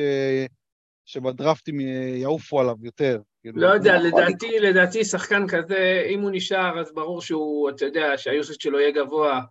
[1.05, 1.79] שבדרפטים
[2.15, 3.21] יעופו עליו יותר.
[3.41, 7.69] כאילו, לא יודע, הוא יכול לדעתי, לדעתי שחקן כזה, אם הוא נשאר, אז ברור שהוא,
[7.69, 9.41] אתה יודע, שהיוסט שלו יהיה גבוה.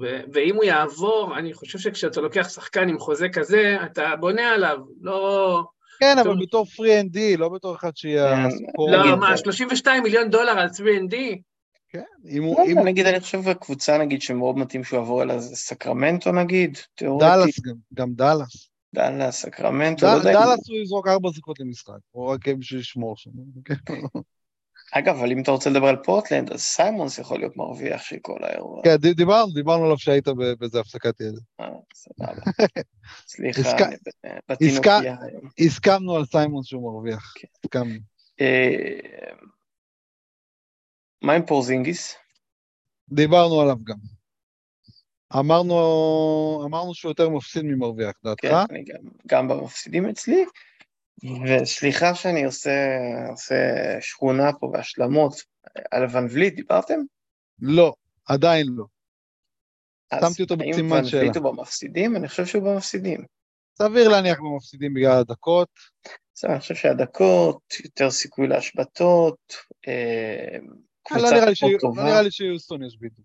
[0.00, 4.78] ו- ואם הוא יעבור, אני חושב שכשאתה לוקח שחקן עם חוזה כזה, אתה בונה עליו,
[5.00, 5.62] לא...
[6.00, 6.36] כן, אבל.
[6.40, 8.48] בתור פרי אנד די, לא בתור אחד שיהיה כן.
[8.92, 11.14] לא, מה, זה- 32 מיליון דולר על 3&D?
[11.88, 12.58] כן, אם הוא...
[12.60, 16.32] לא אם הוא- נגיד, אני חושב הקבוצה, נגיד, שמאוד מתאים שהוא יעבור אליה זה סקרמנטו,
[16.32, 18.68] נגיד, תיאורטית, דאלאס גם, גם דאלאס.
[18.94, 23.30] דאלאס, סקרמנטו, לא יודע, דאלאס הוא יזרוק ארבע זריקות למשחק, או רק בשביל לשמור שם.
[23.64, 23.74] כן.
[24.92, 28.38] אגב, אבל אם אתה רוצה לדבר על פורטלנד, אז סיימונס יכול להיות מרוויח של כל
[28.42, 28.82] האירוע.
[28.84, 30.28] כן, דיברנו, דיברנו עליו שהיית
[30.58, 31.40] באיזה הפסקת ילד.
[31.60, 32.32] אה, סבבה.
[33.28, 35.42] סליחה, עסקה- אני ב- בתינוקייה היום.
[35.58, 37.32] הסכמנו על סיימונס שהוא מרוויח.
[37.38, 37.48] כן.
[37.64, 37.98] הסכמנו.
[41.22, 42.14] אה, מה עם פורזינגיס?
[43.08, 43.96] דיברנו עליו גם.
[45.38, 48.42] אמרנו, אמרנו שהוא יותר מפסיד ממרוויח, דעתך?
[48.42, 50.44] כן, אני גם, גם במפסידים אצלי,
[51.46, 52.88] וסליחה שאני עושה,
[53.30, 53.54] עושה
[54.00, 55.42] שכונה פה והשלמות.
[55.90, 56.98] על ון וליט דיברתם?
[57.60, 58.84] לא, עדיין לא.
[60.10, 61.22] אז שמתי אותו האם בסימן ון שאלה.
[61.22, 62.16] וליט הוא במפסידים?
[62.16, 63.24] אני חושב שהוא במפסידים.
[63.78, 65.68] סביר להניח במפסידים בגלל הדקות.
[66.34, 69.54] בסדר, אני חושב שהדקות, יותר סיכוי להשבתות,
[71.16, 72.02] לא קבוצה ש- טובה.
[72.02, 73.22] לא נראה לי שיוסטון ישביתו.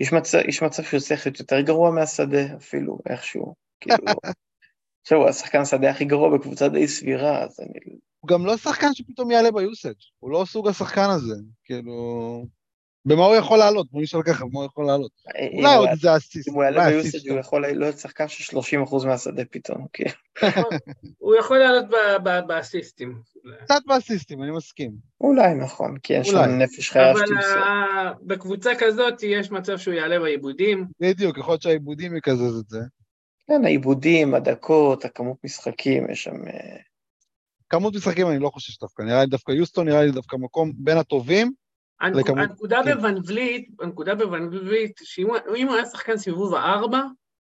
[0.00, 3.54] יש מצב, יש מצב שהוא צריך להיות יותר גרוע מהשדה אפילו, איכשהו.
[3.80, 3.96] כאילו,
[5.02, 7.96] עכשיו הוא השחקן השדה הכי גרוע בקבוצה די סבירה, אז אני...
[8.20, 11.34] הוא גם לא שחקן שפתאום יעלה ביוסאג', הוא לא סוג השחקן הזה,
[11.64, 12.46] כאילו...
[13.06, 13.86] במה הוא יכול לעלות?
[13.90, 15.10] בוא נשאל ככה, במה הוא יכול לעלות?
[15.52, 16.48] אולי הוא עוד איזה אסיסט.
[16.48, 17.28] אם הוא יעלה אסיסט.
[17.28, 20.10] הוא יכול להיות שחקן של 30% מהשדה פתאום, כאילו.
[21.18, 23.18] הוא יכול לעלות ב- ב- באסיסטים.
[23.64, 24.92] קצת באסיסטים, אני מסכים.
[25.20, 26.44] אולי נכון, כי אין אולי.
[26.44, 27.58] שם נפש חיה אבל שתמסור.
[27.58, 30.86] ה- בקבוצה כזאת יש מצב שהוא יעלה בעיבודים.
[31.00, 32.78] בדיוק, יכול להיות שהעיבודים יקזז את זה.
[33.48, 36.48] כן, העיבודים, הדקות, הכמות משחקים, יש שם...
[36.48, 36.76] אה,
[37.68, 40.96] כמות משחקים אני לא חושש דווקא, נראה לי דווקא יוסטון נראה לי דווקא מקום בין
[40.98, 41.52] הטובים.
[42.02, 42.94] לכמות- הנקודה כן.
[42.96, 47.00] בוון וליט, הנקודה בוון וליט, שאם הוא- היה שחקן סיבוב הארבע,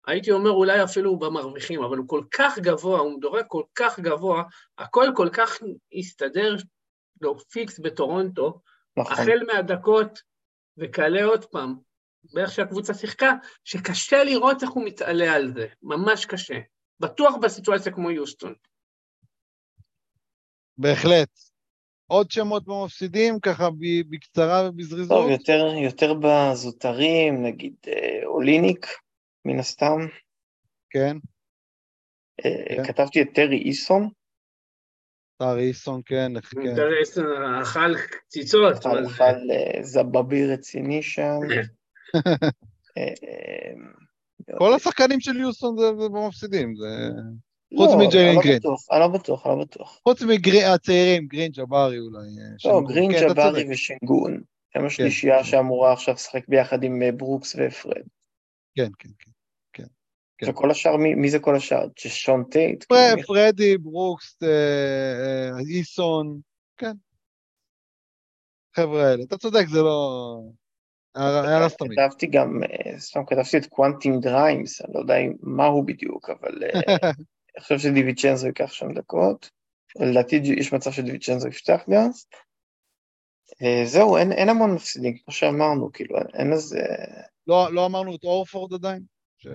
[0.07, 3.99] הייתי אומר אולי אפילו הוא במרוויחים, אבל הוא כל כך גבוה, הוא מדורג כל כך
[3.99, 4.43] גבוה,
[4.77, 5.57] הכל כל כך
[5.99, 6.55] הסתדר
[7.21, 8.61] לו פיקס בטורונטו,
[8.97, 9.13] נכון.
[9.13, 10.19] החל מהדקות
[10.77, 11.75] וכאלה עוד פעם,
[12.33, 13.31] באיך שהקבוצה שיחקה,
[13.63, 16.59] שקשה לראות איך הוא מתעלה על זה, ממש קשה.
[16.99, 18.53] בטוח בסיטואציה כמו יוסטון.
[20.77, 21.29] בהחלט.
[22.07, 25.17] עוד שמות במפסידים, ככה ב- בקצרה ובזריזות.
[25.17, 28.87] טוב, יותר, יותר בזוטרים, נגיד אה, אוליניק,
[29.45, 29.97] מן הסתם.
[30.89, 31.17] כן,
[32.45, 32.83] אה, כן.
[32.87, 34.09] כתבתי את טרי איסון,
[35.37, 36.75] טארי איסון, כן, איך- כן.
[36.75, 37.01] תראה,
[37.61, 38.77] אכל קציצות.
[38.77, 41.39] אכל אה, זבבי רציני שם.
[44.57, 46.85] כל השחקנים של יוסטון זה זה במפסידים, זה...
[47.75, 48.59] לא, חוץ מג'יילן אני לא גרין.
[48.91, 49.99] אני לא בטוח, אני לא בטוח.
[50.03, 52.27] חוץ מהצעירים, גרין ג'בארי אולי.
[52.65, 52.81] אה, לא.
[52.87, 53.65] גרין, כן, ג'בארי.
[53.69, 54.33] ושינגון.
[54.33, 54.85] הם כן.
[54.85, 58.01] השלישייה שאמורה עכשיו לשחק ביחד עם אה, ברוקס ופרד.
[58.75, 59.31] כן, כן, כן.
[60.37, 60.49] כן.
[60.49, 61.87] וכל השאר, מי מי זה כל השאר?
[61.97, 62.83] שון טייט?
[62.83, 66.39] פר- כאילו, פרדי, ברוקס, אה, אה, איסון,
[66.77, 66.93] כן.
[68.75, 70.39] חבר'ה האלה, אתה צודק, זה לא...
[71.15, 71.99] הערה סתמית.
[71.99, 72.61] כתבתי גם,
[72.97, 76.63] סתם כתבתי את קוונטין גריימס, אני לא יודע מה הוא בדיוק, אבל
[77.55, 79.49] אני חושב שדיוויצ'נזו ייקח שם דקות.
[79.99, 82.09] לדעתי יש מצב שדיוויצ'נזו יפתח גם.
[83.63, 86.79] אה, זהו, אין, אין המון מפסידים, כמו שאמרנו, כאילו, אין איזה...
[87.47, 89.01] לא לא אמרנו את הורפורד עדיין?
[89.37, 89.47] ש-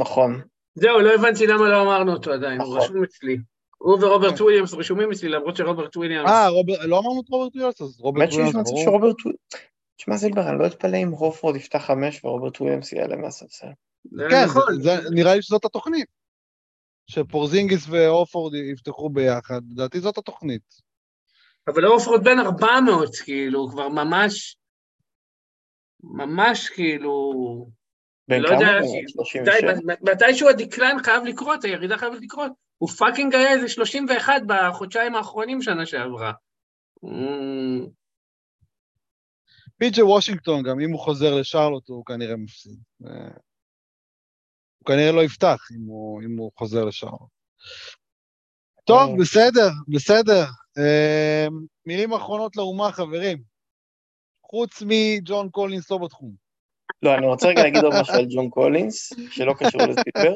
[0.00, 0.40] נכון,
[0.74, 2.78] זהו, לא הבנתי למה לא אמרנו אותו עדיין, הוא נכון.
[2.80, 3.36] רשום אצלי.
[3.78, 6.30] הוא ורוברט וויליאמס רשומים אצלי, למרות שרוברט וויליאמס...
[6.30, 8.82] אה, רוברט- לא אמרנו את רוברט וויליאמס, אז רוברט באמת שיש וויליאמס מצב.
[8.84, 9.42] שרוברט וויליאמס...
[9.96, 13.66] תשמע זילבר, אני לא אתפלא אם הופורד יפתח חמש ורוברט וויליאמס יעלה מהספסל.
[14.12, 14.62] זה כן, נכון.
[15.14, 16.06] נראה לי שזאת התוכנית.
[17.06, 20.86] שפורזינגיס והורפורד יפתחו ביחד, לדעתי זאת התוכנית.
[21.68, 24.56] אבל הורפורד בן 400, כאילו, כבר ממש...
[26.02, 27.32] ממש כאילו...
[28.28, 28.56] בן לא כמה?
[28.60, 29.00] יודע, הוא?
[29.08, 29.72] ש- 37?
[29.72, 32.52] די, מתישהו ה decline חייב לקרות, הירידה חייבת לקרות.
[32.78, 36.32] הוא fucking היה איזה 31 בחודשיים האחרונים שנה שעברה.
[37.04, 37.86] אמ,
[39.78, 42.78] פי.ג'י וושינגטון, גם אם הוא חוזר לשרלוט, הוא כנראה מפסיד.
[44.90, 47.20] אה, כנראה לא יפתח אם הוא, אם הוא חוזר לשרלוט.
[48.84, 49.16] טוב, אה.
[49.20, 50.44] בסדר, בסדר.
[50.78, 51.46] אה,
[51.86, 53.42] מילים אחרונות לאומה, חברים.
[54.46, 56.46] חוץ מג'ון קולינס לא בתחום.
[57.02, 60.34] לא, אני רוצה רגע להגיד עוד משהו על ג'ון קולינס, שלא קשור לזילבר,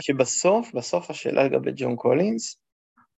[0.00, 2.56] שבסוף, בסוף השאלה לגבי ג'ון קולינס,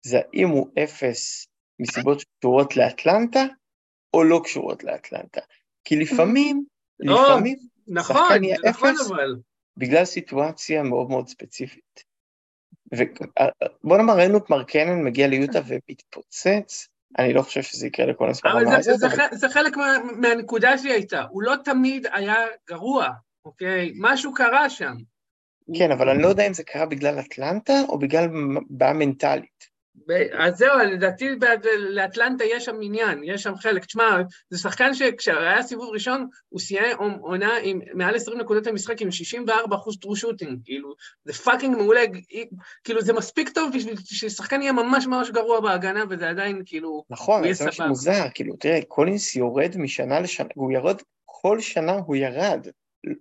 [0.07, 1.47] זה האם הוא אפס
[1.79, 3.45] מסיבות שקשורות לאטלנטה,
[4.15, 5.41] או לא קשורות לאטלנטה.
[5.85, 6.65] כי לפעמים,
[7.01, 9.11] לא, לפעמים, נכון, שחקן יהיה זה נכון אפס?
[9.11, 9.37] אבל.
[9.77, 12.13] בגלל סיטואציה מאוד מאוד ספציפית.
[12.93, 16.89] ובוא נאמר, ראינו את מרקנן מגיע ליוטה ומתפוצץ,
[17.19, 19.77] אני לא חושב שזה יקרה לקולינס אבל ברמה זה, הזאת, זה, אבל זה, זה חלק
[19.77, 22.37] מה, מהנקודה שלי הייתה, הוא לא תמיד היה
[22.69, 23.09] גרוע,
[23.45, 23.93] אוקיי?
[24.01, 24.95] משהו קרה שם.
[25.79, 28.29] כן, אבל אני לא יודע אם זה קרה בגלל אטלנטה או בגלל
[28.71, 29.72] בעיה מנטלית.
[30.39, 31.29] אז זהו, לדעתי
[31.79, 33.85] לאטלנטה יש שם עניין, יש שם חלק.
[33.85, 39.11] תשמע, זה שחקן שכשהיה סיבוב ראשון, הוא סיים עונה עם מעל 20 נקודות למשחק עם
[39.11, 40.95] 64 אחוז true shooting, כאילו,
[41.25, 42.01] זה fucking מעולה,
[42.85, 47.53] כאילו, זה מספיק טוב בשביל ששחקן יהיה ממש ממש גרוע בהגנה, וזה עדיין, כאילו, נכון,
[47.53, 52.67] זה משהו מוזר, כאילו, תראה, קולינס יורד משנה לשנה, הוא ירד, כל שנה הוא ירד,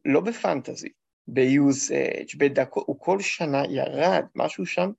[0.06, 0.90] לא בפנטזי,
[1.28, 4.92] ב usage, בדקות, הוא כל שנה ירד, משהו שם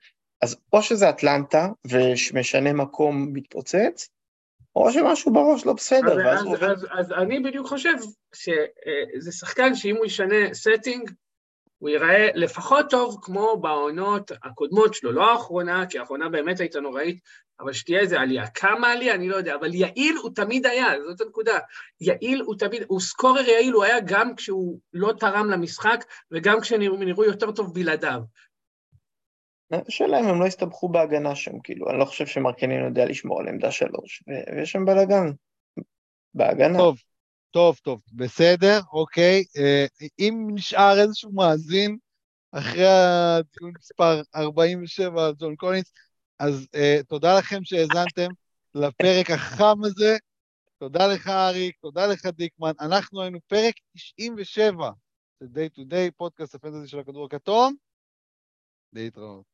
[0.42, 4.08] אז או שזה אטלנטה ומשנה מקום מתפוצץ,
[4.76, 7.94] או שמשהו בראש לא בסדר, אז, אז, אז, אז אני בדיוק חושב
[8.34, 11.12] שזה שחקן שאם הוא ישנה setting,
[11.78, 17.18] הוא ייראה לפחות טוב כמו בעונות הקודמות שלו, לא האחרונה, כי האחרונה באמת הייתה נוראית,
[17.60, 18.46] אבל שתהיה איזה עלייה.
[18.46, 19.14] כמה עלייה?
[19.14, 21.58] אני לא יודע, אבל יעיל הוא תמיד היה, זאת הנקודה.
[22.00, 27.24] יעיל הוא תמיד, הוא סקורר יעיל, הוא היה גם כשהוא לא תרם למשחק, וגם כשנראו
[27.24, 28.20] יותר טוב בלעדיו.
[29.72, 33.48] השאלה אם הם לא הסתבכו בהגנה שם, כאילו, אני לא חושב שמרקנין יודע לשמור על
[33.48, 35.30] עמדה שלוש, ויש שם בלאגן
[36.34, 36.78] בהגנה.
[36.78, 36.98] טוב,
[37.50, 39.44] טוב, טוב, בסדר, אוקיי.
[39.56, 39.86] אה,
[40.18, 41.96] אם נשאר איזשהו מאזין
[42.52, 45.92] אחרי הדיון מספר 47 על ג'ון קולינס,
[46.38, 48.28] אז uh, תודה לכם שהאזנתם
[48.74, 50.16] לפרק החם הזה.
[50.78, 52.72] תודה לך, אריק, תודה לך, דיקמן.
[52.80, 54.90] אנחנו היינו פרק 97
[55.38, 57.74] של Day to Day, פודקאסט הפנטזי של הכדור הכתום.
[58.92, 59.51] להתראות.